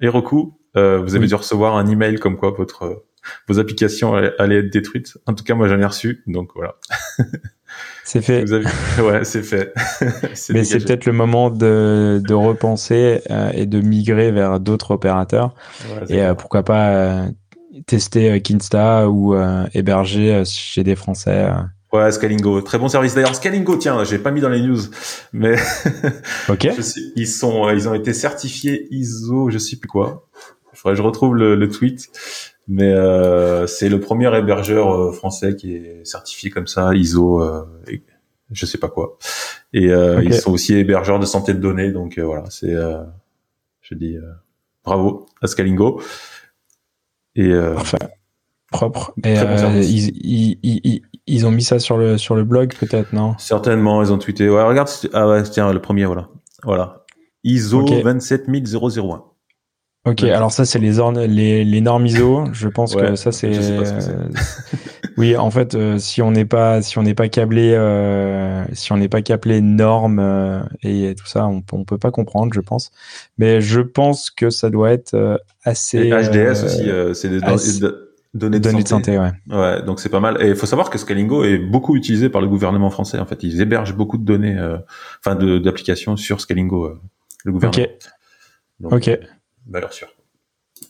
Heroku. 0.00 0.54
vous 0.74 0.80
avez 0.80 1.18
oui. 1.18 1.26
dû 1.26 1.34
recevoir 1.34 1.76
un 1.76 1.86
email 1.86 2.16
comme 2.18 2.36
quoi 2.36 2.50
votre 2.50 3.04
vos 3.48 3.58
applications 3.58 4.14
allaient 4.14 4.58
être 4.58 4.72
détruites. 4.72 5.16
En 5.26 5.34
tout 5.34 5.44
cas, 5.44 5.54
moi, 5.54 5.68
j'en 5.68 5.78
ai 5.78 5.84
reçu, 5.84 6.22
donc 6.26 6.50
voilà. 6.54 6.74
C'est 8.04 8.20
fait. 8.20 8.44
Ouais, 9.00 9.24
c'est 9.24 9.42
fait. 9.42 9.72
Mais 10.50 10.64
c'est 10.64 10.84
peut-être 10.84 11.06
le 11.06 11.12
moment 11.12 11.50
de, 11.50 12.20
de 12.22 12.34
repenser 12.34 13.22
euh, 13.30 13.50
et 13.54 13.64
de 13.64 13.80
migrer 13.80 14.30
vers 14.30 14.60
d'autres 14.60 14.90
opérateurs. 14.90 15.54
et 16.08 16.22
euh, 16.22 16.34
pourquoi 16.34 16.64
pas 16.64 16.90
euh, 16.90 17.30
tester 17.86 18.42
Kinsta 18.42 19.08
ou 19.08 19.34
héberger 19.72 20.42
chez 20.44 20.84
des 20.84 20.96
Français. 20.96 21.48
Ouais, 21.92 22.10
Scalingo, 22.10 22.62
très 22.62 22.78
bon 22.78 22.88
service. 22.88 23.14
D'ailleurs, 23.14 23.34
Scalingo, 23.34 23.76
tiens, 23.76 24.02
j'ai 24.04 24.18
pas 24.18 24.30
mis 24.30 24.40
dans 24.40 24.48
les 24.48 24.62
news, 24.62 24.80
mais 25.34 25.56
ok. 26.48 26.68
ils 27.16 27.26
sont, 27.28 27.68
ils 27.68 27.86
ont 27.86 27.92
été 27.94 28.14
certifiés 28.14 28.88
ISO, 28.90 29.50
je 29.50 29.58
sais 29.58 29.76
plus 29.76 29.88
quoi. 29.88 30.26
Il 30.72 30.78
faudrait 30.78 30.94
que 30.94 30.98
je 30.98 31.02
retrouve 31.06 31.36
le, 31.36 31.54
le 31.54 31.68
tweet, 31.68 32.08
mais 32.66 32.90
euh, 32.92 33.66
c'est 33.66 33.90
le 33.90 34.00
premier 34.00 34.34
hébergeur 34.36 34.90
euh, 34.94 35.12
français 35.12 35.54
qui 35.54 35.74
est 35.74 36.04
certifié 36.06 36.48
comme 36.48 36.66
ça, 36.66 36.94
ISO, 36.94 37.42
euh, 37.42 37.64
je 38.50 38.64
sais 38.64 38.78
pas 38.78 38.88
quoi. 38.88 39.18
Et 39.74 39.90
euh, 39.90 40.22
ils 40.24 40.34
sont 40.34 40.52
aussi 40.52 40.74
hébergeurs 40.74 41.18
de 41.18 41.26
santé 41.26 41.52
de 41.52 41.58
données, 41.60 41.92
donc 41.92 42.16
euh, 42.16 42.24
voilà, 42.24 42.44
c'est, 42.48 42.74
je 43.82 43.94
dis 43.94 44.16
bravo 44.82 45.26
à 45.42 45.46
Scalingo. 45.46 46.00
Et 47.34 47.50
Parfait. 47.50 47.98
propre. 48.70 49.12
Et 49.24 49.34
ils, 49.34 50.58
ils, 50.62 50.80
ils, 50.84 51.02
ils, 51.26 51.46
ont 51.46 51.50
mis 51.50 51.62
ça 51.62 51.78
sur 51.78 51.96
le 51.96 52.18
sur 52.18 52.34
le 52.34 52.44
blog 52.44 52.74
peut-être, 52.78 53.12
non? 53.12 53.34
Certainement, 53.38 54.02
ils 54.02 54.12
ont 54.12 54.18
tweeté. 54.18 54.48
Ouais, 54.48 54.62
regarde, 54.62 54.90
ah 55.12 55.28
ouais, 55.28 55.42
tiens, 55.44 55.72
le 55.72 55.80
premier, 55.80 56.04
voilà, 56.04 56.28
voilà, 56.64 57.04
ISO 57.44 57.84
27001. 57.84 59.24
Ok, 60.04 60.24
alors 60.24 60.50
ça 60.50 60.64
c'est 60.64 60.80
les, 60.80 60.98
les, 61.28 61.64
les 61.64 61.80
normes 61.80 62.06
ISO. 62.06 62.46
Je 62.52 62.66
pense 62.66 62.96
que 62.96 63.14
ça 63.14 63.30
c'est. 63.30 63.52
oui, 65.16 65.36
en 65.36 65.50
fait, 65.52 65.76
euh, 65.76 65.98
si 65.98 66.20
on 66.22 66.32
n'est 66.32 66.44
pas 66.44 66.82
si 66.82 66.98
on 66.98 67.04
n'est 67.04 67.14
pas 67.14 67.28
câblé 67.28 67.72
euh, 67.72 68.64
si 68.72 68.90
on 68.90 68.96
n'est 68.96 69.08
pas 69.08 69.22
câblé 69.22 69.60
normes 69.60 70.18
euh, 70.18 70.60
et 70.82 71.14
tout 71.16 71.26
ça, 71.26 71.46
on, 71.46 71.62
on 71.70 71.84
peut 71.84 71.98
pas 71.98 72.10
comprendre, 72.10 72.52
je 72.52 72.60
pense. 72.60 72.90
Mais 73.38 73.60
je 73.60 73.80
pense 73.80 74.32
que 74.32 74.50
ça 74.50 74.70
doit 74.70 74.90
être 74.90 75.40
assez. 75.62 75.98
Et 75.98 76.10
HDS 76.10 76.64
aussi, 76.64 76.90
c'est 77.14 77.28
des 77.28 77.40
données, 78.34 78.60
de, 78.60 78.64
données 78.64 78.84
santé. 78.86 79.12
de 79.12 79.16
santé. 79.16 79.32
ouais. 79.50 79.56
Ouais, 79.56 79.82
donc 79.82 80.00
c'est 80.00 80.08
pas 80.08 80.20
mal. 80.20 80.42
Et 80.42 80.48
il 80.48 80.56
faut 80.56 80.66
savoir 80.66 80.90
que 80.90 80.98
Scalingo 80.98 81.44
est 81.44 81.58
beaucoup 81.58 81.96
utilisé 81.96 82.28
par 82.28 82.40
le 82.40 82.48
gouvernement 82.48 82.90
français. 82.90 83.18
En 83.18 83.26
fait, 83.26 83.42
ils 83.42 83.60
hébergent 83.60 83.94
beaucoup 83.94 84.18
de 84.18 84.24
données, 84.24 84.58
enfin 85.20 85.34
d'applications 85.36 86.16
sur 86.16 86.40
Scalingo, 86.40 86.98
le 87.44 87.52
gouvernement. 87.52 87.86
Ok. 88.84 88.92
ok. 88.92 89.18
Valeur 89.68 89.92
sûre. 89.92 90.08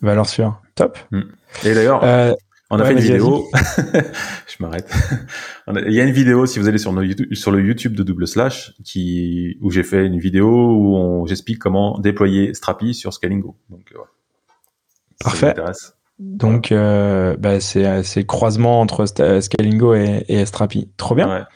Valeur 0.01 0.29
sûre. 0.29 0.61
Top. 0.75 0.99
Hmm. 1.11 1.23
Et 1.65 1.75
d'ailleurs, 1.75 2.03
euh, 2.05 2.33
on 2.71 2.79
a 2.79 2.85
fait 2.85 2.93
une 2.93 3.01
vidéo. 3.01 3.49
je 3.55 4.57
m'arrête. 4.61 4.91
Il 5.87 5.93
y 5.93 6.01
a 6.01 6.05
une 6.05 6.13
vidéo 6.13 6.47
si 6.47 6.59
vous 6.59 6.69
allez 6.69 6.79
sur, 6.79 6.91
YouTube, 7.03 7.35
sur 7.35 7.51
le 7.51 7.61
YouTube 7.61 7.95
de 7.95 8.03
Double 8.03 8.27
Slash 8.27 8.75
qui 8.85 9.59
où 9.61 9.71
j'ai 9.71 9.83
fait 9.83 10.07
une 10.07 10.19
vidéo 10.19 10.49
où 10.49 11.27
j'explique 11.27 11.59
comment 11.59 11.99
déployer 11.99 12.55
Strapi 12.55 12.95
sur 12.95 13.13
Scalingo. 13.13 13.57
Donc, 13.69 13.93
euh, 13.95 13.99
Parfait. 15.23 15.55
Donc, 16.23 16.73
euh, 16.73 17.37
bah, 17.39 17.61
c'est 17.61 17.83
le 17.83 18.23
croisement 18.23 18.81
entre 18.81 19.07
Scalingo 19.07 19.95
et, 19.95 20.25
et 20.29 20.47
Strapi. 20.47 20.91
Trop 20.97 21.15
bien. 21.15 21.47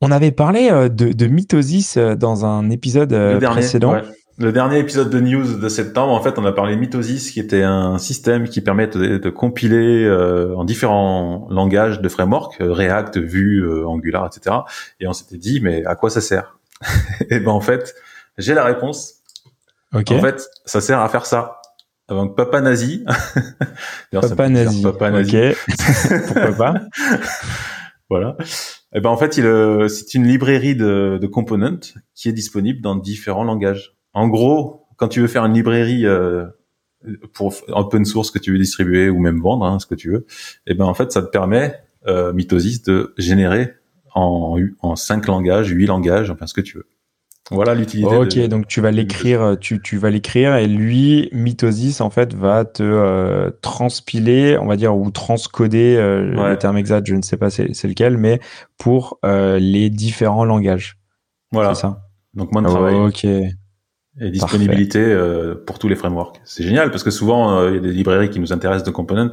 On 0.00 0.10
avait 0.10 0.32
parlé 0.32 0.70
de, 0.70 1.12
de 1.12 1.26
Mitosis 1.26 1.96
dans 1.96 2.44
un 2.44 2.70
épisode 2.70 3.14
précédent. 3.40 4.00
Le 4.38 4.52
dernier 4.52 4.78
épisode 4.78 5.08
de 5.08 5.18
news 5.18 5.56
de 5.56 5.68
septembre, 5.70 6.12
en 6.12 6.20
fait, 6.20 6.38
on 6.38 6.44
a 6.44 6.52
parlé 6.52 6.74
de 6.74 6.80
Mitosis, 6.80 7.30
qui 7.30 7.40
était 7.40 7.62
un 7.62 7.96
système 7.96 8.46
qui 8.46 8.60
permet 8.60 8.86
de, 8.86 9.30
compiler 9.30 10.04
euh, 10.04 10.54
en 10.54 10.64
différents 10.64 11.46
langages 11.50 12.02
de 12.02 12.08
framework, 12.10 12.60
euh, 12.60 12.70
React, 12.70 13.16
Vue, 13.16 13.60
euh, 13.60 13.86
Angular, 13.86 14.26
etc. 14.26 14.56
Et 15.00 15.06
on 15.08 15.14
s'était 15.14 15.38
dit, 15.38 15.60
mais 15.62 15.86
à 15.86 15.94
quoi 15.94 16.10
ça 16.10 16.20
sert 16.20 16.58
Et 17.30 17.40
ben 17.40 17.50
en 17.50 17.62
fait, 17.62 17.94
j'ai 18.36 18.52
la 18.52 18.64
réponse. 18.64 19.22
En 19.94 20.02
fait, 20.02 20.46
ça 20.66 20.82
sert 20.82 21.00
à 21.00 21.08
faire 21.08 21.24
ça. 21.24 21.62
Donc 22.08 22.36
Papa 22.36 22.60
Nazi. 22.60 23.04
Papa 24.12 24.48
Nazi. 24.48 24.82
Papa 24.82 25.10
Nazi. 25.10 25.36
Ok. 25.36 25.56
Pourquoi 26.26 26.52
pas 26.52 26.74
Voilà. 28.10 28.36
Et 28.94 29.00
ben 29.00 29.10
en 29.10 29.16
fait, 29.16 29.36
il, 29.36 29.44
c'est 29.88 30.14
une 30.14 30.26
librairie 30.26 30.76
de, 30.76 31.18
de 31.20 31.26
components 31.26 31.80
qui 32.14 32.28
est 32.28 32.32
disponible 32.32 32.80
dans 32.80 32.94
différents 32.94 33.42
langages. 33.42 33.96
En 34.12 34.28
gros, 34.28 34.86
quand 34.96 35.08
tu 35.08 35.20
veux 35.20 35.26
faire 35.26 35.44
une 35.44 35.54
librairie 35.54 36.06
euh, 36.06 36.46
pour 37.32 37.52
open 37.68 38.04
source 38.04 38.30
que 38.30 38.38
tu 38.38 38.52
veux 38.52 38.58
distribuer 38.58 39.10
ou 39.10 39.18
même 39.18 39.40
vendre, 39.40 39.66
hein, 39.66 39.80
ce 39.80 39.86
que 39.86 39.96
tu 39.96 40.10
veux, 40.10 40.26
et 40.66 40.72
eh 40.72 40.74
ben 40.74 40.84
en 40.84 40.94
fait, 40.94 41.10
ça 41.10 41.20
te 41.22 41.28
permet 41.28 41.74
euh, 42.06 42.32
Mitosis 42.32 42.82
de 42.82 43.12
générer 43.18 43.74
en 44.14 44.56
en 44.80 44.94
cinq 44.94 45.26
langages, 45.26 45.68
huit 45.68 45.86
langages, 45.86 46.30
enfin 46.30 46.46
ce 46.46 46.54
que 46.54 46.60
tu 46.60 46.78
veux. 46.78 46.86
Voilà 47.50 47.74
l'utilité. 47.74 48.16
ok, 48.16 48.38
donc 48.48 48.66
tu 48.66 48.80
vas 48.80 48.90
l'écrire, 48.90 49.56
tu, 49.60 49.80
tu 49.80 49.98
vas 49.98 50.10
l'écrire 50.10 50.56
et 50.56 50.66
lui, 50.66 51.28
Mitosis 51.32 52.00
en 52.00 52.10
fait 52.10 52.34
va 52.34 52.64
te 52.64 52.82
euh, 52.82 53.50
transpiler, 53.62 54.58
on 54.58 54.66
va 54.66 54.76
dire 54.76 54.96
ou 54.96 55.10
transcoder 55.10 55.96
euh, 55.96 56.22
le 56.22 56.58
terme 56.58 56.76
exact, 56.76 57.06
je 57.06 57.14
ne 57.14 57.22
sais 57.22 57.36
pas 57.36 57.50
c'est, 57.50 57.68
lequel, 57.84 58.18
mais 58.18 58.40
pour 58.78 59.18
euh, 59.24 59.60
les 59.60 59.90
différents 59.90 60.44
langages. 60.44 60.98
Voilà. 61.52 61.74
C'est 61.74 61.82
ça. 61.82 62.02
Donc 62.34 62.52
moins 62.52 62.62
de 62.62 62.68
travail. 62.68 62.94
Ok 62.94 63.26
et 64.20 64.30
disponibilité 64.30 64.98
euh, 64.98 65.54
pour 65.66 65.78
tous 65.78 65.88
les 65.88 65.96
frameworks. 65.96 66.40
C'est 66.44 66.62
génial 66.62 66.90
parce 66.90 67.02
que 67.02 67.10
souvent 67.10 67.58
euh, 67.58 67.70
il 67.70 67.74
y 67.74 67.78
a 67.78 67.80
des 67.80 67.92
librairies 67.92 68.30
qui 68.30 68.40
nous 68.40 68.52
intéressent 68.52 68.86
de 68.86 68.90
components. 68.90 69.30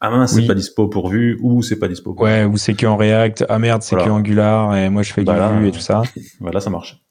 Ah 0.00 0.10
mince, 0.10 0.32
c'est 0.32 0.46
pas 0.46 0.54
dispo 0.54 0.88
pour 0.88 1.08
Vue 1.08 1.38
ou 1.42 1.62
c'est 1.62 1.78
pas 1.78 1.88
dispo. 1.88 2.14
Pour 2.14 2.24
ouais, 2.24 2.44
ou 2.44 2.56
c'est 2.56 2.74
que 2.74 2.86
en 2.86 2.96
React. 2.96 3.46
Ah 3.48 3.58
merde, 3.58 3.82
c'est 3.82 3.96
que 3.96 4.08
Angular 4.08 4.76
et 4.76 4.90
moi 4.90 5.02
je 5.02 5.12
fais 5.12 5.22
du 5.22 5.26
bah 5.26 5.52
Vue 5.58 5.68
et 5.68 5.72
tout 5.72 5.80
ça. 5.80 6.02
voilà, 6.40 6.60
ça 6.60 6.70
marche. 6.70 7.02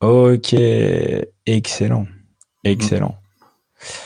Ok, 0.00 0.54
excellent, 1.46 2.06
excellent. 2.64 3.16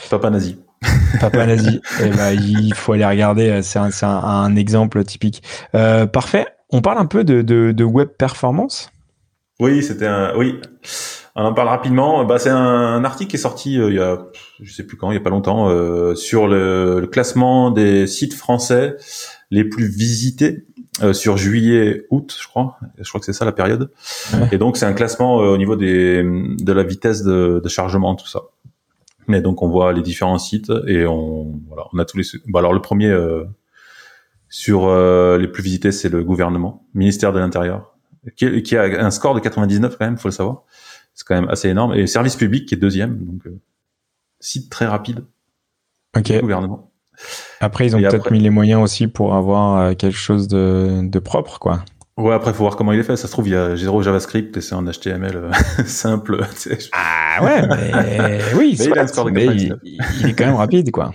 Papa 0.09 0.29
nazi. 0.29 0.57
Papa 1.19 1.45
nazi. 1.45 1.81
eh 2.01 2.09
ben, 2.09 2.31
il 2.31 2.73
faut 2.73 2.93
aller 2.93 3.05
regarder. 3.05 3.61
C'est 3.61 3.79
un, 3.79 3.89
un, 4.01 4.07
un, 4.07 4.55
exemple 4.55 5.03
typique. 5.03 5.43
Euh, 5.75 6.05
parfait. 6.05 6.47
On 6.69 6.81
parle 6.81 6.97
un 6.97 7.05
peu 7.05 7.23
de, 7.23 7.41
de, 7.41 7.71
de 7.71 7.83
web 7.83 8.09
performance. 8.17 8.89
Oui, 9.59 9.83
c'était 9.83 10.07
un. 10.07 10.35
Oui. 10.35 10.59
On 11.35 11.45
en 11.45 11.53
parle 11.53 11.69
rapidement. 11.69 12.25
Bah, 12.25 12.39
c'est 12.39 12.49
un, 12.49 13.03
article 13.03 13.29
qui 13.29 13.35
est 13.37 13.39
sorti 13.39 13.79
euh, 13.79 13.89
il 13.89 13.95
y 13.95 13.99
a, 13.99 14.25
je 14.61 14.73
sais 14.73 14.83
plus 14.83 14.97
quand, 14.97 15.11
il 15.11 15.15
y 15.15 15.17
a 15.17 15.21
pas 15.21 15.29
longtemps, 15.29 15.69
euh, 15.69 16.15
sur 16.15 16.47
le, 16.47 17.07
classement 17.11 17.71
des 17.71 18.07
sites 18.07 18.33
français 18.33 18.95
les 19.49 19.63
plus 19.63 19.87
visités 19.87 20.65
euh, 21.01 21.13
sur 21.13 21.37
juillet-août, 21.37 22.35
je 22.39 22.47
crois. 22.47 22.77
Je 22.97 23.07
crois 23.07 23.19
que 23.19 23.25
c'est 23.25 23.33
ça 23.33 23.45
la 23.45 23.51
période. 23.51 23.91
Et 24.51 24.57
donc 24.57 24.77
c'est 24.77 24.85
un 24.85 24.93
classement 24.93 25.35
au 25.37 25.57
niveau 25.57 25.75
des 25.75 26.23
de 26.23 26.73
la 26.73 26.83
vitesse 26.83 27.23
de, 27.23 27.61
chargement, 27.67 28.15
tout 28.15 28.27
ça. 28.27 28.41
Mais 29.27 29.41
donc 29.41 29.61
on 29.61 29.69
voit 29.69 29.93
les 29.93 30.01
différents 30.01 30.39
sites 30.39 30.71
et 30.87 31.05
on 31.05 31.59
voilà, 31.67 31.85
on 31.93 31.99
a 31.99 32.05
tous 32.05 32.17
les. 32.17 32.23
Bah, 32.47 32.59
alors 32.59 32.73
le 32.73 32.81
premier 32.81 33.15
sur 34.49 34.87
les 35.37 35.47
plus 35.47 35.63
visités, 35.63 35.91
c'est 35.91 36.09
le 36.09 36.23
gouvernement, 36.23 36.85
ministère 36.93 37.31
de 37.31 37.39
l'Intérieur, 37.39 37.95
qui, 38.35 38.61
qui, 38.63 38.75
a 38.75 38.83
un 38.83 39.11
score 39.11 39.33
de 39.33 39.39
99 39.39 39.97
quand 39.97 40.05
même, 40.05 40.17
faut 40.17 40.27
le 40.27 40.33
savoir 40.33 40.63
c'est 41.13 41.25
quand 41.27 41.35
même 41.35 41.49
assez 41.49 41.69
énorme. 41.69 41.93
Et 41.93 42.07
service 42.07 42.35
public 42.35 42.67
qui 42.67 42.75
est 42.75 42.77
deuxième, 42.77 43.23
donc 43.23 43.45
euh, 43.47 43.59
site 44.39 44.69
très 44.69 44.85
rapide. 44.85 45.25
Ok. 46.17 46.31
Gouvernement. 46.41 46.91
Après, 47.61 47.85
ils 47.85 47.95
ont 47.95 47.99
peut-être 47.99 48.31
mis 48.31 48.39
les 48.39 48.49
moyens 48.49 48.81
aussi 48.81 49.07
pour 49.07 49.35
avoir 49.35 49.77
euh, 49.77 49.93
quelque 49.93 50.17
chose 50.17 50.47
de, 50.47 51.01
de 51.03 51.19
propre, 51.19 51.59
quoi. 51.59 51.83
Ouais, 52.17 52.33
après, 52.33 52.53
faut 52.53 52.63
voir 52.63 52.75
comment 52.75 52.91
il 52.91 52.99
est 52.99 53.03
fait. 53.03 53.15
Ça 53.15 53.27
se 53.27 53.31
trouve, 53.31 53.47
il 53.47 53.53
y 53.53 53.55
a 53.55 53.75
zéro 53.75 54.01
JavaScript 54.03 54.55
et 54.57 54.61
c'est 54.61 54.75
en 54.75 54.83
HTML 54.83 55.35
euh, 55.35 55.51
simple. 55.85 56.41
ah 56.91 57.43
ouais, 57.43 57.67
mais 57.67 58.39
oui, 58.57 58.75
mais 58.77 58.85
il, 58.85 58.99
a 58.99 59.07
score 59.07 59.31
de 59.31 59.39
il, 59.39 59.77
il, 60.19 60.29
est 60.29 60.33
quand 60.33 60.45
même 60.45 60.55
rapide, 60.55 60.91
quoi. 60.91 61.13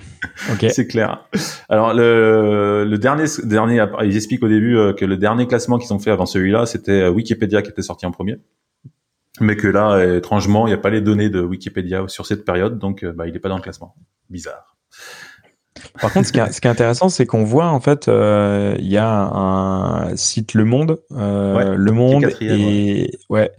Ok. 0.50 0.66
C'est 0.72 0.86
clair. 0.86 1.28
Alors, 1.68 1.92
le, 1.92 2.86
le 2.88 2.98
dernier, 2.98 3.24
dernier, 3.44 3.84
ils 4.04 4.16
expliquent 4.16 4.42
au 4.42 4.48
début 4.48 4.76
que 4.96 5.04
le 5.04 5.16
dernier 5.16 5.46
classement 5.46 5.78
qu'ils 5.78 5.92
ont 5.92 5.98
fait 5.98 6.10
avant 6.10 6.26
celui-là, 6.26 6.64
c'était 6.66 7.08
Wikipédia 7.08 7.62
qui 7.62 7.70
était 7.70 7.82
sorti 7.82 8.06
en 8.06 8.10
premier 8.10 8.38
mais 9.40 9.56
que 9.56 9.68
là, 9.68 10.02
étrangement, 10.16 10.66
il 10.66 10.70
n'y 10.70 10.74
a 10.74 10.78
pas 10.78 10.90
les 10.90 11.00
données 11.00 11.28
de 11.28 11.40
Wikipédia 11.40 12.08
sur 12.08 12.26
cette 12.26 12.44
période, 12.44 12.78
donc 12.78 13.02
euh, 13.02 13.12
bah, 13.12 13.26
il 13.26 13.32
n'est 13.32 13.38
pas 13.38 13.48
dans 13.48 13.56
le 13.56 13.62
classement. 13.62 13.94
Bizarre. 14.30 14.76
Par 16.00 16.12
contre, 16.12 16.26
ce 16.26 16.32
qui 16.32 16.38
est, 16.38 16.70
intéressant, 16.70 17.08
c'est 17.08 17.26
qu'on 17.26 17.44
voit 17.44 17.68
en 17.68 17.80
fait, 17.80 18.08
euh, 18.08 18.76
il 18.78 18.88
y 18.88 18.96
a 18.96 19.08
un 19.08 20.16
site 20.16 20.54
Le 20.54 20.64
Monde, 20.64 20.98
euh, 21.12 21.74
Le 21.76 21.92
Monde 21.92 22.30
et 22.40 23.10
ouais. 23.28 23.50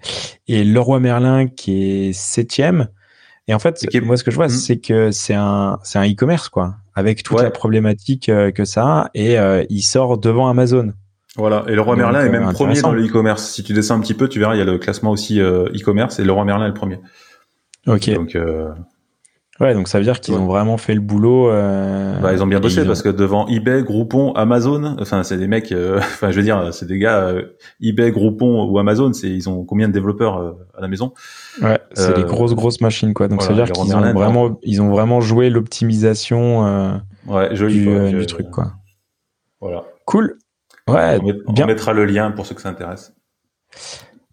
et 0.47 0.63
Leroy 0.63 0.99
Merlin 0.99 1.47
qui 1.47 2.07
est 2.07 2.13
septième. 2.13 2.87
Et 3.47 3.53
en 3.53 3.59
fait, 3.59 3.85
moi, 4.03 4.17
ce 4.17 4.23
que 4.23 4.31
je 4.31 4.35
vois, 4.35 4.47
hmm. 4.47 4.49
c'est 4.49 4.77
que 4.77 5.11
c'est 5.11 5.33
un 5.33 5.79
c'est 5.83 5.99
un 5.99 6.09
e-commerce 6.09 6.49
quoi, 6.49 6.75
avec 6.95 7.23
toute 7.23 7.41
la 7.41 7.51
problématique 7.51 8.25
que 8.27 8.65
ça 8.65 8.83
a, 8.85 9.09
et 9.13 9.37
il 9.69 9.81
sort 9.81 10.17
devant 10.17 10.49
Amazon. 10.49 10.93
Voilà, 11.37 11.63
et 11.67 11.75
le 11.75 11.81
roi 11.81 11.95
Merlin 11.95 12.25
est 12.25 12.29
même 12.29 12.51
premier 12.51 12.81
dans 12.81 12.91
le 12.91 13.05
e-commerce. 13.05 13.51
Si 13.51 13.63
tu 13.63 13.71
descends 13.73 13.95
un 13.95 13.99
petit 13.99 14.15
peu, 14.15 14.27
tu 14.27 14.39
verras, 14.39 14.55
il 14.55 14.57
y 14.57 14.61
a 14.61 14.65
le 14.65 14.79
classement 14.79 15.11
aussi 15.11 15.39
euh, 15.39 15.65
e-commerce 15.69 16.19
et 16.19 16.23
le 16.23 16.31
roi 16.31 16.43
Merlin 16.45 16.65
est 16.65 16.69
le 16.69 16.73
premier. 16.73 16.99
Ok. 17.85 18.09
Donc, 18.09 18.35
euh, 18.35 18.69
Ouais, 19.59 19.73
donc 19.73 19.87
ça 19.87 19.97
veut 19.97 20.03
dire 20.03 20.19
qu'ils 20.19 20.35
ont 20.35 20.45
vraiment 20.45 20.77
fait 20.77 20.93
le 20.93 21.01
boulot. 21.01 21.49
Euh, 21.49 22.19
bah, 22.19 22.31
ils 22.31 22.43
ont 22.43 22.47
bien 22.47 22.59
bossé 22.59 22.85
parce 22.85 23.01
que 23.01 23.09
devant 23.09 23.47
eBay, 23.47 23.83
Groupon, 23.83 24.33
Amazon, 24.33 24.95
enfin 24.99 25.23
c'est 25.23 25.37
des 25.37 25.47
mecs, 25.47 25.71
euh, 25.71 25.97
enfin 25.99 26.29
je 26.31 26.37
veux 26.37 26.43
dire, 26.43 26.73
c'est 26.73 26.85
des 26.85 26.99
gars 26.99 27.19
euh, 27.21 27.43
eBay, 27.81 28.11
Groupon 28.11 28.65
ou 28.65 28.77
Amazon, 28.77 29.13
c'est 29.13 29.29
ils 29.29 29.49
ont 29.49 29.65
combien 29.65 29.87
de 29.87 29.93
développeurs 29.93 30.37
euh, 30.37 30.51
à 30.77 30.81
la 30.81 30.87
maison? 30.87 31.13
Ouais, 31.61 31.79
c'est 31.93 32.15
des 32.15 32.23
grosses 32.23 32.53
grosses 32.53 32.81
machines 32.81 33.13
quoi. 33.13 33.27
Donc 33.27 33.41
ça 33.41 33.49
veut 33.49 33.55
dire 33.55 33.71
qu'ils 33.71 33.95
ont 33.95 34.13
vraiment, 34.13 34.59
ils 34.61 34.81
ont 34.81 34.89
vraiment 34.89 35.21
joué 35.21 35.49
l'optimisation 35.49 37.01
ouais, 37.27 37.53
du, 37.53 38.11
du 38.11 38.25
truc 38.27 38.51
quoi. 38.51 38.73
Voilà. 39.59 39.83
Cool. 40.05 40.37
Ouais. 40.87 41.19
On, 41.47 41.51
bien. 41.51 41.65
mettra 41.65 41.93
le 41.93 42.05
lien 42.05 42.31
pour 42.31 42.45
ceux 42.45 42.55
que 42.55 42.61
ça 42.61 42.69
intéresse. 42.69 43.13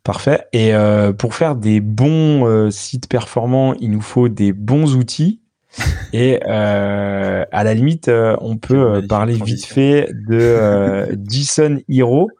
Parfait. 0.05 0.47
Et 0.53 0.75
euh, 0.75 1.15
pour 1.15 1.35
faire 1.35 1.57
des 1.57 1.81
bons 1.81 2.47
euh, 2.47 2.71
sites 2.71 3.09
performants, 3.09 3.73
il 3.81 3.91
nous 3.91 4.03
faut 4.03 4.29
des 4.29 4.53
bons 4.53 4.97
outils. 4.97 5.41
Et 6.13 6.41
euh, 6.47 7.45
à 7.51 7.65
la 7.65 7.75
limite, 7.75 8.09
on 8.41 8.59
peut 8.59 9.03
parler 9.09 9.35
vite 9.35 9.65
fait 9.65 10.09
de 10.29 11.19
JSON 11.29 11.79
Hero, 11.89 12.31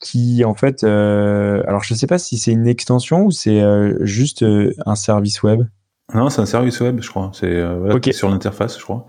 qui 0.00 0.44
en 0.44 0.54
fait, 0.54 0.84
alors 0.84 1.82
je 1.82 1.92
ne 1.92 1.98
sais 1.98 2.06
pas 2.06 2.18
si 2.18 2.38
c'est 2.38 2.52
une 2.52 2.66
extension 2.66 3.26
ou 3.26 3.32
c'est 3.32 3.62
juste 4.00 4.42
un 4.86 4.94
service 4.94 5.42
web. 5.42 5.64
Non, 6.14 6.30
c'est 6.30 6.40
un 6.40 6.46
service 6.46 6.80
web, 6.80 7.02
je 7.02 7.10
crois. 7.10 7.32
C'est 7.34 7.62
sur 8.12 8.30
l'interface, 8.30 8.78
je 8.78 8.82
crois. 8.82 9.04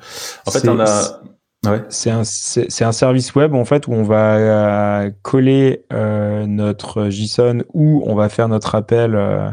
En 0.45 0.52
fait, 0.52 0.68
on 0.68 0.78
a 0.82 1.22
Ouais. 1.66 1.84
C'est 1.89 2.09
un, 2.09 2.24
c'est, 2.24 2.84
un 2.84 2.91
service 2.91 3.36
web 3.36 3.53
en 3.53 3.66
fait 3.66 3.88
où 3.88 3.93
on 3.93 4.01
va 4.01 4.36
euh, 4.36 5.12
coller 5.22 5.86
euh, 5.93 6.47
notre 6.47 7.09
JSON 7.09 7.64
ou 7.74 8.01
on 8.07 8.16
va 8.16 8.30
faire 8.30 8.47
notre 8.47 8.74
appel 8.74 9.14
euh, 9.14 9.51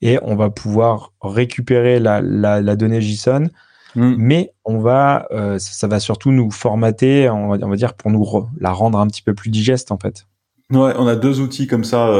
et 0.00 0.20
on 0.22 0.36
va 0.36 0.50
pouvoir 0.50 1.12
récupérer 1.20 1.98
la, 1.98 2.20
la, 2.20 2.60
la 2.60 2.76
donnée 2.76 3.00
JSON. 3.00 3.48
Hmm. 3.96 4.14
Mais 4.18 4.52
on 4.64 4.78
va, 4.78 5.26
ça, 5.58 5.88
va 5.88 5.98
surtout 5.98 6.30
nous 6.30 6.50
formater, 6.52 7.28
on 7.30 7.48
va, 7.48 7.56
on 7.60 7.70
va 7.70 7.76
dire 7.76 7.94
pour 7.94 8.12
nous 8.12 8.24
la 8.60 8.70
rendre 8.70 9.00
un 9.00 9.08
petit 9.08 9.22
peu 9.22 9.34
plus 9.34 9.50
digeste 9.50 9.90
en 9.90 9.98
fait. 9.98 10.26
Ouais, 10.70 10.92
on 10.96 11.08
a 11.08 11.16
deux 11.16 11.40
outils 11.40 11.66
comme 11.66 11.84
ça 11.84 12.12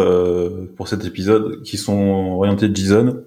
pour 0.76 0.88
cet 0.88 1.04
épisode 1.04 1.62
qui 1.62 1.76
sont 1.76 2.32
orientés 2.38 2.74
JSON 2.74 3.18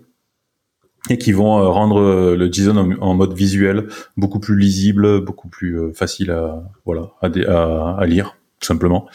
et 1.10 1.18
qui 1.18 1.32
vont 1.32 1.60
euh, 1.60 1.68
rendre 1.68 2.00
euh, 2.00 2.36
le 2.36 2.52
JSON 2.52 2.98
en, 3.00 3.14
mode 3.16 3.34
visuel 3.34 3.88
beaucoup 4.18 4.40
plus 4.40 4.58
lisible, 4.58 5.22
beaucoup 5.22 5.48
plus 5.48 5.80
euh, 5.80 5.92
facile 5.94 6.32
à 6.32 6.64
voilà 6.86 7.12
à, 7.22 7.96
à, 7.98 8.06
lire 8.06 8.38
tout 8.60 8.68
simplement. 8.68 9.08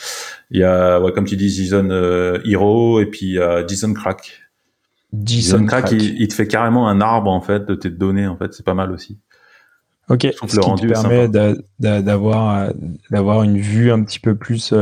Il 0.50 0.58
y 0.58 0.64
a 0.64 1.00
ouais, 1.00 1.12
comme 1.12 1.26
tu 1.26 1.36
dis 1.36 1.48
JSON 1.48 1.88
Hero 2.44 3.00
et 3.00 3.06
puis 3.06 3.26
il 3.26 3.34
y 3.34 3.40
a 3.40 3.64
JSON 3.66 3.94
Crack. 3.94 4.42
JSON, 5.24 5.64
Crack, 5.66 5.92
Il, 5.92 6.28
te 6.28 6.34
fait 6.34 6.48
carrément 6.48 6.88
un 6.88 7.00
arbre 7.00 7.30
en 7.30 7.40
fait 7.40 7.64
de 7.64 7.74
tes 7.76 7.90
données 7.90 8.26
en 8.26 8.36
fait, 8.36 8.52
c'est 8.52 8.66
pas 8.66 8.74
mal 8.74 8.90
aussi. 8.90 9.18
Ok, 10.08 10.22
ce 10.22 10.60
qui 10.60 10.86
te 10.86 10.86
permet 10.86 11.28
d'avoir 11.78 12.72
d'avoir 13.10 13.42
une 13.44 13.58
vue 13.58 13.92
un 13.92 14.02
petit 14.02 14.20
peu 14.20 14.34
plus 14.34 14.74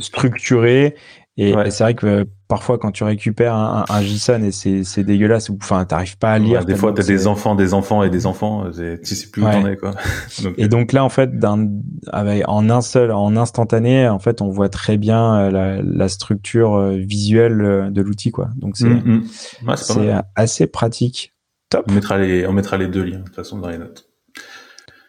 structurée 0.00 0.96
et, 1.42 1.70
c'est 1.70 1.84
vrai 1.84 1.94
que 1.94 2.26
parfois 2.48 2.76
quand 2.76 2.90
tu 2.90 3.02
récupères 3.02 3.54
un, 3.54 3.86
un, 3.88 4.02
JSON 4.02 4.42
et 4.42 4.52
c'est 4.52 5.04
dégueulasse, 5.04 5.48
enfin 5.48 5.86
t'arrives 5.86 6.18
pas 6.18 6.32
à 6.32 6.38
lire. 6.38 6.66
des 6.66 6.74
fois 6.74 6.92
t'as 6.92 7.02
des 7.02 7.26
enfants, 7.26 7.54
des 7.54 7.72
enfants 7.72 8.02
et 8.02 8.10
des 8.10 8.26
enfants, 8.26 8.70
tu 8.70 9.14
sais 9.14 9.30
plus 9.30 9.42
où 9.42 9.46
t'en 9.46 9.66
es 9.66 9.76
quoi. 9.76 9.92
et 10.58 10.68
donc 10.68 10.92
là 10.92 11.02
en 11.02 11.08
fait, 11.08 11.30
en 11.42 12.70
un 12.70 12.80
seul, 12.82 13.10
en 13.10 13.36
instantané, 13.36 14.06
en 14.06 14.18
fait 14.18 14.42
on 14.42 14.50
voit 14.50 14.68
très 14.68 14.98
bien 14.98 15.36
euh, 15.36 15.50
la, 15.50 15.80
la 15.80 16.08
structure 16.08 16.74
euh, 16.74 16.96
visuelle 16.96 17.62
euh, 17.62 17.90
de 17.90 18.02
l'outil 18.02 18.32
quoi. 18.32 18.50
Donc 18.56 18.76
c'est 18.76 18.88
mm, 18.88 19.24
mm. 19.62 20.22
assez 20.36 20.66
pratique. 20.66 21.34
Top. 21.70 21.86
On 21.88 21.94
mettra 21.94 22.18
les, 22.18 22.46
on 22.46 22.52
mettra 22.52 22.76
les 22.76 22.88
deux 22.88 23.02
liens 23.02 23.20
de 23.20 23.24
toute 23.24 23.36
façon 23.36 23.58
dans 23.58 23.70
les 23.70 23.78
notes. 23.78 24.10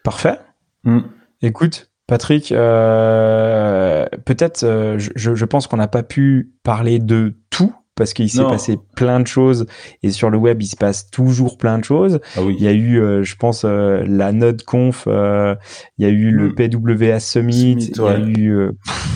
Parfait. 0.05 0.39
Mm. 0.85 0.99
Écoute, 1.41 1.90
Patrick, 2.11 2.51
euh, 2.51 4.05
peut-être, 4.25 4.65
euh, 4.65 4.99
je, 4.99 5.33
je, 5.33 5.45
pense 5.45 5.67
qu'on 5.67 5.77
n'a 5.77 5.87
pas 5.87 6.03
pu 6.03 6.51
parler 6.61 6.99
de 6.99 7.35
tout 7.49 7.73
parce 7.95 8.11
qu'il 8.11 8.29
s'est 8.29 8.43
passé 8.43 8.77
plein 8.97 9.21
de 9.21 9.27
choses 9.27 9.65
et 10.03 10.11
sur 10.11 10.29
le 10.29 10.37
web 10.37 10.61
il 10.61 10.65
se 10.65 10.75
passe 10.75 11.09
toujours 11.09 11.57
plein 11.57 11.79
de 11.79 11.85
choses. 11.85 12.19
Ah 12.35 12.41
oui. 12.41 12.57
Il 12.59 12.65
y 12.65 12.67
a 12.67 12.73
eu, 12.73 12.99
euh, 12.99 13.23
je 13.23 13.37
pense, 13.37 13.63
la 13.63 14.33
Node 14.33 14.63
Conf, 14.63 15.07
il 15.07 15.55
y 15.99 16.05
a 16.05 16.09
eu 16.09 16.31
le. 16.31 16.53
PWA 16.53 17.21
Summit, 17.21 17.77
il, 17.79 17.95
y 17.95 18.05
a 18.05 18.19
eu, 18.19 18.71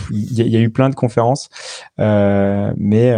il, 0.10 0.50
y 0.50 0.56
a, 0.56 0.62
eu 0.62 0.70
plein 0.70 0.90
de 0.90 0.96
conférences, 0.96 1.50
mais 1.98 3.14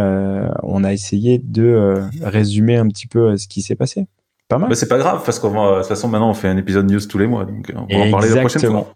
on 0.64 0.82
a 0.82 0.92
essayé 0.92 1.38
de 1.38 2.02
résumer 2.20 2.74
un 2.74 2.88
petit 2.88 3.06
peu 3.06 3.36
ce 3.36 3.46
qui 3.46 3.62
s'est 3.62 3.76
passé. 3.76 4.08
Pas 4.48 4.56
mal. 4.56 4.70
Mais 4.70 4.74
c'est 4.74 4.88
pas 4.88 4.98
grave 4.98 5.22
parce 5.24 5.38
qu'on 5.38 5.50
va, 5.50 5.72
de 5.72 5.78
toute 5.80 5.88
façon, 5.88 6.08
maintenant, 6.08 6.30
on 6.30 6.34
fait 6.34 6.48
un 6.48 6.56
épisode 6.56 6.90
news 6.90 7.00
tous 7.06 7.18
les 7.18 7.26
mois, 7.26 7.44
donc 7.44 7.70
on 7.74 7.98
va 7.98 8.04
en 8.06 8.10
parler 8.10 8.30
la 8.30 8.40
prochaine 8.40 8.70
fois. 8.70 8.94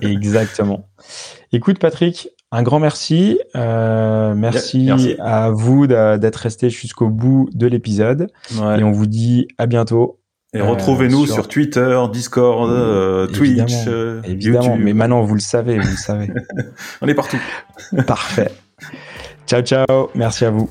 Exactement. 0.00 0.88
Écoute, 1.52 1.80
Patrick, 1.80 2.28
un 2.52 2.62
grand 2.62 2.78
merci. 2.78 3.40
Euh, 3.56 4.34
merci, 4.36 5.16
à 5.18 5.50
vous 5.50 5.88
d'être 5.88 6.36
resté 6.36 6.70
jusqu'au 6.70 7.08
bout 7.08 7.48
de 7.52 7.66
l'épisode. 7.66 8.28
Et 8.52 8.84
on 8.84 8.92
vous 8.92 9.06
dit 9.06 9.48
à 9.58 9.66
bientôt. 9.66 10.20
Et 10.52 10.60
retrouvez-nous 10.60 11.24
euh, 11.24 11.34
sur... 11.34 11.48
Twitter, 11.48 12.00
Discord, 12.12 12.70
euh, 12.70 13.26
Twitch, 13.26 13.74
évidemment. 14.22 14.76
Mais 14.76 14.92
maintenant, 14.92 15.22
vous 15.22 15.34
le 15.34 15.40
savez, 15.40 15.80
vous 15.80 15.90
le 15.90 15.96
savez. 15.96 16.28
on 17.02 17.08
est 17.08 17.14
partout. 17.14 17.40
Parfait. 18.06 18.52
Ciao, 19.48 19.62
ciao. 19.62 20.10
Merci 20.14 20.44
à 20.44 20.50
vous. 20.50 20.70